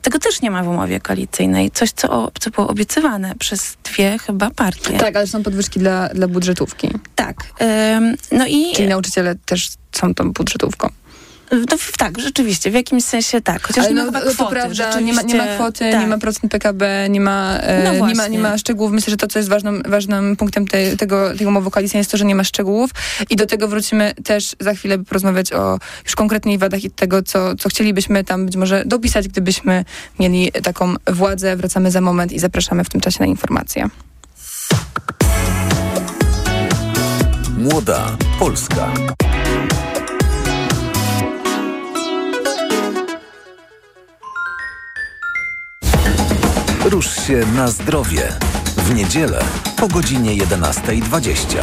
Tego 0.03 0.19
też 0.19 0.43
nie 0.43 0.51
ma 0.51 0.63
w 0.63 0.69
umowie 0.69 1.01
koalicyjnej. 1.01 1.71
Coś, 1.71 1.93
co, 1.93 2.13
o, 2.13 2.31
co 2.41 2.51
było 2.51 2.69
obiecywane 2.69 3.35
przez 3.39 3.77
dwie 3.85 4.19
chyba 4.19 4.51
partie. 4.51 4.99
Tak, 4.99 5.17
ale 5.17 5.27
są 5.27 5.43
podwyżki 5.43 5.81
dla, 5.81 6.09
dla 6.09 6.29
budżetówki. 6.29 6.89
Tak. 7.15 7.37
Ym, 7.97 8.17
no 8.33 8.47
i... 8.47 8.73
Czyli 8.77 8.89
nauczyciele 8.89 9.35
też 9.47 9.71
są 9.93 10.15
tą 10.15 10.33
budżetówką. 10.33 10.91
No, 11.71 11.79
w- 11.79 11.97
tak, 11.97 12.19
rzeczywiście, 12.19 12.71
w 12.71 12.75
jakimś 12.75 13.05
sensie 13.05 13.41
tak. 13.41 13.67
Chociaż 13.67 13.85
Ale 13.85 13.95
nie 13.95 14.01
ma 14.01 14.07
no, 14.07 14.13
chyba 14.13 14.21
to 14.31 14.35
kwoty. 14.35 14.51
prawda, 14.55 15.01
nie 15.01 15.13
ma, 15.13 15.23
nie 15.23 15.35
ma 15.35 15.47
kwoty, 15.47 15.91
tak. 15.93 16.01
nie 16.01 16.07
ma 16.07 16.19
procent 16.19 16.53
PKB, 16.53 17.07
nie 17.11 17.21
ma, 17.21 17.59
e, 17.59 17.85
No 17.99 18.07
nie 18.07 18.15
ma, 18.15 18.29
nie 18.29 18.39
ma 18.39 18.59
szczegółów. 18.59 18.93
Myślę, 18.93 19.11
że 19.11 19.17
to, 19.17 19.27
co 19.27 19.39
jest 19.39 19.49
ważnym, 19.49 19.83
ważnym 19.89 20.37
punktem 20.37 20.67
tej, 20.67 20.97
tego, 20.97 21.37
tej 21.39 21.47
umowy 21.47 21.71
koalicyjnej 21.71 22.01
jest 22.01 22.11
to, 22.11 22.17
że 22.17 22.25
nie 22.25 22.35
ma 22.35 22.45
szczegółów 22.45 22.91
i 23.31 23.37
do 23.37 23.47
tego 23.47 23.69
wrócimy 23.69 24.15
też 24.25 24.57
za 24.61 24.75
chwilę, 24.75 24.99
by 24.99 25.05
porozmawiać 25.05 25.53
o 25.53 25.79
już 26.05 26.15
konkretnych 26.15 26.59
wadach 26.59 26.85
i 26.85 26.91
tego, 26.91 27.23
co, 27.23 27.57
co 27.57 27.69
chcielibyśmy 27.69 28.25
tam 28.25 28.47
być 28.47 28.57
może 28.57 28.83
dopisać, 28.87 29.29
gdybyśmy 29.29 29.85
mieli 30.21 30.53
taką 30.63 30.95
władzę. 31.07 31.57
Wracamy 31.57 31.91
za 31.91 32.01
moment 32.01 32.33
i 32.33 32.39
zapraszamy 32.39 32.85
w 32.85 32.89
tym 32.89 33.01
czasie 33.01 33.17
na 33.21 33.27
informacje. 33.27 33.89
Młoda 37.59 38.17
Polska. 38.39 38.93
Rusz 46.85 47.27
się 47.27 47.47
na 47.57 47.69
zdrowie. 47.69 48.33
W 48.77 48.95
niedzielę 48.95 49.45
po 49.77 49.89
godzinie 49.89 50.31
11.20. 50.31 51.59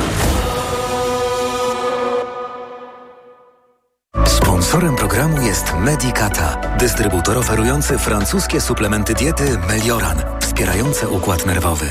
Sponsorem 4.26 4.96
programu 4.96 5.42
jest 5.42 5.74
Medicata, 5.80 6.78
dystrybutor 6.78 7.38
oferujący 7.38 7.98
francuskie 7.98 8.62
suplementy 8.62 9.14
diety 9.14 9.58
Melioran, 9.68 10.18
wspierające 10.40 11.10
układ 11.10 11.46
nerwowy. 11.46 11.86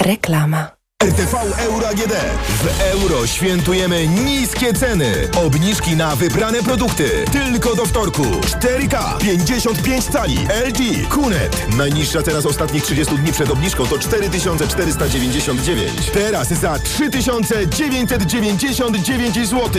Reklama. 0.00 0.81
RTV 1.02 1.34
Euro 1.58 1.88
AGD. 1.88 2.12
W 2.48 2.80
euro 2.80 3.26
świętujemy 3.26 4.06
niskie 4.06 4.72
ceny. 4.72 5.28
Obniżki 5.46 5.96
na 5.96 6.16
wybrane 6.16 6.62
produkty. 6.62 7.24
Tylko 7.32 7.76
do 7.76 7.86
wtorku. 7.86 8.22
4K 8.22 9.18
55 9.18 10.04
cali. 10.04 10.38
LG 10.66 11.08
Kunet. 11.08 11.66
Najniższa 11.76 12.22
cena 12.22 12.40
z 12.40 12.46
ostatnich 12.46 12.82
30 12.82 13.16
dni 13.16 13.32
przed 13.32 13.50
obniżką 13.50 13.86
to 13.86 13.98
4499. 13.98 16.10
Teraz 16.14 16.48
za 16.48 16.78
3999 16.78 19.48
zł. 19.48 19.70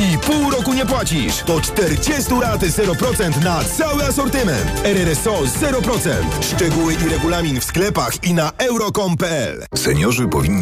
I 0.00 0.18
pół 0.18 0.50
roku 0.50 0.74
nie 0.74 0.86
płacisz. 0.86 1.36
To 1.36 1.60
40 1.60 2.32
raty 2.40 2.66
0% 2.66 3.44
na 3.44 3.64
cały 3.64 4.04
asortyment. 4.04 4.70
RRSO 4.84 5.42
0%. 5.42 6.10
Szczegóły 6.40 6.94
i 6.94 7.08
regulamin 7.08 7.60
w 7.60 7.64
sklepach 7.64 8.24
i 8.24 8.34
na 8.34 8.52
euro.com.pl. 8.58 9.66
Seniorzy 9.76 10.28
powinni 10.28 10.61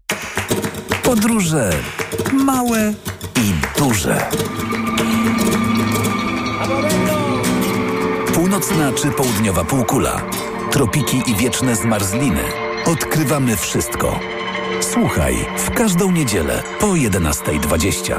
Podróże 1.11 1.69
małe 2.33 2.93
i 3.37 3.79
duże. 3.79 4.29
Północna 8.33 8.91
czy 8.93 9.11
południowa 9.11 9.63
półkula. 9.63 10.21
Tropiki 10.71 11.21
i 11.27 11.35
wieczne 11.35 11.75
zmarzliny. 11.75 12.39
Odkrywamy 12.85 13.57
wszystko. 13.57 14.19
Słuchaj 14.81 15.35
w 15.57 15.71
każdą 15.71 16.11
niedzielę 16.11 16.63
po 16.79 16.87
11.20. 16.87 18.15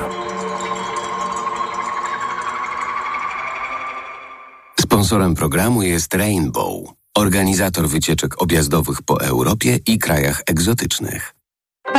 Sponsorem 4.80 5.34
programu 5.34 5.82
jest 5.82 6.14
Rainbow, 6.14 6.92
organizator 7.14 7.88
wycieczek 7.88 8.42
objazdowych 8.42 9.02
po 9.02 9.20
Europie 9.20 9.78
i 9.86 9.98
krajach 9.98 10.42
egzotycznych. 10.46 11.41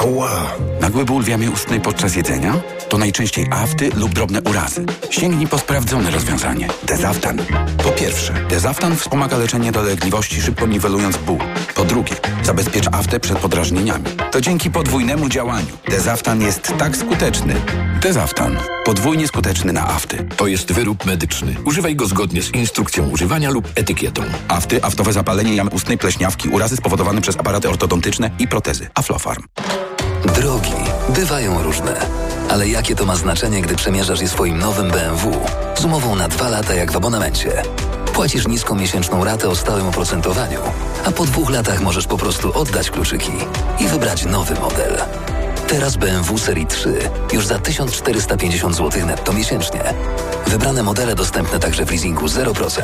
Ała! 0.00 0.30
Nagły 0.80 1.04
ból 1.04 1.22
w 1.22 1.28
jamie 1.28 1.50
ustnej 1.50 1.80
podczas 1.80 2.16
jedzenia? 2.16 2.54
To 2.88 2.98
najczęściej 2.98 3.46
afty 3.50 3.90
lub 3.96 4.14
drobne 4.14 4.42
urazy. 4.42 4.86
Sięgnij 5.10 5.46
po 5.46 5.58
sprawdzone 5.58 6.10
rozwiązanie. 6.10 6.68
Dezaftan. 6.82 7.38
Po 7.84 7.90
pierwsze, 7.90 8.32
Dezaftan 8.48 8.96
wspomaga 8.96 9.38
leczenie 9.38 9.72
dolegliwości, 9.72 10.40
szybko 10.40 10.66
niwelując 10.66 11.16
ból. 11.16 11.38
Po 11.74 11.84
drugie, 11.84 12.14
zabezpiecza 12.42 12.90
aftę 12.90 13.20
przed 13.20 13.38
podrażnieniami. 13.38 14.04
To 14.32 14.40
dzięki 14.40 14.70
podwójnemu 14.70 15.28
działaniu. 15.28 15.76
Dezaftan 15.88 16.42
jest 16.42 16.74
tak 16.78 16.96
skuteczny. 16.96 17.54
Dezaftan. 18.02 18.58
Podwójnie 18.84 19.28
skuteczny 19.28 19.72
na 19.72 19.88
afty. 19.88 20.28
To 20.36 20.46
jest 20.46 20.72
wyrób 20.72 21.06
medyczny. 21.06 21.54
Używaj 21.64 21.96
go 21.96 22.06
zgodnie 22.06 22.42
z 22.42 22.54
instrukcją 22.54 23.08
używania 23.08 23.50
lub 23.50 23.68
etykietą. 23.74 24.22
Afty, 24.48 24.84
aftowe 24.84 25.12
zapalenie 25.12 25.54
jamy 25.54 25.70
ustnej, 25.70 25.98
pleśniawki, 25.98 26.48
urazy 26.48 26.76
spowodowane 26.76 27.20
przez 27.20 27.36
aparaty 27.36 27.68
ortodontyczne 27.68 28.30
i 28.38 28.48
protezy. 28.48 28.88
Aflofarm. 29.34 29.44
Drogi 30.34 30.74
bywają 31.08 31.62
różne, 31.62 31.96
ale 32.50 32.68
jakie 32.68 32.96
to 32.96 33.04
ma 33.04 33.16
znaczenie, 33.16 33.62
gdy 33.62 33.76
przemierzasz 33.76 34.20
je 34.20 34.28
swoim 34.28 34.58
nowym 34.58 34.90
BMW 34.90 35.32
z 35.74 35.84
umową 35.84 36.16
na 36.16 36.28
dwa 36.28 36.48
lata 36.48 36.74
jak 36.74 36.92
w 36.92 36.96
abonamencie? 36.96 37.62
Płacisz 38.12 38.46
niską 38.46 38.74
miesięczną 38.74 39.24
ratę 39.24 39.48
o 39.48 39.56
stałym 39.56 39.86
oprocentowaniu, 39.86 40.60
a 41.04 41.10
po 41.10 41.24
dwóch 41.24 41.50
latach 41.50 41.80
możesz 41.80 42.06
po 42.06 42.16
prostu 42.16 42.58
oddać 42.58 42.90
kluczyki 42.90 43.32
i 43.80 43.88
wybrać 43.88 44.24
nowy 44.24 44.54
model. 44.54 44.98
Teraz 45.68 45.96
BMW 45.96 46.38
Serii 46.38 46.66
3 46.66 47.10
już 47.32 47.46
za 47.46 47.58
1450 47.58 48.76
zł 48.76 49.06
netto 49.06 49.32
miesięcznie. 49.32 49.80
Wybrane 50.46 50.82
modele 50.82 51.14
dostępne 51.14 51.58
także 51.58 51.86
w 51.86 51.90
leasingu 51.90 52.26
0%. 52.26 52.80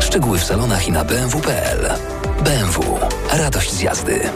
Szczegóły 0.00 0.38
w 0.38 0.44
salonach 0.44 0.88
i 0.88 0.92
na 0.92 1.04
bmw.pl. 1.04 1.90
BMW. 2.44 2.98
Radość 3.32 3.72
z 3.72 3.80
jazdy. 3.80 4.30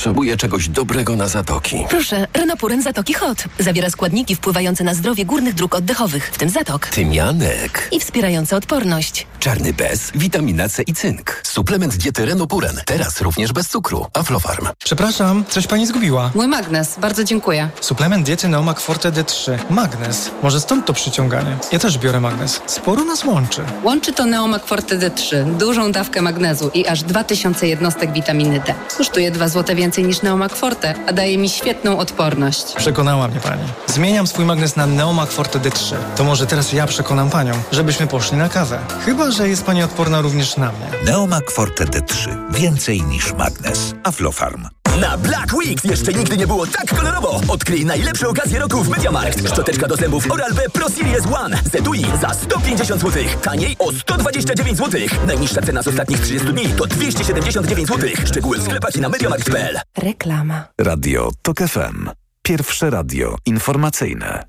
Potrzebuję 0.00 0.36
czegoś 0.36 0.68
dobrego 0.68 1.16
na 1.16 1.28
zatoki. 1.28 1.84
Proszę, 1.90 2.26
Renopuren 2.34 2.82
Zatoki 2.82 3.14
Hot. 3.14 3.44
Zawiera 3.58 3.90
składniki 3.90 4.36
wpływające 4.36 4.84
na 4.84 4.94
zdrowie 4.94 5.24
górnych 5.24 5.54
dróg 5.54 5.74
oddechowych, 5.74 6.30
w 6.32 6.38
tym 6.38 6.48
zatok. 6.48 6.86
Tymianek. 6.86 7.88
I 7.92 8.00
wspierające 8.00 8.56
odporność. 8.56 9.26
Czarny 9.40 9.72
bez, 9.72 10.10
witamina 10.14 10.68
C 10.68 10.82
i 10.82 10.94
cynk. 10.94 11.40
Suplement 11.44 11.96
diety 11.96 12.26
Renopuren. 12.26 12.76
Teraz 12.86 13.20
również 13.20 13.52
bez 13.52 13.68
cukru. 13.68 14.06
Aflofarm. 14.14 14.66
Przepraszam, 14.84 15.44
coś 15.48 15.66
pani 15.66 15.86
zgubiła. 15.86 16.30
Mój 16.34 16.48
magnes, 16.48 16.96
bardzo 16.98 17.24
dziękuję. 17.24 17.68
Suplement 17.80 18.26
diety 18.26 18.48
Neomak 18.48 18.80
Forte 18.80 19.12
D3. 19.12 19.58
Magnes. 19.70 20.30
Może 20.42 20.60
stąd 20.60 20.86
to 20.86 20.92
przyciąganie. 20.92 21.56
Ja 21.72 21.78
też 21.78 21.98
biorę 21.98 22.20
magnes. 22.20 22.60
Sporo 22.66 23.04
nas 23.04 23.24
łączy. 23.24 23.62
Łączy 23.84 24.12
to 24.12 24.26
Neomak 24.26 24.66
Forte 24.66 24.98
D3, 24.98 25.56
dużą 25.56 25.92
dawkę 25.92 26.22
magnezu 26.22 26.70
i 26.74 26.86
aż 26.86 27.02
2000 27.02 27.68
jednostek 27.68 28.12
witaminy 28.12 28.60
D. 28.66 28.74
Kosztuje 28.96 29.30
2 29.30 29.48
zł 29.48 29.76
więcej 29.76 29.89
niż 29.98 30.22
Neomak 30.22 30.56
Forte, 30.56 30.94
a 31.06 31.12
daje 31.12 31.38
mi 31.38 31.48
świetną 31.48 31.98
odporność. 31.98 32.74
Przekonała 32.76 33.28
mnie 33.28 33.40
pani. 33.40 33.62
Zmieniam 33.86 34.26
swój 34.26 34.44
magnes 34.44 34.76
na 34.76 34.86
Neomak 34.86 35.30
Forte 35.30 35.58
D3. 35.58 35.94
To 36.16 36.24
może 36.24 36.46
teraz 36.46 36.72
ja 36.72 36.86
przekonam 36.86 37.30
panią, 37.30 37.52
żebyśmy 37.72 38.06
poszli 38.06 38.36
na 38.36 38.48
kawę. 38.48 38.78
Chyba, 39.04 39.30
że 39.30 39.48
jest 39.48 39.64
pani 39.64 39.82
odporna 39.82 40.20
również 40.20 40.56
na 40.56 40.72
mnie. 40.72 40.86
Neomak 41.04 41.50
Forte 41.50 41.84
D3. 41.84 42.36
Więcej 42.50 43.02
niż 43.02 43.32
magnes. 43.32 43.94
Aflofarm. 44.04 44.68
Na 45.00 45.18
Black 45.18 45.54
Weeks 45.54 45.84
jeszcze 45.84 46.12
nigdy 46.12 46.36
nie 46.36 46.46
było 46.46 46.66
tak 46.66 46.94
kolorowo. 46.96 47.40
Odkryj 47.48 47.84
najlepsze 47.84 48.28
okazje 48.28 48.58
roku 48.58 48.82
w 48.82 48.88
MediaMarkt. 48.88 49.48
Szczoteczka 49.48 49.88
do 49.88 49.96
zębów 49.96 50.30
Oral-B 50.30 50.62
Pro 50.72 50.88
Series 50.88 51.26
One 51.26 51.58
z 51.72 51.74
etui 51.74 52.06
za 52.20 52.34
150 52.34 53.00
zł. 53.00 53.22
Taniej 53.42 53.76
o 53.78 53.92
129 53.92 54.78
zł. 54.78 55.00
Najniższa 55.26 55.62
cena 55.62 55.82
z 55.82 55.88
ostatnich 55.88 56.20
30 56.20 56.48
dni 56.48 56.68
to 56.68 56.86
279 56.86 57.88
zł. 57.88 58.10
Szczegóły 58.24 58.58
w 58.58 58.62
sklepach 58.62 58.96
i 58.96 59.00
na 59.00 59.08
MediaMarkt.pl. 59.08 59.79
Reklama. 59.98 60.64
Radio 60.80 61.30
TOK 61.42 61.58
FM. 61.58 62.10
Pierwsze 62.42 62.90
radio 62.90 63.36
informacyjne. 63.46 64.44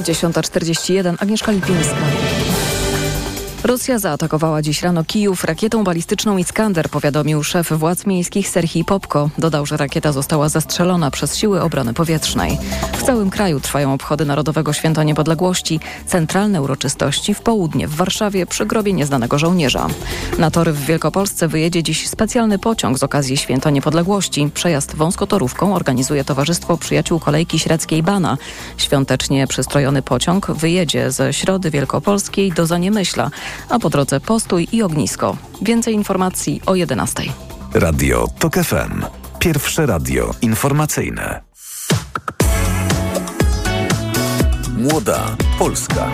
Dziesiąta 0.00 0.42
czterdzieści 0.42 0.94
jeden. 0.94 1.16
Agnieszka 1.20 1.52
Lipińska. 1.52 1.96
Rosja 3.64 3.98
zaatakowała 3.98 4.62
dziś 4.62 4.82
rano 4.82 5.04
Kijów 5.04 5.44
rakietą 5.44 5.84
balistyczną 5.84 6.38
Iskander, 6.38 6.88
powiadomił 6.88 7.42
szef 7.42 7.72
władz 7.72 8.06
miejskich 8.06 8.48
Serhii 8.48 8.84
Popko. 8.84 9.30
Dodał, 9.38 9.66
że 9.66 9.76
rakieta 9.76 10.12
została 10.12 10.48
zastrzelona 10.48 11.10
przez 11.10 11.36
siły 11.36 11.62
obrony 11.62 11.94
powietrznej. 11.94 12.58
W 12.92 13.02
całym 13.02 13.30
kraju 13.30 13.60
trwają 13.60 13.94
obchody 13.94 14.24
Narodowego 14.24 14.72
Święta 14.72 15.02
Niepodległości. 15.02 15.80
Centralne 16.06 16.62
uroczystości 16.62 17.34
w 17.34 17.40
południe 17.40 17.88
w 17.88 17.94
Warszawie 17.94 18.46
przy 18.46 18.66
grobie 18.66 18.92
nieznanego 18.92 19.38
żołnierza. 19.38 19.86
Na 20.38 20.50
tory 20.50 20.72
w 20.72 20.84
Wielkopolsce 20.84 21.48
wyjedzie 21.48 21.82
dziś 21.82 22.08
specjalny 22.08 22.58
pociąg 22.58 22.98
z 22.98 23.02
okazji 23.02 23.36
Święta 23.36 23.70
Niepodległości. 23.70 24.50
Przejazd 24.54 24.96
wąskotorówką 24.96 25.74
organizuje 25.74 26.24
Towarzystwo 26.24 26.76
Przyjaciół 26.76 27.20
Kolejki 27.20 27.58
Średzkiej 27.58 28.02
Bana. 28.02 28.38
Świątecznie 28.76 29.46
przystrojony 29.46 30.02
pociąg 30.02 30.50
wyjedzie 30.50 31.10
ze 31.10 31.32
Środy 31.32 31.70
Wielkopolskiej 31.70 32.52
do 32.52 32.66
Zaniemyśla 32.66 33.30
a 33.68 33.78
po 33.78 33.90
drodze 33.90 34.20
postój 34.20 34.68
i 34.72 34.82
ognisko. 34.82 35.36
Więcej 35.62 35.94
informacji 35.94 36.60
o 36.66 36.74
11. 36.74 37.22
Radio 37.74 38.28
TOK 38.38 38.54
FM. 38.54 39.04
Pierwsze 39.38 39.86
radio 39.86 40.30
informacyjne. 40.42 41.40
Młoda 44.76 45.36
Polska. 45.58 46.10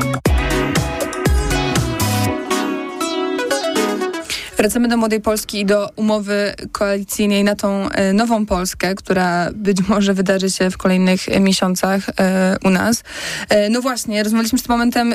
Wracamy 4.57 4.88
do 4.88 4.96
Młodej 4.96 5.20
Polski 5.20 5.61
i 5.61 5.66
do 5.66 5.90
umowy 5.96 6.54
koalicyjnej 6.72 7.44
na 7.44 7.57
tą 7.57 7.90
e, 7.90 8.12
nową 8.12 8.46
Polskę, 8.46 8.94
która 8.94 9.50
być 9.54 9.88
może 9.88 10.14
wydarzy 10.14 10.50
się 10.50 10.70
w 10.70 10.76
kolejnych 10.76 11.40
miesiącach 11.40 12.02
e, 12.09 12.57
u 12.64 12.70
nas. 12.70 13.02
E, 13.48 13.68
no 13.70 13.80
właśnie, 13.80 14.22
rozmawialiśmy 14.22 14.59
z 14.59 14.62
tym 14.62 14.72
momentem 14.72 15.14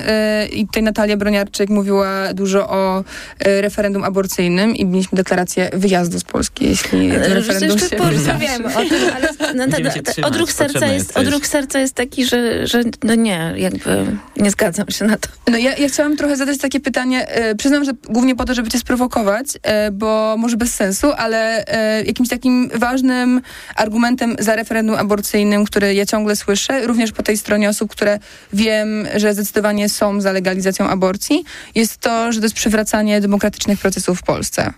i 0.54 0.68
tutaj 0.68 0.84
Natalia 0.84 1.18
Broniarczyk 1.18 1.70
mówiła 1.70 2.34
dużo 2.34 2.70
o 2.70 3.04
referendum 3.40 4.04
aborcyjnym 4.04 4.76
i 4.76 4.86
mieliśmy 4.86 5.16
deklarację 5.16 5.70
wyjazdu 5.74 6.20
z 6.20 6.24
Polski, 6.24 6.66
jeśli 6.66 7.12
to 7.12 7.34
referendum 7.34 7.80
się 7.80 7.96
porozmawiamy 7.96 8.76
o 8.76 8.80
tym, 8.80 9.00
ale 9.16 9.30
no, 9.68 10.28
odruch, 10.28 10.52
serca 10.52 10.88
jest, 10.88 11.18
odruch 11.18 11.48
serca 11.48 11.80
jest 11.80 11.94
taki, 11.94 12.26
że, 12.26 12.68
że 12.68 12.82
no 13.04 13.16
nie, 13.16 13.54
jakby 13.58 14.06
nie 14.38 14.52
zgadzam 14.52 14.88
się 14.90 15.06
na 15.06 15.18
to. 15.18 15.30
No 15.52 15.58
ja, 15.58 15.76
ja 15.76 15.88
chciałam 15.88 16.18
trochę 16.18 16.38
zadać 16.38 16.58
takie 16.58 16.80
pytanie, 16.80 17.28
przyznam, 17.58 17.86
że 17.86 17.92
głównie 18.10 18.36
po 18.36 18.46
to, 18.46 18.54
żeby 18.54 18.70
cię 18.70 18.80
sprowokować, 18.80 19.31
e, 19.64 19.92
bo 19.92 20.36
może 20.38 20.58
bez 20.58 20.74
sensu, 20.74 21.12
ale 21.18 21.66
e, 21.68 22.04
jakimś 22.04 22.30
takim 22.30 22.70
ważnym 22.76 23.42
argumentem 23.76 24.36
za 24.40 24.56
referendum 24.56 24.96
aborcyjnym, 24.96 25.66
który 25.66 25.94
ja 25.94 26.06
ciągle 26.06 26.36
słyszę, 26.36 26.88
również 26.88 27.12
po 27.12 27.24
tej 27.24 27.38
stronie 27.38 27.70
osób, 27.70 27.92
które 27.92 28.20
wiem, 28.54 29.08
że 29.16 29.34
zdecydowanie 29.34 29.90
są 29.90 30.22
za 30.22 30.32
legalizacją 30.32 30.88
aborcji, 30.88 31.44
jest 31.76 31.98
to, 31.98 32.32
że 32.32 32.40
to 32.40 32.46
jest 32.46 32.56
przywracanie 32.56 33.22
demokratycznych 33.22 33.80
procesów 33.80 34.20
w 34.20 34.24
Polsce. 34.24 34.74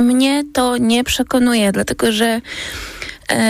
Mnie 0.00 0.44
to 0.52 0.76
nie 0.76 1.04
przekonuje, 1.04 1.72
dlatego 1.72 2.12
że 2.12 2.40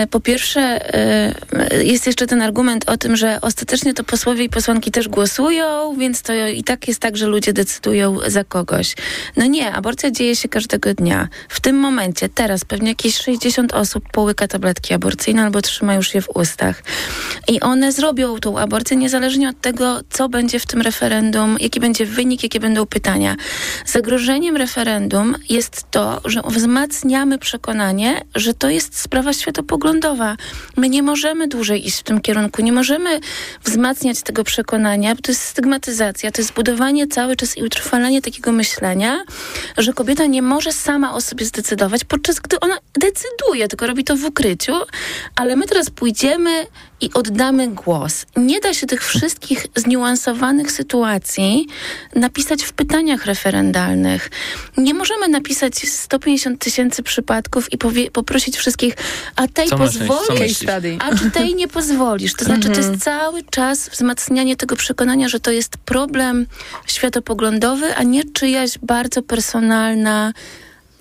po 0.09 0.19
pierwsze 0.19 0.61
e, 0.95 1.83
jest 1.83 2.07
jeszcze 2.07 2.27
ten 2.27 2.41
argument 2.41 2.89
o 2.89 2.97
tym, 2.97 3.15
że 3.15 3.41
ostatecznie 3.41 3.93
to 3.93 4.03
posłowie 4.03 4.43
i 4.43 4.49
posłanki 4.49 4.91
też 4.91 5.07
głosują, 5.07 5.95
więc 5.97 6.21
to 6.21 6.33
i 6.33 6.63
tak 6.63 6.87
jest 6.87 6.99
tak, 6.99 7.17
że 7.17 7.27
ludzie 7.27 7.53
decydują 7.53 8.17
za 8.27 8.43
kogoś. 8.43 8.95
No 9.37 9.45
nie, 9.45 9.73
aborcja 9.73 10.11
dzieje 10.11 10.35
się 10.35 10.49
każdego 10.49 10.93
dnia. 10.93 11.27
W 11.49 11.59
tym 11.59 11.75
momencie, 11.75 12.29
teraz 12.29 12.65
pewnie 12.65 12.89
jakieś 12.89 13.17
60 13.17 13.73
osób 13.73 14.03
połyka 14.11 14.47
tabletki 14.47 14.93
aborcyjne 14.93 15.43
albo 15.43 15.61
trzyma 15.61 15.95
już 15.95 16.13
je 16.13 16.21
w 16.21 16.29
ustach. 16.29 16.83
I 17.47 17.59
one 17.59 17.91
zrobią 17.91 18.39
tą 18.39 18.59
aborcję 18.59 18.97
niezależnie 18.97 19.49
od 19.49 19.61
tego, 19.61 19.99
co 20.09 20.29
będzie 20.29 20.59
w 20.59 20.65
tym 20.65 20.81
referendum, 20.81 21.57
jaki 21.59 21.79
będzie 21.79 22.05
wynik, 22.05 22.43
jakie 22.43 22.59
będą 22.59 22.85
pytania. 22.85 23.35
Zagrożeniem 23.85 24.57
referendum 24.57 25.35
jest 25.49 25.83
to, 25.91 26.21
że 26.25 26.41
wzmacniamy 26.45 27.39
przekonanie, 27.39 28.21
że 28.35 28.53
to 28.53 28.69
jest 28.69 28.99
sprawa 28.99 29.33
światopoglądowa. 29.33 29.66
My 30.77 30.89
nie 30.89 31.03
możemy 31.03 31.47
dłużej 31.47 31.87
iść 31.87 31.99
w 31.99 32.03
tym 32.03 32.21
kierunku, 32.21 32.61
nie 32.61 32.71
możemy 32.71 33.19
wzmacniać 33.63 34.21
tego 34.21 34.43
przekonania, 34.43 35.15
bo 35.15 35.21
to 35.21 35.31
jest 35.31 35.43
stygmatyzacja, 35.43 36.31
to 36.31 36.41
jest 36.41 36.53
budowanie 36.53 37.07
cały 37.07 37.35
czas 37.35 37.57
i 37.57 37.63
utrwalanie 37.63 38.21
takiego 38.21 38.51
myślenia, 38.51 39.23
że 39.77 39.93
kobieta 39.93 40.25
nie 40.25 40.41
może 40.41 40.73
sama 40.73 41.13
o 41.13 41.21
sobie 41.21 41.45
zdecydować, 41.45 42.05
podczas 42.05 42.39
gdy 42.39 42.59
ona 42.59 42.77
decyduje, 42.93 43.67
tylko 43.67 43.87
robi 43.87 44.03
to 44.03 44.15
w 44.15 44.25
ukryciu, 44.25 44.73
ale 45.35 45.55
my 45.55 45.65
teraz 45.65 45.89
pójdziemy 45.89 46.65
i 47.01 47.09
oddamy 47.13 47.67
głos. 47.67 48.25
Nie 48.37 48.59
da 48.59 48.73
się 48.73 48.87
tych 48.87 49.05
wszystkich 49.05 49.67
zniuansowanych 49.75 50.71
sytuacji 50.71 51.67
napisać 52.15 52.63
w 52.63 52.73
pytaniach 52.73 53.25
referendalnych. 53.25 54.29
Nie 54.77 54.93
możemy 54.93 55.27
napisać 55.27 55.89
150 55.89 56.61
tysięcy 56.61 57.03
przypadków 57.03 57.73
i 57.73 57.77
powie, 57.77 58.11
poprosić 58.11 58.57
wszystkich, 58.57 58.93
a 59.35 59.47
tej 59.57 59.69
Co 59.69 59.77
pozwolisz, 59.77 60.39
myślisz? 60.39 60.69
a 60.99 61.15
czy 61.15 61.31
tej 61.31 61.55
nie 61.55 61.67
pozwolisz. 61.67 62.33
To 62.33 62.45
znaczy, 62.45 62.61
to 62.61 62.67
Mhm. 62.69 62.91
jest 62.91 63.03
cały 63.03 63.43
czas 63.43 63.89
wzmacnianie 63.89 64.55
tego 64.55 64.75
przekonania, 64.75 65.29
że 65.29 65.39
to 65.39 65.51
jest 65.51 65.77
problem 65.77 66.45
światopoglądowy, 66.87 67.95
a 67.95 68.03
nie 68.03 68.23
czyjaś 68.23 68.77
bardzo 68.77 69.21
personalna, 69.21 70.33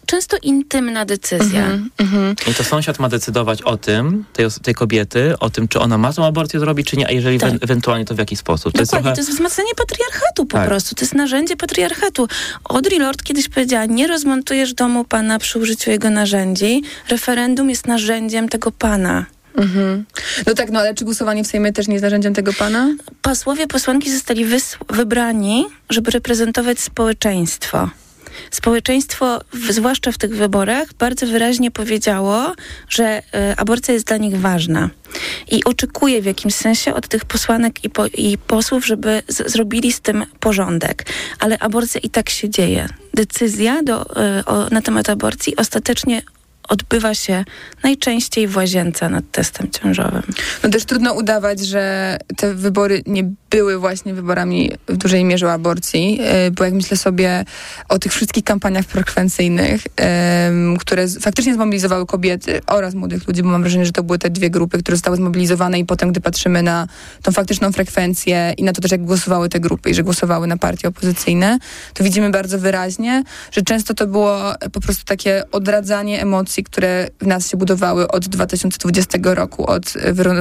często 0.06 0.36
intymna 0.42 1.04
decyzja. 1.04 1.66
Mhm, 1.98 2.34
I 2.50 2.54
to 2.54 2.64
sąsiad 2.64 2.98
ma 2.98 3.08
decydować 3.08 3.62
o 3.62 3.76
tym, 3.76 4.24
tej, 4.32 4.44
os- 4.46 4.60
tej 4.62 4.74
kobiety, 4.74 5.38
o 5.40 5.50
tym, 5.50 5.68
czy 5.68 5.80
ona 5.80 5.98
ma 5.98 6.12
tą 6.12 6.26
aborcję 6.26 6.60
zrobić, 6.60 6.86
czy 6.86 6.96
nie, 6.96 7.06
a 7.06 7.10
jeżeli 7.10 7.38
Tak. 7.38 7.50
we- 7.52 7.58
ewentualnie, 7.62 8.04
to 8.04 8.14
w 8.14 8.18
jaki 8.18 8.36
sposób. 8.36 8.72
To 8.74 8.80
jest 8.80 8.92
Dokładnie, 8.92 9.04
trochę... 9.04 9.16
to 9.16 9.20
jest 9.20 9.30
wzmacnianie 9.30 9.74
patriarchatu 9.76 10.46
po 10.46 10.56
Tak. 10.58 10.68
prostu. 10.68 10.94
To 10.94 11.02
jest 11.04 11.14
narzędzie 11.14 11.56
patriarchatu. 11.56 12.28
Audre 12.68 12.98
Lorde 12.98 13.24
kiedyś 13.24 13.48
powiedziała, 13.48 13.84
nie 13.84 14.06
rozmontujesz 14.06 14.74
domu 14.74 15.04
pana 15.04 15.38
przy 15.38 15.58
użyciu 15.58 15.90
jego 15.90 16.10
narzędzi. 16.10 16.82
Referendum 17.08 17.70
jest 17.70 17.86
narzędziem 17.86 18.48
tego 18.48 18.72
pana. 18.72 19.26
Mhm. 19.56 20.04
No 20.46 20.54
tak, 20.54 20.70
no 20.70 20.80
ale 20.80 20.94
czy 20.94 21.04
głosowanie 21.04 21.44
w 21.44 21.46
Sejmie 21.46 21.72
też 21.72 21.88
nie 21.88 21.94
jest 21.94 22.02
narzędziem 22.02 22.34
tego 22.34 22.52
pana? 22.52 22.88
Posłowie, 23.22 23.66
posłanki 23.66 24.12
zostali 24.12 24.46
wys- 24.46 24.76
wybrani, 24.90 25.66
żeby 25.90 26.10
reprezentować 26.10 26.80
społeczeństwo. 26.80 27.90
Społeczeństwo, 28.50 29.40
w, 29.52 29.72
zwłaszcza 29.72 30.12
w 30.12 30.18
tych 30.18 30.36
wyborach, 30.36 30.94
bardzo 30.98 31.26
wyraźnie 31.26 31.70
powiedziało, 31.70 32.54
że 32.88 33.04
e, 33.04 33.54
aborcja 33.56 33.94
jest 33.94 34.06
dla 34.06 34.16
nich 34.16 34.40
ważna. 34.40 34.90
I 35.50 35.64
oczekuje 35.64 36.22
w 36.22 36.24
jakimś 36.24 36.54
sensie 36.54 36.94
od 36.94 37.08
tych 37.08 37.24
posłanek 37.24 37.84
i, 37.84 37.90
po, 37.90 38.06
i 38.06 38.38
posłów, 38.38 38.86
żeby 38.86 39.22
z, 39.28 39.52
zrobili 39.52 39.92
z 39.92 40.00
tym 40.00 40.24
porządek. 40.40 41.06
Ale 41.38 41.58
aborcja 41.58 42.00
i 42.00 42.10
tak 42.10 42.30
się 42.30 42.50
dzieje. 42.50 42.88
Decyzja 43.14 43.82
do, 43.82 44.16
e, 44.16 44.44
o, 44.44 44.68
na 44.70 44.82
temat 44.82 45.10
aborcji 45.10 45.56
ostatecznie 45.56 46.22
odbywa 46.68 47.14
się 47.14 47.44
najczęściej 47.82 48.48
w 48.48 48.56
łazience 48.56 49.08
nad 49.08 49.24
testem 49.32 49.70
ciążowym. 49.70 50.22
No 50.62 50.70
też 50.70 50.84
trudno 50.84 51.12
udawać, 51.14 51.60
że 51.60 52.16
te 52.36 52.54
wybory 52.54 53.02
nie 53.06 53.30
były 53.50 53.78
właśnie 53.78 54.14
wyborami 54.14 54.70
w 54.88 54.96
dużej 54.96 55.24
mierze 55.24 55.46
o 55.46 55.52
aborcji, 55.52 56.18
e, 56.22 56.50
bo 56.50 56.64
jak 56.64 56.74
myślę 56.74 56.96
sobie 56.96 57.44
o 57.88 57.98
tych 57.98 58.12
wszystkich 58.12 58.44
kampaniach 58.44 58.86
frekwencyjnych, 58.86 59.82
które 60.78 61.08
faktycznie 61.08 61.54
zmobilizowały 61.54 62.06
kobiety 62.06 62.60
oraz 62.66 62.94
młodych 62.94 63.28
ludzi, 63.28 63.42
bo 63.42 63.48
mam 63.48 63.60
wrażenie, 63.60 63.86
że 63.86 63.92
to 63.92 64.02
były 64.02 64.18
te 64.18 64.30
dwie 64.30 64.50
grupy, 64.50 64.78
które 64.78 64.96
zostały 64.96 65.16
zmobilizowane 65.16 65.78
i 65.78 65.84
potem, 65.84 66.10
gdy 66.10 66.20
patrzymy 66.20 66.62
na 66.62 66.88
tą 67.22 67.32
faktyczną 67.32 67.72
frekwencję 67.72 68.54
i 68.56 68.62
na 68.62 68.72
to 68.72 68.80
też, 68.80 68.90
jak 68.90 69.04
głosowały 69.04 69.48
te 69.48 69.60
grupy 69.60 69.90
i 69.90 69.94
że 69.94 70.02
głosowały 70.02 70.46
na 70.46 70.56
partie 70.56 70.88
opozycyjne, 70.88 71.58
to 71.94 72.04
widzimy 72.04 72.30
bardzo 72.30 72.58
wyraźnie, 72.58 73.22
że 73.52 73.62
często 73.62 73.94
to 73.94 74.06
było 74.06 74.38
po 74.72 74.80
prostu 74.80 75.04
takie 75.04 75.42
odradzanie 75.52 76.22
emocji, 76.22 76.64
które 76.64 77.08
w 77.20 77.26
nas 77.26 77.50
się 77.50 77.56
budowały 77.56 78.08
od 78.08 78.28
2020 78.28 79.18
roku, 79.22 79.66
od 79.70 79.92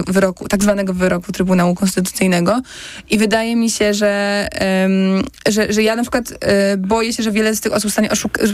wyroku, 0.08 0.48
tak 0.48 0.64
zwanego 0.64 0.94
wyroku 0.94 1.32
Trybunału 1.32 1.76
Konstytucyjnego 1.76 2.62
i 3.10 3.18
wydaje 3.18 3.56
mi 3.56 3.70
się, 3.70 3.94
że, 3.94 4.48
um, 4.84 5.24
że, 5.48 5.74
że 5.74 5.84
ja 5.84 5.96
na 5.96 6.02
przykład 6.02 6.34
e, 6.42 6.78
boję 6.78 7.14
się, 7.14 7.24
że 7.24 7.32
wiele 7.32 7.56
z 7.56 7.62
tych 7.62 7.74
osób 7.74 7.92
stanie 7.92 8.10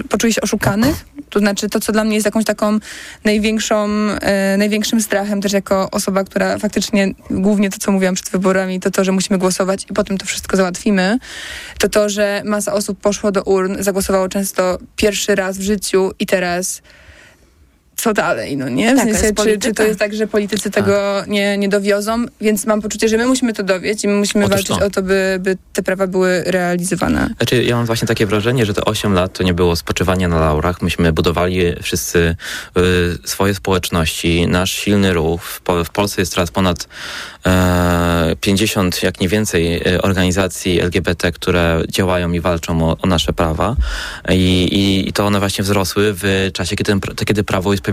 poczuje 0.09 0.33
się 0.33 0.41
oszukanych. 0.41 1.05
To 1.29 1.39
znaczy 1.39 1.69
to, 1.69 1.79
co 1.79 1.91
dla 1.91 2.03
mnie 2.03 2.15
jest 2.15 2.25
jakąś 2.25 2.45
taką 2.45 2.79
największą, 3.23 3.89
e, 4.21 4.57
największym 4.57 5.01
strachem 5.01 5.41
też 5.41 5.53
jako 5.53 5.91
osoba, 5.91 6.23
która 6.23 6.57
faktycznie 6.57 7.13
głównie 7.29 7.69
to, 7.69 7.77
co 7.79 7.91
mówiłam 7.91 8.15
przed 8.15 8.29
wyborami, 8.29 8.79
to 8.79 8.91
to, 8.91 9.03
że 9.03 9.11
musimy 9.11 9.39
głosować 9.39 9.85
i 9.89 9.93
potem 9.93 10.17
to 10.17 10.25
wszystko 10.25 10.57
załatwimy, 10.57 11.17
to 11.79 11.89
to, 11.89 12.09
że 12.09 12.41
masa 12.45 12.73
osób 12.73 12.99
poszło 12.99 13.31
do 13.31 13.43
urn, 13.43 13.83
zagłosowało 13.83 14.29
często 14.29 14.77
pierwszy 14.95 15.35
raz 15.35 15.57
w 15.57 15.61
życiu 15.61 16.11
i 16.19 16.25
teraz 16.25 16.81
co 18.01 18.13
dalej, 18.13 18.57
no 18.57 18.69
nie? 18.69 18.93
W 18.93 18.97
tak, 18.97 19.15
sensie, 19.15 19.33
czy, 19.33 19.57
czy, 19.57 19.73
to 19.73 19.83
jest 19.83 19.99
tak, 19.99 20.13
że 20.13 20.27
politycy 20.27 20.71
tak. 20.71 20.85
tego 20.85 21.23
nie, 21.27 21.57
nie 21.57 21.69
dowiozą, 21.69 22.25
więc 22.41 22.65
mam 22.65 22.81
poczucie, 22.81 23.09
że 23.09 23.17
my 23.17 23.25
musimy 23.25 23.53
to 23.53 23.63
dowieść 23.63 24.03
i 24.03 24.07
my 24.07 24.13
musimy 24.13 24.45
Otóż 24.45 24.55
walczyć 24.55 24.77
to. 24.77 24.85
o 24.85 24.89
to, 24.89 25.01
by, 25.01 25.37
by 25.39 25.57
te 25.73 25.83
prawa 25.83 26.07
były 26.07 26.43
realizowane. 26.45 27.29
Znaczy, 27.37 27.63
ja 27.63 27.75
mam 27.75 27.85
właśnie 27.85 28.07
takie 28.07 28.25
wrażenie, 28.25 28.65
że 28.65 28.73
te 28.73 28.85
8 28.85 29.13
lat 29.13 29.37
to 29.37 29.43
nie 29.43 29.53
było 29.53 29.75
spoczywanie 29.75 30.27
na 30.27 30.39
laurach. 30.39 30.81
Myśmy 30.81 31.13
budowali 31.13 31.61
wszyscy 31.81 32.35
y, 32.77 32.81
swoje 33.27 33.53
społeczności, 33.53 34.47
nasz 34.47 34.71
silny 34.71 35.13
ruch. 35.13 35.41
W, 35.43 35.61
w 35.85 35.89
Polsce 35.89 36.21
jest 36.21 36.33
teraz 36.33 36.51
ponad 36.51 36.87
50, 38.41 38.95
e, 38.95 39.05
jak 39.05 39.19
nie 39.19 39.27
więcej, 39.27 39.81
e, 39.87 40.01
organizacji 40.01 40.79
LGBT, 40.81 41.31
które 41.31 41.83
działają 41.89 42.31
i 42.31 42.39
walczą 42.39 42.89
o, 42.89 42.97
o 43.01 43.07
nasze 43.07 43.33
prawa. 43.33 43.75
I, 44.29 45.05
I, 45.07 45.13
to 45.13 45.25
one 45.25 45.39
właśnie 45.39 45.63
wzrosły 45.63 46.13
w 46.13 46.49
czasie, 46.53 46.75
kiedy, 46.75 46.93
kiedy 47.25 47.43
Prawo 47.43 47.73
i 47.73 47.77
Sprawiedliwość 47.77 47.90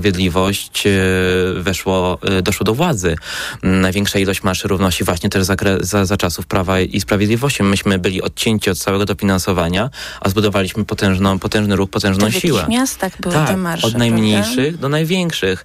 e, 0.86 1.62
weszło, 1.62 2.18
doszło 2.42 2.64
do 2.64 2.74
władzy. 2.74 3.16
Największa 3.62 4.18
ilość 4.18 4.42
marszy 4.42 4.68
równości 4.68 5.04
właśnie 5.04 5.30
też 5.30 5.44
za, 5.44 5.56
za, 5.80 6.04
za 6.04 6.16
czasów 6.16 6.46
Prawa 6.46 6.80
i 6.80 7.00
Sprawiedliwości. 7.00 7.62
Myśmy 7.62 7.98
byli 7.98 8.22
odcięci 8.22 8.70
od 8.70 8.78
całego 8.78 9.04
dofinansowania, 9.04 9.90
a 10.20 10.28
zbudowaliśmy 10.28 10.84
potężną, 10.84 11.38
potężny 11.38 11.76
ruch, 11.76 11.90
potężną 11.90 12.26
to 12.26 12.32
w 12.32 12.34
siłę. 12.34 12.64
W 12.64 12.68
miastach 12.68 13.20
były 13.20 13.34
tak, 13.34 13.48
te 13.48 13.56
marsze, 13.56 13.86
od 13.86 13.94
najmniejszych 13.94 14.54
prawda? 14.54 14.80
do 14.80 14.88
największych. 14.88 15.64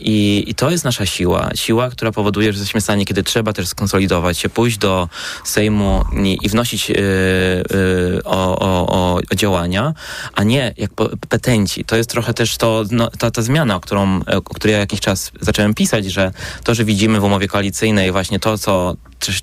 I, 0.00 0.44
I 0.46 0.54
to 0.54 0.70
jest 0.70 0.84
nasza 0.84 1.06
siła. 1.06 1.50
Siła, 1.54 1.90
która 1.90 2.12
powoduje, 2.12 2.52
że 2.52 2.58
jesteśmy 2.58 2.80
stanie 2.80 2.92
stanie, 2.92 3.04
kiedy 3.04 3.22
trzeba 3.22 3.52
też 3.52 3.68
skonsolidować 3.68 4.38
się, 4.38 4.48
pójść 4.48 4.78
do 4.78 5.08
Sejmu 5.44 6.04
i, 6.24 6.38
i 6.42 6.48
wnosić 6.48 6.88
yy, 6.88 6.96
yy, 6.96 8.20
o, 8.24 8.58
o, 8.58 8.86
o, 8.88 9.34
działania, 9.36 9.94
a 10.34 10.42
nie 10.44 10.74
jak 10.76 10.90
petenci. 11.28 11.84
To 11.84 11.96
jest 11.96 12.10
trochę 12.10 12.34
też 12.34 12.56
to, 12.56 12.84
no, 12.90 13.10
ta, 13.18 13.30
ta 13.30 13.41
zmiana, 13.42 13.76
o, 13.76 13.80
którą, 13.80 14.20
o 14.26 14.54
której 14.54 14.72
ja 14.72 14.78
jakiś 14.78 15.00
czas 15.00 15.32
zacząłem 15.40 15.74
pisać, 15.74 16.04
że 16.04 16.32
to, 16.64 16.74
że 16.74 16.84
widzimy 16.84 17.20
w 17.20 17.24
umowie 17.24 17.48
koalicyjnej 17.48 18.12
właśnie 18.12 18.40
to, 18.40 18.58
co 18.58 18.96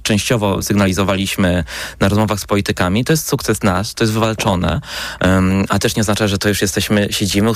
częściowo 0.03 0.61
sygnalizowaliśmy 0.61 1.63
na 1.99 2.09
rozmowach 2.09 2.39
z 2.39 2.45
politykami, 2.45 3.05
to 3.05 3.13
jest 3.13 3.27
sukces 3.27 3.63
nasz, 3.63 3.93
to 3.93 4.03
jest 4.03 4.13
wywalczone, 4.13 4.81
um, 5.21 5.65
a 5.69 5.79
też 5.79 5.95
nie 5.95 6.01
oznacza, 6.01 6.27
że 6.27 6.37
to 6.37 6.49
już 6.49 6.61
jesteśmy, 6.61 7.07
siedzimy 7.11 7.51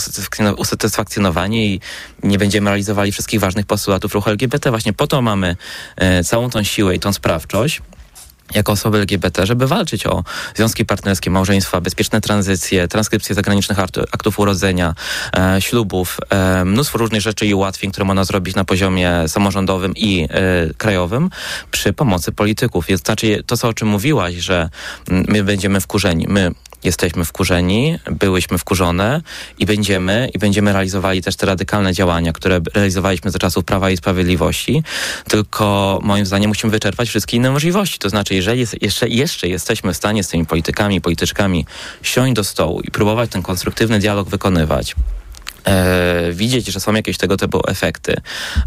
usatysfakcjonowani 0.57 1.73
i 1.73 1.79
nie 2.23 2.37
będziemy 2.37 2.69
realizowali 2.69 3.11
wszystkich 3.11 3.39
ważnych 3.39 3.65
postulatów 3.65 4.13
ruchu 4.13 4.29
LGBT. 4.29 4.69
Właśnie 4.69 4.93
po 4.93 5.07
to 5.07 5.21
mamy 5.21 5.55
e, 5.95 6.23
całą 6.23 6.49
tą 6.49 6.63
siłę 6.63 6.95
i 6.95 6.99
tą 6.99 7.13
sprawczość 7.13 7.81
jako 8.55 8.71
osoby 8.71 8.97
LGBT, 8.97 9.45
żeby 9.45 9.67
walczyć 9.67 10.05
o 10.05 10.23
związki 10.55 10.85
partnerskie, 10.85 11.31
małżeństwa, 11.31 11.81
bezpieczne 11.81 12.21
tranzycje, 12.21 12.87
transkrypcje 12.87 13.35
zagranicznych 13.35 13.79
aktów 14.11 14.39
urodzenia, 14.39 14.95
e, 15.37 15.61
ślubów, 15.61 16.17
e, 16.29 16.65
mnóstwo 16.65 16.97
różnych 16.97 17.21
rzeczy 17.21 17.45
i 17.45 17.53
ułatwień, 17.53 17.91
które 17.91 18.05
można 18.05 18.23
zrobić 18.23 18.55
na 18.55 18.65
poziomie 18.65 19.23
samorządowym 19.27 19.93
i 19.95 20.27
e, 20.29 20.73
krajowym 20.77 21.29
przy 21.71 21.93
pomocy 21.93 22.31
polityków. 22.31 22.89
Jest, 22.89 23.05
znaczy 23.05 23.43
to, 23.45 23.57
co 23.57 23.67
o 23.67 23.73
czym 23.73 23.87
mówiłaś, 23.87 24.35
że 24.35 24.69
my 25.07 25.43
będziemy 25.43 25.81
wkurzeni. 25.81 26.25
My 26.29 26.51
jesteśmy 26.83 27.25
wkurzeni, 27.25 27.99
byłyśmy 28.11 28.57
wkurzone 28.57 29.21
i 29.59 29.65
będziemy, 29.65 30.29
i 30.33 30.39
będziemy 30.39 30.73
realizowali 30.73 31.21
też 31.21 31.35
te 31.35 31.45
radykalne 31.45 31.93
działania, 31.93 32.33
które 32.33 32.61
realizowaliśmy 32.73 33.31
za 33.31 33.39
czasów 33.39 33.65
Prawa 33.65 33.89
i 33.89 33.97
Sprawiedliwości, 33.97 34.83
tylko 35.29 35.99
moim 36.03 36.25
zdaniem 36.25 36.47
musimy 36.47 36.71
wyczerpać 36.71 37.09
wszystkie 37.09 37.37
inne 37.37 37.51
możliwości. 37.51 37.99
To 37.99 38.09
znaczy, 38.09 38.35
jeżeli 38.35 38.59
jest, 38.59 38.81
jeszcze, 38.81 39.07
jeszcze 39.07 39.47
jesteśmy 39.47 39.93
w 39.93 39.97
stanie 39.97 40.23
z 40.23 40.27
tymi 40.27 40.45
politykami 40.45 41.01
polityczkami 41.01 41.65
siąść 42.01 42.33
do 42.33 42.43
stołu 42.43 42.81
i 42.81 42.91
próbować 42.91 43.29
ten 43.29 43.41
konstruktywny 43.41 43.99
dialog 43.99 44.29
wykonywać, 44.29 44.95
widzieć, 46.31 46.67
że 46.67 46.79
są 46.79 46.93
jakieś 46.93 47.17
tego 47.17 47.37
typu 47.37 47.61
efekty, 47.67 48.15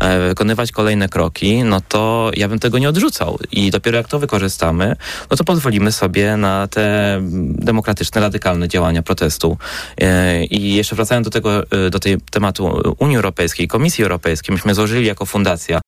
e, 0.01 0.28
wykonywać 0.28 0.72
kolejne 0.72 1.09
kroki, 1.09 1.64
no 1.64 1.80
to 1.88 2.30
ja 2.36 2.49
bym 2.49 2.59
tego 2.59 2.78
nie 2.78 2.88
odrzucał. 2.88 3.38
I 3.53 3.70
dopiero 3.70 3.97
jak 3.97 4.09
to 4.09 4.18
wykorzystamy, 4.18 4.97
no 5.30 5.36
to 5.36 5.44
pozwolimy 5.44 5.92
sobie 5.92 6.36
na 6.36 6.68
te 6.68 7.18
demokratyczne, 7.49 8.20
radykalne 8.20 8.68
działania 8.68 9.03
protestu. 9.03 9.59
E, 10.01 10.44
I 10.44 10.74
jeszcze 10.74 10.97
wracając 10.97 11.24
do 11.24 11.30
tego, 11.30 11.70
e, 11.70 11.90
do 11.90 11.99
tej 11.99 12.20
tematu 12.20 12.94
Unii 12.99 13.16
Europejskiej, 13.16 13.68
Komisji 13.68 14.05
Europejskiej, 14.05 14.53
myśmy 14.53 14.74
złożyli 14.74 15.07
jako 15.07 15.26
fundacja 15.26 15.80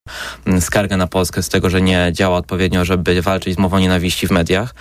skargę 0.61 0.97
na 0.97 1.07
Polskę 1.07 1.43
z 1.43 1.49
tego, 1.49 1.71
że 1.71 1.83
nie 1.83 2.11
działa 2.13 2.37
odpowiednio, 2.37 2.85
żeby 2.85 3.23
walczyć 3.23 3.55
z 3.55 3.59
mową 3.59 3.79
nienawiści 3.79 4.27
w 4.27 4.31
mediach. 4.31 4.75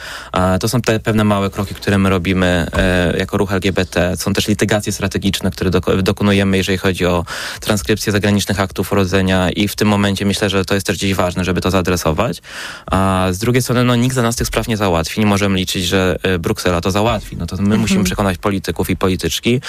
To 0.60 0.68
są 0.68 0.82
te 0.82 1.00
pewne 1.00 1.24
małe 1.24 1.50
kroki, 1.50 1.76
które 1.76 1.98
my 1.98 2.10
robimy 2.10 2.68
e, 2.74 3.18
jako 3.18 3.38
ruch 3.38 3.54
LGBT. 3.54 4.18
Są 4.18 4.34
też 4.34 4.48
litygacje 4.48 4.92
strategiczne, 4.92 5.52
które 5.52 5.70
do, 5.70 5.80
do 5.80 6.14
dokonujemy, 6.18 6.58
jeżeli 6.58 6.78
chodzi 6.78 7.06
o 7.06 7.26
transkrypcję 7.60 8.12
zagranicznych 8.12 8.60
aktów 8.60 8.92
urodzenia 8.92 9.50
i 9.50 9.68
w 9.68 9.76
tym 9.76 9.88
momencie 9.88 10.26
myślę, 10.26 10.50
że 10.50 10.66
to 10.66 10.74
jest 10.74 10.88
też 10.88 10.98
gdzieś 10.98 11.14
ważne, 11.14 11.44
żeby 11.44 11.62
to 11.62 11.72
zaadresować. 11.72 12.42
A 12.92 13.28
z 13.32 13.38
drugiej 13.38 13.62
strony, 13.62 13.84
no 13.84 13.96
nikt 13.96 14.16
za 14.16 14.22
nas 14.22 14.36
tych 14.36 14.48
spraw 14.48 14.68
nie 14.68 14.78
załatwi. 14.78 15.20
Nie 15.20 15.26
możemy 15.26 15.58
liczyć, 15.58 15.86
że 15.86 16.18
y, 16.36 16.40
Bruksela 16.40 16.82
to 16.82 16.92
załatwi. 16.92 17.38
No 17.38 17.46
to 17.46 17.56
my 17.56 17.62
mhm. 17.62 17.82
musimy 17.82 18.04
przekonać 18.04 18.38
polityków 18.38 18.90
i 18.90 18.98
polityczki. 18.98 19.62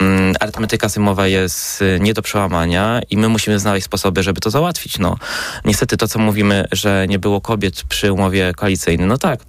Mm, 0.00 0.34
arytmetyka 0.40 0.88
symowa 0.88 1.26
jest 1.26 1.82
y, 1.82 1.98
nie 2.00 2.14
do 2.14 2.22
przełamania 2.22 3.00
i 3.10 3.16
my 3.16 3.28
musimy 3.28 3.58
znaleźć 3.58 3.84
sposoby, 3.84 4.22
żeby 4.22 4.40
to 4.40 4.50
załatwić. 4.50 4.98
No, 4.98 5.16
niestety 5.64 5.96
to, 5.96 6.08
co 6.08 6.18
mówimy, 6.18 6.64
że 6.72 7.06
nie 7.08 7.18
było 7.18 7.40
kobiet 7.40 7.82
przy 7.88 8.12
umowie 8.12 8.52
koalicyjnej, 8.56 9.06
no 9.06 9.18
tak, 9.18 9.40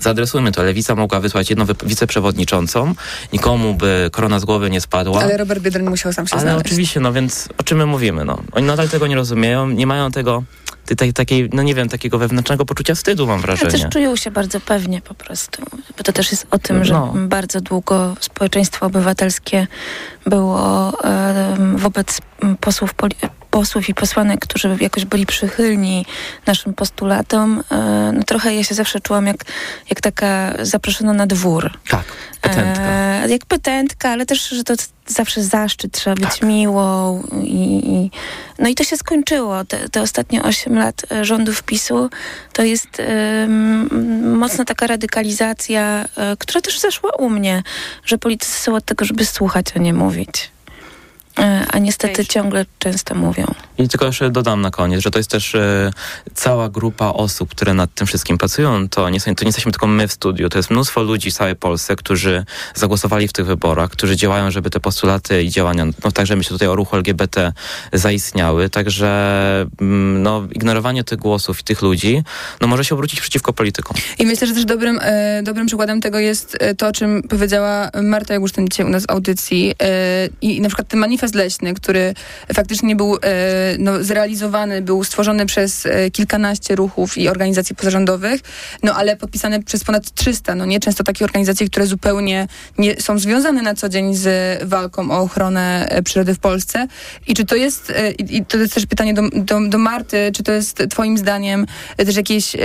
Zaadresujmy 0.00 0.52
to. 0.52 0.62
Lewica 0.62 0.94
mogła 0.94 1.20
wysłać 1.20 1.50
jedną 1.50 1.64
wiceprzewodniczącą, 1.82 2.94
nikomu 3.32 3.74
by 3.74 4.08
korona 4.12 4.38
z 4.38 4.44
głowy 4.44 4.70
nie 4.70 4.80
spadła. 4.80 5.22
Ale 5.22 5.36
Robert 5.36 5.62
Biedroń 5.62 5.88
musiał 5.88 6.12
sam 6.12 6.26
się 6.26 6.32
Ale 6.32 6.42
znaleźć. 6.42 6.66
oczywiście, 6.66 7.00
no 7.00 7.12
więc 7.12 7.48
o 7.58 7.62
czym 7.62 7.78
my 7.78 7.86
mówimy? 7.86 8.24
No? 8.24 8.38
Oni 8.52 8.66
nadal 8.66 8.88
tego 8.88 9.06
nie 9.06 9.14
rozumieją, 9.16 9.68
nie 9.68 9.86
mają 9.86 10.10
tego 10.10 10.42
tej, 10.96 11.12
takiej, 11.12 11.50
no 11.52 11.62
nie 11.62 11.74
wiem, 11.74 11.88
takiego 11.88 12.18
wewnętrznego 12.18 12.66
poczucia 12.66 12.94
wstydu 12.94 13.26
mam 13.26 13.40
wrażenie. 13.40 13.70
Ale 13.70 13.78
też 13.78 13.90
czują 13.90 14.16
się 14.16 14.30
bardzo 14.30 14.60
pewnie 14.60 15.00
po 15.00 15.14
prostu. 15.14 15.62
Bo 15.98 16.04
to 16.04 16.12
też 16.12 16.30
jest 16.30 16.46
o 16.50 16.58
tym, 16.58 16.84
że 16.84 16.94
no. 16.94 17.12
bardzo 17.16 17.60
długo 17.60 18.14
społeczeństwo 18.20 18.86
obywatelskie 18.86 19.66
było 20.26 20.92
e, 21.04 21.56
wobec 21.76 22.20
posłów 22.60 22.94
posłów 23.54 23.88
i 23.88 23.94
posłanek, 23.94 24.40
którzy 24.40 24.76
jakoś 24.80 25.04
byli 25.04 25.26
przychylni 25.26 26.06
naszym 26.46 26.74
postulatom, 26.74 27.62
e, 27.70 28.12
no 28.14 28.22
trochę 28.22 28.54
ja 28.54 28.64
się 28.64 28.74
zawsze 28.74 29.00
czułam 29.00 29.26
jak, 29.26 29.44
jak 29.90 30.00
taka 30.00 30.54
zaproszona 30.62 31.12
na 31.12 31.26
dwór. 31.26 31.70
Tak, 31.88 32.04
petentka. 32.40 32.82
E, 32.82 33.28
jak 33.28 33.46
petentka, 33.46 34.10
ale 34.10 34.26
też, 34.26 34.48
że 34.48 34.64
to 34.64 34.74
zawsze 35.06 35.42
zaszczyt, 35.42 35.92
trzeba 35.92 36.16
być 36.16 36.38
tak. 36.38 36.42
miłą 36.42 37.22
i, 37.42 37.92
i, 37.94 38.10
no 38.58 38.68
i 38.68 38.74
to 38.74 38.84
się 38.84 38.96
skończyło. 38.96 39.64
Te, 39.64 39.88
te 39.88 40.02
ostatnie 40.02 40.42
8 40.42 40.78
lat 40.78 41.02
e, 41.12 41.24
rządów 41.24 41.62
PiSu 41.62 42.10
to 42.52 42.62
jest 42.62 42.98
um, 42.98 44.38
mocna 44.38 44.64
taka 44.64 44.86
radykalizacja, 44.86 46.04
która 46.38 46.60
też 46.60 46.80
zaszła 46.80 47.10
u 47.10 47.30
mnie, 47.30 47.62
że 48.04 48.18
politycy 48.18 48.60
są 48.60 48.74
od 48.74 48.84
tego, 48.84 49.04
żeby 49.04 49.24
słuchać, 49.24 49.66
a 49.76 49.78
nie 49.78 49.92
mówić. 49.92 50.53
E, 51.38 51.66
a 51.70 51.78
niestety 51.78 52.26
ciągle 52.26 52.66
często 52.78 53.14
mówią. 53.14 53.46
I 53.78 53.88
tylko 53.88 54.06
jeszcze 54.06 54.30
dodam 54.30 54.60
na 54.60 54.70
koniec, 54.70 55.02
że 55.02 55.10
to 55.10 55.18
jest 55.18 55.30
też 55.30 55.54
e, 55.54 55.90
cała 56.34 56.68
grupa 56.68 57.06
osób, 57.06 57.50
które 57.50 57.74
nad 57.74 57.94
tym 57.94 58.06
wszystkim 58.06 58.38
pracują. 58.38 58.88
To 58.88 59.10
nie, 59.10 59.20
to 59.20 59.30
nie 59.30 59.46
jesteśmy 59.46 59.72
tylko 59.72 59.86
my 59.86 60.08
w 60.08 60.12
studiu, 60.12 60.48
to 60.48 60.58
jest 60.58 60.70
mnóstwo 60.70 61.02
ludzi 61.02 61.30
w 61.30 61.34
całej 61.34 61.56
Polsce, 61.56 61.96
którzy 61.96 62.44
zagłosowali 62.74 63.28
w 63.28 63.32
tych 63.32 63.46
wyborach, 63.46 63.90
którzy 63.90 64.16
działają, 64.16 64.50
żeby 64.50 64.70
te 64.70 64.80
postulaty 64.80 65.42
i 65.42 65.50
działania, 65.50 65.86
no 66.04 66.12
także 66.12 66.36
myślę 66.36 66.54
tutaj 66.54 66.68
o 66.68 66.76
ruchu 66.76 66.96
LGBT 66.96 67.52
zaistniały. 67.92 68.70
Także 68.70 69.66
mm, 69.80 70.22
no, 70.22 70.42
ignorowanie 70.52 71.04
tych 71.04 71.18
głosów 71.18 71.60
i 71.60 71.64
tych 71.64 71.82
ludzi 71.82 72.22
no, 72.60 72.66
może 72.66 72.84
się 72.84 72.94
obrócić 72.94 73.20
przeciwko 73.20 73.52
politykom. 73.52 73.96
I 74.18 74.26
myślę, 74.26 74.46
że 74.46 74.54
też 74.54 74.64
dobrym, 74.64 74.98
e, 75.02 75.42
dobrym 75.42 75.66
przykładem 75.66 76.00
tego 76.00 76.18
jest 76.18 76.56
e, 76.60 76.74
to, 76.74 76.88
o 76.88 76.92
czym 76.92 77.22
powiedziała 77.22 77.90
Marta 78.02 78.34
Jagusztyn 78.34 78.68
dzisiaj 78.68 78.86
u 78.86 78.88
nas 78.88 79.06
w 79.06 79.10
audycji. 79.10 79.74
I 80.40 80.60
na 80.60 80.68
przykład 80.68 80.88
ten 80.88 81.00
manifest 81.00 81.34
leśny, 81.34 81.74
który 81.74 82.14
faktycznie 82.54 82.96
był 82.96 83.18
no, 83.78 84.04
zrealizowany, 84.04 84.82
był 84.82 85.04
stworzony 85.04 85.46
przez 85.46 85.86
e, 85.86 86.10
kilkanaście 86.10 86.76
ruchów 86.76 87.18
i 87.18 87.28
organizacji 87.28 87.76
pozarządowych, 87.76 88.40
no 88.82 88.94
ale 88.94 89.16
podpisany 89.16 89.62
przez 89.62 89.84
ponad 89.84 90.14
300, 90.14 90.54
no 90.54 90.64
nie 90.64 90.80
często 90.80 91.04
takie 91.04 91.24
organizacje, 91.24 91.66
które 91.66 91.86
zupełnie 91.86 92.48
nie 92.78 93.00
są 93.00 93.18
związane 93.18 93.62
na 93.62 93.74
co 93.74 93.88
dzień 93.88 94.14
z 94.14 94.28
walką 94.68 95.10
o 95.10 95.18
ochronę 95.18 95.86
e, 95.88 96.02
przyrody 96.02 96.34
w 96.34 96.38
Polsce. 96.38 96.86
I 97.26 97.34
czy 97.34 97.44
to 97.44 97.56
jest, 97.56 97.90
e, 97.90 98.10
i 98.10 98.44
to 98.44 98.58
jest 98.58 98.74
też 98.74 98.86
pytanie 98.86 99.14
do, 99.14 99.22
do, 99.32 99.60
do 99.68 99.78
Marty, 99.78 100.32
czy 100.34 100.42
to 100.42 100.52
jest 100.52 100.82
twoim 100.90 101.18
zdaniem 101.18 101.66
e, 101.96 102.04
też 102.04 102.16
jakiś, 102.16 102.56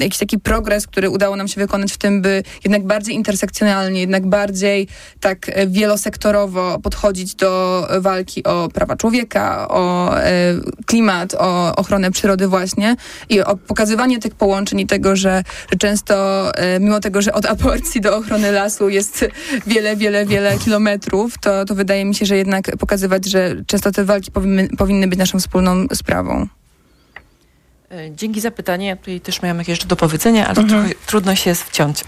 jakiś 0.00 0.18
taki 0.18 0.38
progres, 0.38 0.86
który 0.86 1.10
udało 1.10 1.36
nam 1.36 1.48
się 1.48 1.60
wykonać 1.60 1.92
w 1.92 1.98
tym, 1.98 2.22
by 2.22 2.42
jednak 2.64 2.86
bardziej 2.86 3.14
intersekcjonalnie, 3.14 4.00
jednak 4.00 4.26
bardziej 4.26 4.88
tak 5.20 5.48
e, 5.48 5.66
wielosektorowo 5.66 6.78
podchodzić 6.82 7.34
do 7.34 7.82
walki 8.00 8.44
o 8.44 8.68
prawa 8.74 8.96
człowieka, 8.96 9.68
o 9.68 10.16
e, 10.18 10.32
klimat, 10.86 11.34
o 11.38 11.76
ochronę 11.76 12.10
przyrody 12.10 12.48
właśnie 12.48 12.96
i 13.28 13.40
o 13.40 13.56
pokazywanie 13.56 14.18
tych 14.18 14.34
połączeń 14.34 14.80
i 14.80 14.86
tego, 14.86 15.16
że, 15.16 15.42
że 15.72 15.78
często 15.78 16.14
e, 16.54 16.80
mimo 16.80 17.00
tego, 17.00 17.22
że 17.22 17.32
od 17.32 17.46
aborcji 17.46 18.00
do 18.00 18.16
ochrony 18.16 18.52
lasu 18.52 18.88
jest 18.88 19.24
wiele, 19.66 19.96
wiele, 19.96 20.26
wiele 20.26 20.58
kilometrów, 20.58 21.38
to, 21.38 21.64
to 21.64 21.74
wydaje 21.74 22.04
mi 22.04 22.14
się, 22.14 22.26
że 22.26 22.36
jednak 22.36 22.76
pokazywać, 22.78 23.26
że 23.26 23.56
często 23.66 23.92
te 23.92 24.04
walki 24.04 24.30
powinny, 24.30 24.68
powinny 24.78 25.08
być 25.08 25.18
naszą 25.18 25.38
wspólną 25.38 25.86
sprawą. 25.94 26.46
E, 27.90 28.10
Dzięki 28.16 28.40
za 28.40 28.50
pytanie. 28.50 28.86
Ja 28.86 28.96
tutaj 28.96 29.20
też 29.20 29.42
miałam 29.42 29.58
jakieś 29.58 29.68
jeszcze 29.68 29.86
do 29.86 29.96
powiedzenia, 29.96 30.48
ale 30.48 30.58
Mhm. 30.58 30.90
trudno 31.06 31.34
się 31.34 31.50
jest 31.50 31.62
wciąć, 31.62 32.04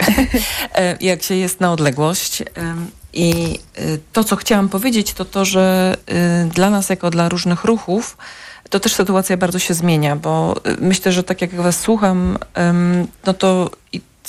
E, 0.74 0.96
jak 1.00 1.22
się 1.22 1.34
jest 1.34 1.60
na 1.60 1.72
odległość. 1.72 2.42
I 3.12 3.58
e, 3.76 3.82
to, 4.12 4.24
co 4.24 4.36
chciałam 4.36 4.68
powiedzieć, 4.68 5.12
to 5.12 5.24
to, 5.24 5.44
że 5.44 5.96
e, 6.06 6.44
dla 6.44 6.70
nas, 6.70 6.88
jako 6.88 7.10
dla 7.10 7.28
różnych 7.28 7.64
ruchów, 7.64 8.16
to 8.70 8.80
też 8.80 8.94
sytuacja 8.94 9.36
bardzo 9.36 9.58
się 9.58 9.74
zmienia, 9.74 10.16
bo 10.16 10.54
e, 10.64 10.76
myślę, 10.80 11.12
że 11.12 11.22
tak 11.22 11.40
jak 11.40 11.54
was 11.54 11.80
słucham, 11.80 12.38
no 13.26 13.34
to 13.34 13.70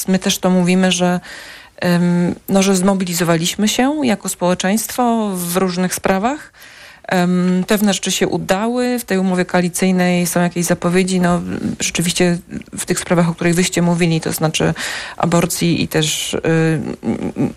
my 0.07 0.19
też 0.19 0.39
to 0.39 0.49
mówimy, 0.49 0.91
że 0.91 1.19
no, 2.49 2.63
że 2.63 2.75
zmobilizowaliśmy 2.75 3.67
się 3.67 4.01
jako 4.03 4.29
społeczeństwo 4.29 5.29
w 5.35 5.57
różnych 5.57 5.93
sprawach. 5.95 6.53
Pewne 7.67 7.93
rzeczy 7.93 8.11
się 8.11 8.27
udały. 8.27 8.99
W 8.99 9.05
tej 9.05 9.17
umowie 9.17 9.45
koalicyjnej 9.45 10.27
są 10.27 10.41
jakieś 10.41 10.65
zapowiedzi. 10.65 11.19
No, 11.19 11.41
rzeczywiście 11.79 12.37
w 12.77 12.85
tych 12.85 12.99
sprawach, 12.99 13.29
o 13.29 13.33
których 13.33 13.55
wyście 13.55 13.81
mówili, 13.81 14.21
to 14.21 14.31
znaczy 14.31 14.73
aborcji 15.17 15.83
i 15.83 15.87
też 15.87 16.33
y, 16.33 16.39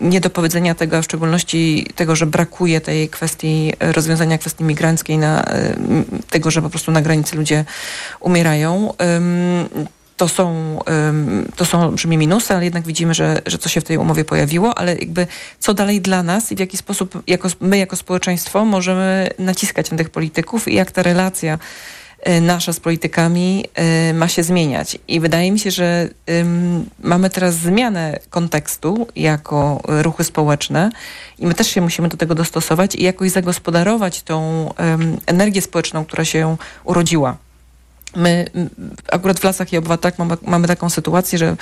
niedopowiedzenia 0.01 0.75
tego, 0.75 1.01
w 1.01 1.05
szczególności 1.05 1.87
tego, 1.95 2.15
że 2.15 2.25
brakuje 2.25 2.81
tej 2.81 3.09
kwestii 3.09 3.73
y, 3.83 3.91
rozwiązania 3.91 4.37
kwestii 4.37 4.63
migranckiej, 4.63 5.17
na, 5.17 5.43
m, 5.43 6.05
tego, 6.29 6.51
że 6.51 6.61
po 6.61 6.69
prostu 6.69 6.91
na 6.91 7.01
granicy 7.01 7.35
ludzie 7.35 7.65
umierają. 8.19 8.93
To 10.23 10.27
są, 10.27 10.79
to 11.55 11.65
są 11.65 11.81
olbrzymie 11.81 12.17
minusy, 12.17 12.53
ale 12.53 12.63
jednak 12.63 12.83
widzimy, 12.83 13.13
że, 13.13 13.41
że 13.45 13.57
co 13.57 13.69
się 13.69 13.81
w 13.81 13.83
tej 13.83 13.97
umowie 13.97 14.25
pojawiło, 14.25 14.77
ale 14.77 14.95
jakby 14.95 15.27
co 15.59 15.73
dalej 15.73 16.01
dla 16.01 16.23
nas 16.23 16.51
i 16.51 16.55
w 16.55 16.59
jaki 16.59 16.77
sposób 16.77 17.23
jako, 17.27 17.47
my 17.61 17.77
jako 17.77 17.95
społeczeństwo 17.95 18.65
możemy 18.65 19.29
naciskać 19.39 19.91
na 19.91 19.97
tych 19.97 20.09
polityków 20.09 20.67
i 20.67 20.75
jak 20.75 20.91
ta 20.91 21.03
relacja 21.03 21.59
y, 22.27 22.41
nasza 22.41 22.73
z 22.73 22.79
politykami 22.79 23.65
y, 24.09 24.13
ma 24.13 24.27
się 24.27 24.43
zmieniać. 24.43 24.97
I 25.07 25.19
wydaje 25.19 25.51
mi 25.51 25.59
się, 25.59 25.71
że 25.71 26.09
mamy 26.99 27.29
teraz 27.29 27.55
zmianę 27.55 28.19
kontekstu 28.29 29.07
jako 29.15 29.81
ruchy 29.87 30.23
społeczne 30.23 30.91
i 31.39 31.47
my 31.47 31.53
też 31.53 31.67
się 31.67 31.81
musimy 31.81 32.07
do 32.07 32.17
tego 32.17 32.35
dostosować 32.35 32.95
i 32.95 33.03
jakoś 33.03 33.31
zagospodarować 33.31 34.23
tą 34.23 34.69
energię 35.25 35.61
społeczną, 35.61 36.05
która 36.05 36.25
się 36.25 36.57
urodziła. 36.83 37.42
My 38.15 38.45
m, 38.55 38.69
akurat 39.11 39.39
w 39.39 39.43
Lasach 39.43 39.73
i 39.73 39.77
Obywatelach 39.77 40.19
mamy, 40.19 40.37
mamy 40.41 40.67
taką 40.67 40.89
sytuację, 40.89 41.37
że 41.37 41.55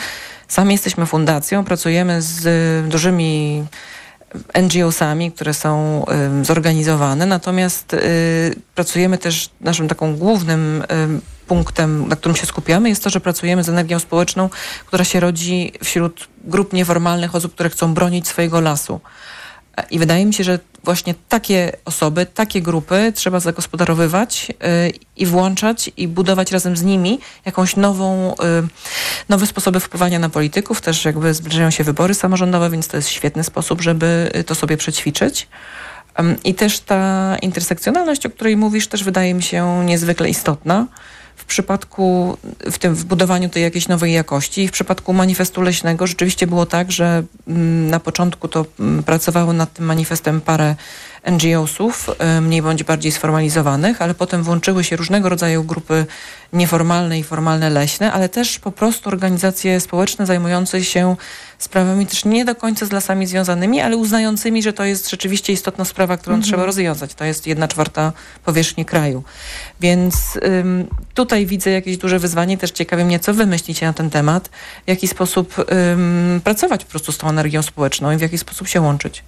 sami 0.48 0.72
jesteśmy 0.72 1.06
fundacją, 1.06 1.64
pracujemy 1.64 2.22
z 2.22 2.46
y, 2.46 2.90
dużymi 2.90 3.64
NGO-sami, 4.54 5.32
które 5.32 5.54
są 5.54 6.06
zorganizowane, 6.42 7.26
natomiast 7.26 7.94
y, 7.94 8.00
pracujemy 8.76 9.18
też, 9.18 9.50
naszym 9.62 9.88
taką 9.88 10.16
głównym 10.16 10.84
ym, 10.92 11.22
punktem, 11.48 12.08
na 12.08 12.16
którym 12.16 12.36
się 12.36 12.46
skupiamy, 12.46 12.90
jest 12.90 13.04
to, 13.04 13.10
że 13.10 13.20
pracujemy 13.20 13.64
z 13.64 13.70
energią 13.70 14.00
społeczną, 14.00 14.50
która 14.86 15.04
się 15.04 15.20
rodzi 15.20 15.74
wśród 15.84 16.28
grup 16.44 16.74
nieformalnych 16.74 17.36
osób, 17.36 17.54
które 17.54 17.70
chcą 17.70 17.94
bronić 17.94 18.28
swojego 18.28 18.62
lasu. 18.62 19.00
I 19.92 20.00
wydaje 20.00 20.26
mi 20.26 20.34
się, 20.34 20.44
że 20.44 20.60
właśnie 20.84 21.16
takie 21.30 21.72
osoby, 21.86 22.26
takie 22.26 22.62
grupy 22.62 23.14
trzeba 23.16 23.40
zagospodarowywać 23.40 24.48
y, 24.50 24.94
i 25.18 25.26
włączać 25.26 25.92
i 25.98 26.08
budować 26.08 26.52
razem 26.52 26.78
z 26.78 26.84
nimi 26.84 27.20
jakąś 27.46 27.76
nową, 27.76 28.34
y, 28.34 28.36
nowe 29.30 29.48
sposoby 29.48 29.80
wpływania 29.80 30.20
na 30.20 30.30
polityków. 30.30 30.82
Też 30.82 31.06
jakby 31.06 31.34
zbliżają 31.34 31.70
się 31.70 31.84
wybory 31.84 32.14
samorządowe, 32.14 32.70
więc 32.70 32.88
to 32.88 32.98
jest 32.98 33.10
świetny 33.10 33.44
sposób, 33.44 33.82
żeby 33.82 34.32
y, 34.36 34.44
to 34.44 34.56
sobie 34.56 34.78
przećwiczyć. 34.78 35.48
I 36.44 36.56
też 36.56 36.80
ta 36.80 37.38
intersekcjonalność, 37.42 38.26
o 38.26 38.30
której 38.30 38.58
mówisz, 38.58 38.88
też 38.88 39.04
wydaje 39.04 39.34
mi 39.34 39.44
się 39.44 39.86
niezwykle 39.86 40.30
istotna 40.30 40.88
przypadku, 41.52 42.38
w 42.72 42.78
tym 42.80 42.96
w 42.96 43.06
budowaniu 43.06 43.50
tej 43.50 43.64
jakiejś 43.64 43.88
nowej 43.88 44.14
jakości. 44.14 44.68
W 44.68 44.72
przypadku 44.72 45.14
manifestu 45.14 45.62
leśnego 45.62 46.08
rzeczywiście 46.08 46.48
było 46.48 46.66
tak, 46.66 46.92
że 46.92 47.24
mm, 47.48 47.90
na 47.90 48.00
początku 48.00 48.48
to 48.48 48.66
mm, 48.80 49.04
pracowało 49.04 49.54
nad 49.54 49.74
tym 49.74 49.86
manifestem 49.86 50.42
parę 50.42 50.76
NGO-sów, 51.24 52.10
y, 52.38 52.42
mniej 52.42 52.62
bądź 52.62 52.84
bardziej 52.84 53.12
sformalizowanych, 53.12 54.02
ale 54.02 54.14
potem 54.14 54.44
włączyły 54.44 54.84
się 54.84 54.96
różnego 54.96 55.30
rodzaju 55.30 55.64
grupy 55.64 56.06
nieformalne 56.54 57.20
i 57.20 57.24
formalne 57.24 57.70
leśne, 57.70 58.12
ale 58.12 58.30
też 58.30 58.60
po 58.60 58.72
prostu 58.72 59.10
organizacje 59.10 59.80
społeczne 59.80 60.26
zajmujące 60.26 60.84
się 60.84 61.16
sprawami 61.58 62.06
też 62.08 62.26
nie 62.26 62.46
do 62.46 62.56
końca 62.56 62.86
z 62.86 62.92
lasami 62.92 63.28
związanymi, 63.28 63.82
ale 63.82 63.98
uznającymi, 63.98 64.64
że 64.64 64.74
to 64.74 64.84
jest 64.84 65.10
rzeczywiście 65.10 65.54
istotna 65.54 65.86
sprawa, 65.86 66.18
którą 66.18 66.36
Mhm. 66.36 66.50
trzeba 66.50 66.66
rozwiązać. 66.66 67.14
To 67.14 67.26
jest 67.26 67.48
jedna 67.48 67.68
czwarta 67.68 68.14
powierzchni 68.46 68.86
kraju. 68.86 69.24
Więc 69.80 70.16
ym, 70.44 70.88
tutaj 71.14 71.46
widzę 71.46 71.70
jakieś 71.72 71.98
duże 71.98 72.20
wyzwanie. 72.20 72.58
Też 72.58 72.72
ciekawi 72.72 73.06
mnie, 73.06 73.20
co 73.20 73.34
wy 73.34 73.46
myślicie 73.46 73.86
na 73.86 73.94
ten 73.94 74.10
temat, 74.10 74.50
w 74.86 74.90
jaki 74.90 75.08
sposób 75.08 75.56
ym, 75.60 76.42
pracować 76.44 76.86
po 76.86 76.92
prostu 76.92 77.12
z 77.12 77.18
tą 77.18 77.30
energią 77.30 77.62
społeczną 77.62 78.12
i 78.12 78.18
w 78.18 78.22
jaki 78.22 78.38
sposób 78.38 78.68
się 78.68 78.82
łączyć. 78.82 79.24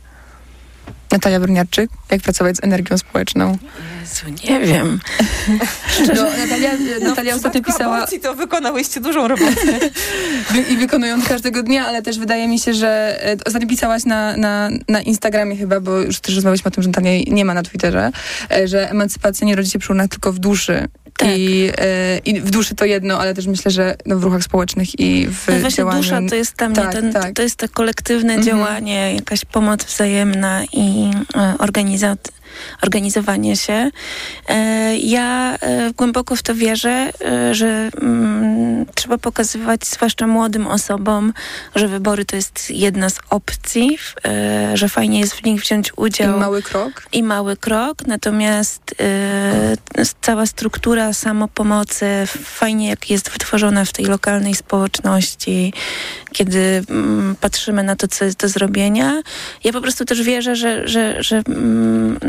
Natalia 1.13 1.39
Bruniarczyk, 1.39 1.91
jak 2.11 2.21
pracować 2.21 2.57
z 2.57 2.63
energią 2.63 2.97
społeczną? 2.97 3.57
Jezu, 4.01 4.49
nie 4.49 4.59
wiem. 4.59 4.99
No, 6.15 6.23
Natalia, 6.23 6.71
Natalia 7.01 7.35
ostatnio 7.35 7.61
pisała... 7.61 7.95
aborcji 7.95 8.19
to 8.19 8.35
wykonałyście 8.35 9.01
dużą 9.01 9.27
robotę. 9.27 9.79
I 10.71 10.77
wykonują 10.77 11.21
każdego 11.21 11.63
dnia, 11.63 11.87
ale 11.87 12.01
też 12.01 12.19
wydaje 12.19 12.47
mi 12.47 12.59
się, 12.59 12.73
że 12.73 13.19
e, 13.25 13.37
ostatnio 13.45 13.67
pisałaś 13.67 14.05
na, 14.05 14.37
na, 14.37 14.69
na 14.89 15.01
Instagramie 15.01 15.55
chyba, 15.55 15.79
bo 15.79 15.99
już 15.99 16.19
też 16.19 16.35
rozmawialiśmy 16.35 16.67
o 16.67 16.71
tym, 16.71 16.83
że 16.83 16.89
Natalia 16.89 17.11
nie 17.27 17.45
ma 17.45 17.53
na 17.53 17.63
Twitterze, 17.63 18.11
e, 18.51 18.67
że 18.67 18.89
emancypacja 18.89 19.47
nie 19.47 19.55
rodzi 19.55 19.71
się 19.71 19.79
przy 19.79 19.91
urnach, 19.91 20.09
tylko 20.09 20.33
w 20.33 20.39
duszy. 20.39 20.87
I, 21.25 21.69
e, 21.77 22.17
I 22.25 22.41
w 22.41 22.49
duszy 22.51 22.75
to 22.75 22.85
jedno, 22.85 23.19
ale 23.19 23.33
też 23.33 23.47
myślę, 23.47 23.71
że 23.71 23.95
no, 24.05 24.19
w 24.19 24.23
ruchach 24.23 24.43
społecznych 24.43 24.99
i 24.99 25.27
w 25.27 25.47
No 25.47 25.59
właśnie 25.59 25.77
działaniu... 25.77 26.01
dusza 26.01 26.19
to 26.29 26.35
jest 26.35 26.61
mnie, 26.61 26.75
Tak, 26.75 26.91
ten, 26.93 27.13
tak. 27.13 27.33
to 27.33 27.41
jest 27.41 27.55
to 27.55 27.69
kolektywne 27.69 28.33
Mhm. 28.33 28.43
działanie, 28.47 29.13
jakaś 29.15 29.45
pomoc 29.45 29.83
wzajemna 29.85 30.63
i 30.73 31.11
e, 31.35 31.53
organiza- 31.59 32.15
organizowanie 32.81 33.55
się. 33.55 33.89
E, 34.47 34.97
ja 34.97 35.57
e, 35.61 35.91
głęboko 35.97 36.35
w 36.35 36.43
to 36.43 36.55
wierzę, 36.55 37.09
e, 37.25 37.55
że 37.55 37.89
mm, 38.01 38.85
trzeba 38.95 39.17
pokazywać, 39.17 39.87
zwłaszcza 39.87 40.27
młodym 40.27 40.67
osobom, 40.67 41.33
że 41.75 41.87
wybory 41.87 42.25
to 42.25 42.35
jest 42.35 42.69
jedna 42.69 43.09
z 43.09 43.19
opcji, 43.29 43.97
że 44.73 44.89
fajnie 44.89 45.19
jest 45.19 45.33
w 45.33 45.45
nich 45.45 45.61
wziąć 45.61 45.87
I 45.87 45.91
udział. 45.95 46.39
mały 46.39 46.61
krok. 46.61 47.07
I 47.11 47.23
mały 47.23 47.57
krok, 47.57 48.07
natomiast 48.07 48.95
cała 50.21 50.45
struktura 50.45 51.13
samopomocy 51.13 52.05
fajnie 52.43 52.89
jak 52.89 53.09
jest 53.09 53.29
wytworzona 53.29 53.85
w 53.85 53.93
tej 53.93 54.05
lokalnej 54.05 54.55
społeczności, 54.55 55.73
kiedy 56.31 56.83
mm, 56.89 57.35
patrzymy 57.41 57.83
na 57.83 57.95
to, 57.95 58.07
co 58.07 58.25
jest 58.25 58.39
do 58.39 58.49
zrobienia. 58.49 59.21
Ja 59.63 59.73
po 59.73 59.81
prostu 59.81 60.05
też 60.05 60.21
wierzę, 60.21 60.55
że, 60.55 60.87
że, 60.87 61.23
że 61.23 61.41
mm, 61.47 62.19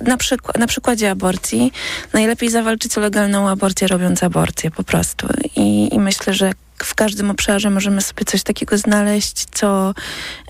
na, 0.00 0.16
na 0.58 0.66
przykładzie 0.66 1.10
aborcji 1.10 1.72
najlepiej 2.12 2.50
zawalczyć 2.50 2.98
o 2.98 3.00
legalną 3.00 3.48
aborcję, 3.48 3.88
robiąc 3.88 4.22
aborcję 4.22 4.70
po 4.70 4.84
prostu. 4.84 5.26
I, 5.56 5.94
i 5.94 5.98
myślę, 5.98 6.34
że 6.34 6.52
w 6.82 6.94
każdym 6.94 7.30
obszarze 7.30 7.70
możemy 7.70 8.00
sobie 8.02 8.24
coś 8.24 8.42
takiego 8.42 8.78
znaleźć, 8.78 9.46
co 9.52 9.94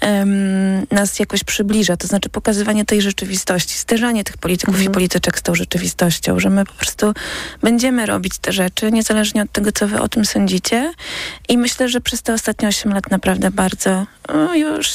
um, 0.02 0.86
nas 0.90 1.18
jakoś 1.18 1.44
przybliża. 1.44 1.96
To 1.96 2.06
znaczy 2.06 2.28
pokazywanie 2.28 2.84
tej 2.84 3.02
rzeczywistości, 3.02 3.78
zderzanie 3.78 4.24
tych 4.24 4.36
polityków 4.36 4.74
Mhm. 4.74 4.90
i 4.90 4.94
polityczek 4.94 5.38
z 5.38 5.42
tą 5.42 5.54
rzeczywistością, 5.54 6.40
że 6.40 6.50
my 6.50 6.64
po 6.64 6.72
prostu 6.72 7.14
będziemy 7.62 8.06
robić 8.06 8.38
te 8.38 8.52
rzeczy, 8.52 8.92
niezależnie 8.92 9.42
od 9.42 9.52
tego, 9.52 9.72
co 9.72 9.88
wy 9.88 10.00
o 10.00 10.08
tym 10.08 10.24
sądzicie. 10.24 10.92
I 11.48 11.58
myślę, 11.58 11.88
że 11.88 12.00
przez 12.00 12.22
te 12.22 12.32
ostatnie 12.34 12.68
8 12.68 12.92
lat 12.92 13.10
naprawdę 13.10 13.50
bardzo, 13.50 14.06
no 14.34 14.54
już 14.54 14.88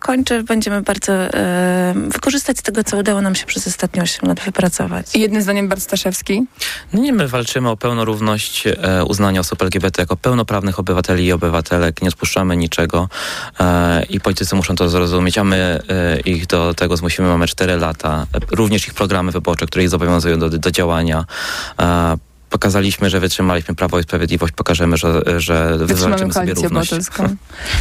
kończę, 0.00 0.42
będziemy 0.42 0.82
bardzo 0.82 1.12
e, 1.12 1.94
wykorzystać 2.08 2.58
z 2.58 2.62
tego, 2.62 2.84
co 2.84 2.96
udało 2.96 3.20
nam 3.20 3.34
się 3.34 3.46
przez 3.46 3.66
ostatnie 3.66 4.02
8 4.02 4.28
lat 4.28 4.40
wypracować. 4.40 5.06
I 5.14 5.20
jednym 5.20 5.42
zdaniem 5.42 5.68
Bart 5.68 5.82
Staszewski. 5.82 6.46
No 6.92 7.00
nie, 7.00 7.12
my 7.12 7.28
walczymy 7.28 7.68
o 7.70 7.76
pełną 7.76 8.04
równość 8.04 8.66
e, 8.66 9.04
uznania 9.04 9.40
osób 9.40 9.62
LGBT 9.62 10.02
jako 10.02 10.16
pełnoprawnych 10.16 10.75
obywateli 10.78 11.24
i 11.26 11.32
obywatelek. 11.32 12.02
Nie 12.02 12.08
odpuszczamy 12.08 12.56
niczego 12.56 13.08
e, 13.60 14.02
i 14.02 14.20
politycy 14.20 14.56
muszą 14.56 14.74
to 14.74 14.88
zrozumieć, 14.88 15.38
a 15.38 15.44
my 15.44 15.56
e, 15.88 16.20
ich 16.20 16.46
do 16.46 16.74
tego 16.74 16.96
zmusimy. 16.96 17.28
Mamy 17.28 17.46
4 17.46 17.76
lata. 17.76 18.26
E, 18.34 18.56
również 18.56 18.88
ich 18.88 18.94
programy 18.94 19.32
wyborcze, 19.32 19.66
które 19.66 19.82
ich 19.84 19.90
zobowiązują 19.90 20.38
do, 20.38 20.50
do 20.50 20.70
działania. 20.70 21.24
Pokazaliśmy, 22.50 23.10
że 23.10 23.20
wytrzymaliśmy 23.20 23.74
Prawo 23.74 23.98
i 23.98 24.02
Sprawiedliwość, 24.02 24.52
pokażemy, 24.56 24.96
że, 24.96 25.22
że 25.40 25.78
wywalczymy 25.78 26.32
sobie 26.32 26.54
równość. 26.54 26.92
obywatelską. 26.92 27.28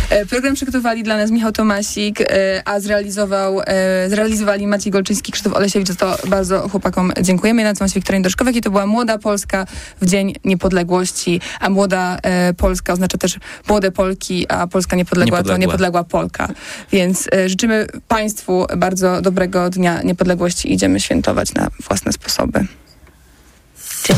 E, 0.09 0.25
Program 0.25 0.53
przygotowali 0.55 1.03
dla 1.03 1.17
nas 1.17 1.31
Michał 1.31 1.51
Tomasik, 1.51 2.21
e, 2.21 2.61
a 2.65 2.79
zrealizował, 2.79 3.61
e, 3.65 4.09
zrealizowali 4.09 4.67
Maciej 4.67 4.91
Golczyński, 4.91 5.31
Krzysztof 5.31 5.53
Olesiewicz. 5.53 5.87
Za 5.87 5.95
to 5.95 6.17
bardzo 6.27 6.69
chłopakom 6.69 7.11
dziękujemy. 7.21 7.61
Ja 7.61 7.67
nazywam 7.67 7.89
się 7.89 7.93
Wiktoria 7.93 8.21
Doszkowek 8.21 8.55
i 8.55 8.61
to 8.61 8.71
była 8.71 8.85
Młoda 8.85 9.17
Polska 9.17 9.65
w 10.01 10.05
Dzień 10.05 10.35
Niepodległości, 10.45 11.41
a 11.59 11.69
Młoda 11.69 12.19
Polska 12.57 12.93
oznacza 12.93 13.17
też 13.17 13.39
młode 13.69 13.91
Polki, 13.91 14.45
a 14.49 14.67
Polska 14.67 14.95
niepodległa, 14.95 15.37
to 15.37 15.41
Niepodległa. 15.43 15.71
niepodległa 15.71 16.03
Polka. 16.03 16.47
Więc 16.91 17.29
życzymy 17.45 17.87
Państwu 18.07 18.65
bardzo 18.77 19.21
dobrego 19.21 19.69
Dnia 19.69 20.01
Niepodległości 20.01 20.69
i 20.69 20.73
idziemy 20.73 20.99
świętować 20.99 21.53
na 21.53 21.67
własne 21.87 22.13
sposoby. 22.13 22.65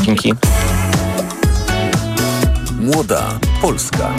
Dzięki. 0.07 0.33
Młoda 2.79 3.39
Polska. 3.61 4.13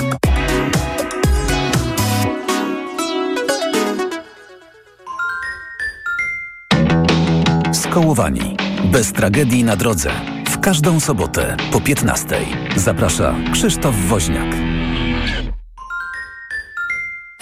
Skołowani. 7.72 8.56
Bez 8.84 9.12
tragedii 9.12 9.64
na 9.64 9.76
drodze. 9.76 10.10
W 10.48 10.60
każdą 10.60 11.00
sobotę 11.00 11.56
po 11.72 11.80
15. 11.80 12.36
Zaprasza 12.76 13.34
Krzysztof 13.52 13.94
Woźniak. 13.94 14.56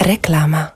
Reklama. 0.01 0.76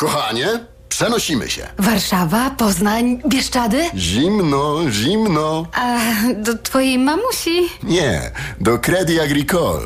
Kochanie, 0.00 0.64
przenosimy 0.90 1.48
się. 1.50 1.66
Warszawa, 1.78 2.50
Poznań, 2.50 3.18
Bieszczady? 3.28 3.84
Zimno, 3.96 4.76
zimno. 4.90 5.66
A 5.72 5.98
do 6.34 6.58
twojej 6.58 6.98
mamusi? 6.98 7.68
Nie, 7.82 8.30
do 8.60 8.78
Credit 8.78 9.20
Agricole. 9.20 9.80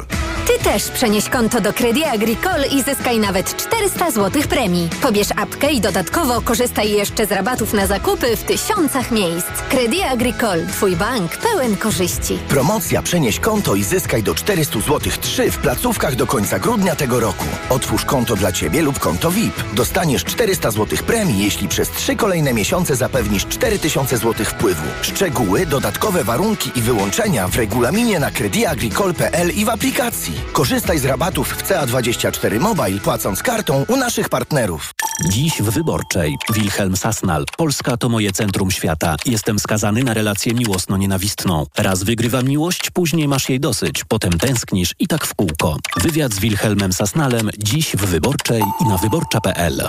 Ty 0.46 0.64
też 0.64 0.88
przenieś 0.88 1.28
konto 1.28 1.60
do 1.60 1.72
Credit 1.72 2.04
Agricole 2.04 2.66
i 2.66 2.82
zyskaj 2.82 3.18
nawet 3.18 3.56
400 3.56 4.10
zł 4.10 4.42
premii. 4.48 4.88
Pobierz 5.02 5.28
apkę 5.36 5.72
i 5.72 5.80
dodatkowo 5.80 6.40
korzystaj 6.40 6.90
jeszcze 6.90 7.26
z 7.26 7.32
rabatów 7.32 7.72
na 7.72 7.86
zakupy 7.86 8.36
w 8.36 8.42
tysiącach 8.44 9.10
miejsc. 9.10 9.46
Credit 9.70 10.02
Agricole, 10.12 10.66
twój 10.66 10.96
bank 10.96 11.36
pełen 11.36 11.76
korzyści. 11.76 12.38
Promocja 12.48 13.02
Przenieś 13.02 13.40
konto 13.40 13.74
i 13.74 13.82
zyskaj 13.84 14.22
do 14.22 14.34
400 14.34 14.80
zł 14.80 15.00
3 15.20 15.50
w 15.50 15.58
placówkach 15.58 16.16
do 16.16 16.26
końca 16.26 16.58
grudnia 16.58 16.96
tego 16.96 17.20
roku. 17.20 17.44
Otwórz 17.70 18.04
konto 18.04 18.36
dla 18.36 18.52
Ciebie 18.52 18.82
lub 18.82 18.98
konto 18.98 19.30
VIP. 19.30 19.54
Dostaniesz 19.74 20.24
400 20.24 20.70
zł 20.70 20.93
premii, 21.02 21.44
jeśli 21.44 21.68
przez 21.68 21.90
3 21.90 22.16
kolejne 22.16 22.54
miesiące 22.54 22.96
zapewnisz 22.96 23.46
4000 23.46 24.18
zł 24.18 24.46
wpływu. 24.46 24.86
Szczegóły, 25.02 25.66
dodatkowe 25.66 26.24
warunki 26.24 26.70
i 26.76 26.82
wyłączenia 26.82 27.48
w 27.48 27.56
regulaminie 27.56 28.20
na 28.20 28.30
crediagricole.pl 28.30 29.50
i 29.50 29.64
w 29.64 29.68
aplikacji. 29.68 30.34
Korzystaj 30.52 30.98
z 30.98 31.04
rabatów 31.04 31.48
w 31.48 31.62
CA24 31.68 32.60
Mobile 32.60 33.00
płacąc 33.00 33.42
kartą 33.42 33.84
u 33.88 33.96
naszych 33.96 34.28
partnerów. 34.28 34.94
Dziś 35.30 35.62
w 35.62 35.70
Wyborczej. 35.70 36.36
Wilhelm 36.54 36.96
Sasnal. 36.96 37.44
Polska 37.56 37.96
to 37.96 38.08
moje 38.08 38.32
centrum 38.32 38.70
świata. 38.70 39.16
Jestem 39.26 39.58
skazany 39.58 40.04
na 40.04 40.14
relację 40.14 40.54
miłosno-nienawistną. 40.54 41.66
Raz 41.76 42.02
wygrywam 42.02 42.44
miłość, 42.44 42.90
później 42.90 43.28
masz 43.28 43.48
jej 43.48 43.60
dosyć. 43.60 44.04
Potem 44.08 44.32
tęsknisz 44.32 44.94
i 44.98 45.08
tak 45.08 45.26
w 45.26 45.34
kółko. 45.34 45.76
Wywiad 45.96 46.34
z 46.34 46.38
Wilhelmem 46.38 46.92
Sasnalem 46.92 47.50
dziś 47.58 47.96
w 47.96 48.04
Wyborczej 48.06 48.62
i 48.80 48.84
na 48.84 48.96
wyborcza.pl. 48.96 49.88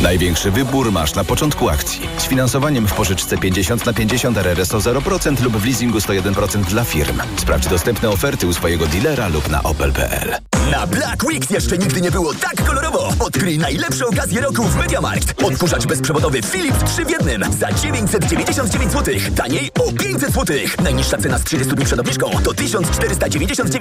Największy 0.00 0.50
wybór 0.50 0.92
masz 0.92 1.14
na 1.14 1.24
początku 1.24 1.68
akcji. 1.68 2.00
Z 2.18 2.24
finansowaniem 2.24 2.88
w 2.88 2.92
pożyczce 2.92 3.38
50 3.38 3.86
na 3.86 3.92
50 3.92 4.38
RRSO 4.38 4.78
0% 4.78 5.42
lub 5.42 5.56
w 5.56 5.64
leasingu 5.64 5.98
101% 5.98 6.64
dla 6.64 6.84
firm. 6.84 7.20
Sprawdź 7.36 7.66
dostępne 7.66 8.10
oferty 8.10 8.46
u 8.46 8.52
swojego 8.52 8.86
dealera 8.86 9.28
lub 9.28 9.50
na 9.50 9.62
opel.pl. 9.62 10.34
Na 10.70 10.86
Black 10.86 11.24
Weeks 11.24 11.50
jeszcze 11.50 11.78
nigdy 11.78 12.00
nie 12.00 12.10
było 12.10 12.34
tak 12.34 12.64
kolorowo. 12.66 13.12
Odkryj 13.18 13.58
najlepsze 13.58 14.06
okazje 14.06 14.40
roku 14.40 14.62
w 14.62 14.76
MediaMarkt. 14.76 15.42
Odkurzacz 15.42 15.86
bezprzewodowy 15.86 16.42
Philips 16.42 16.92
3 16.92 17.04
w 17.04 17.10
jednym 17.10 17.44
za 17.52 17.72
999 17.72 18.92
zł. 18.92 19.14
Taniej 19.36 19.70
o 19.80 19.92
500 19.92 20.32
zł. 20.32 20.56
Najniższa 20.82 21.18
cena 21.18 21.38
z 21.38 21.44
30 21.44 21.74
dni 21.74 21.84
przed 21.84 22.00
obniżką 22.00 22.30
to 22.44 22.54
1499 22.54 23.60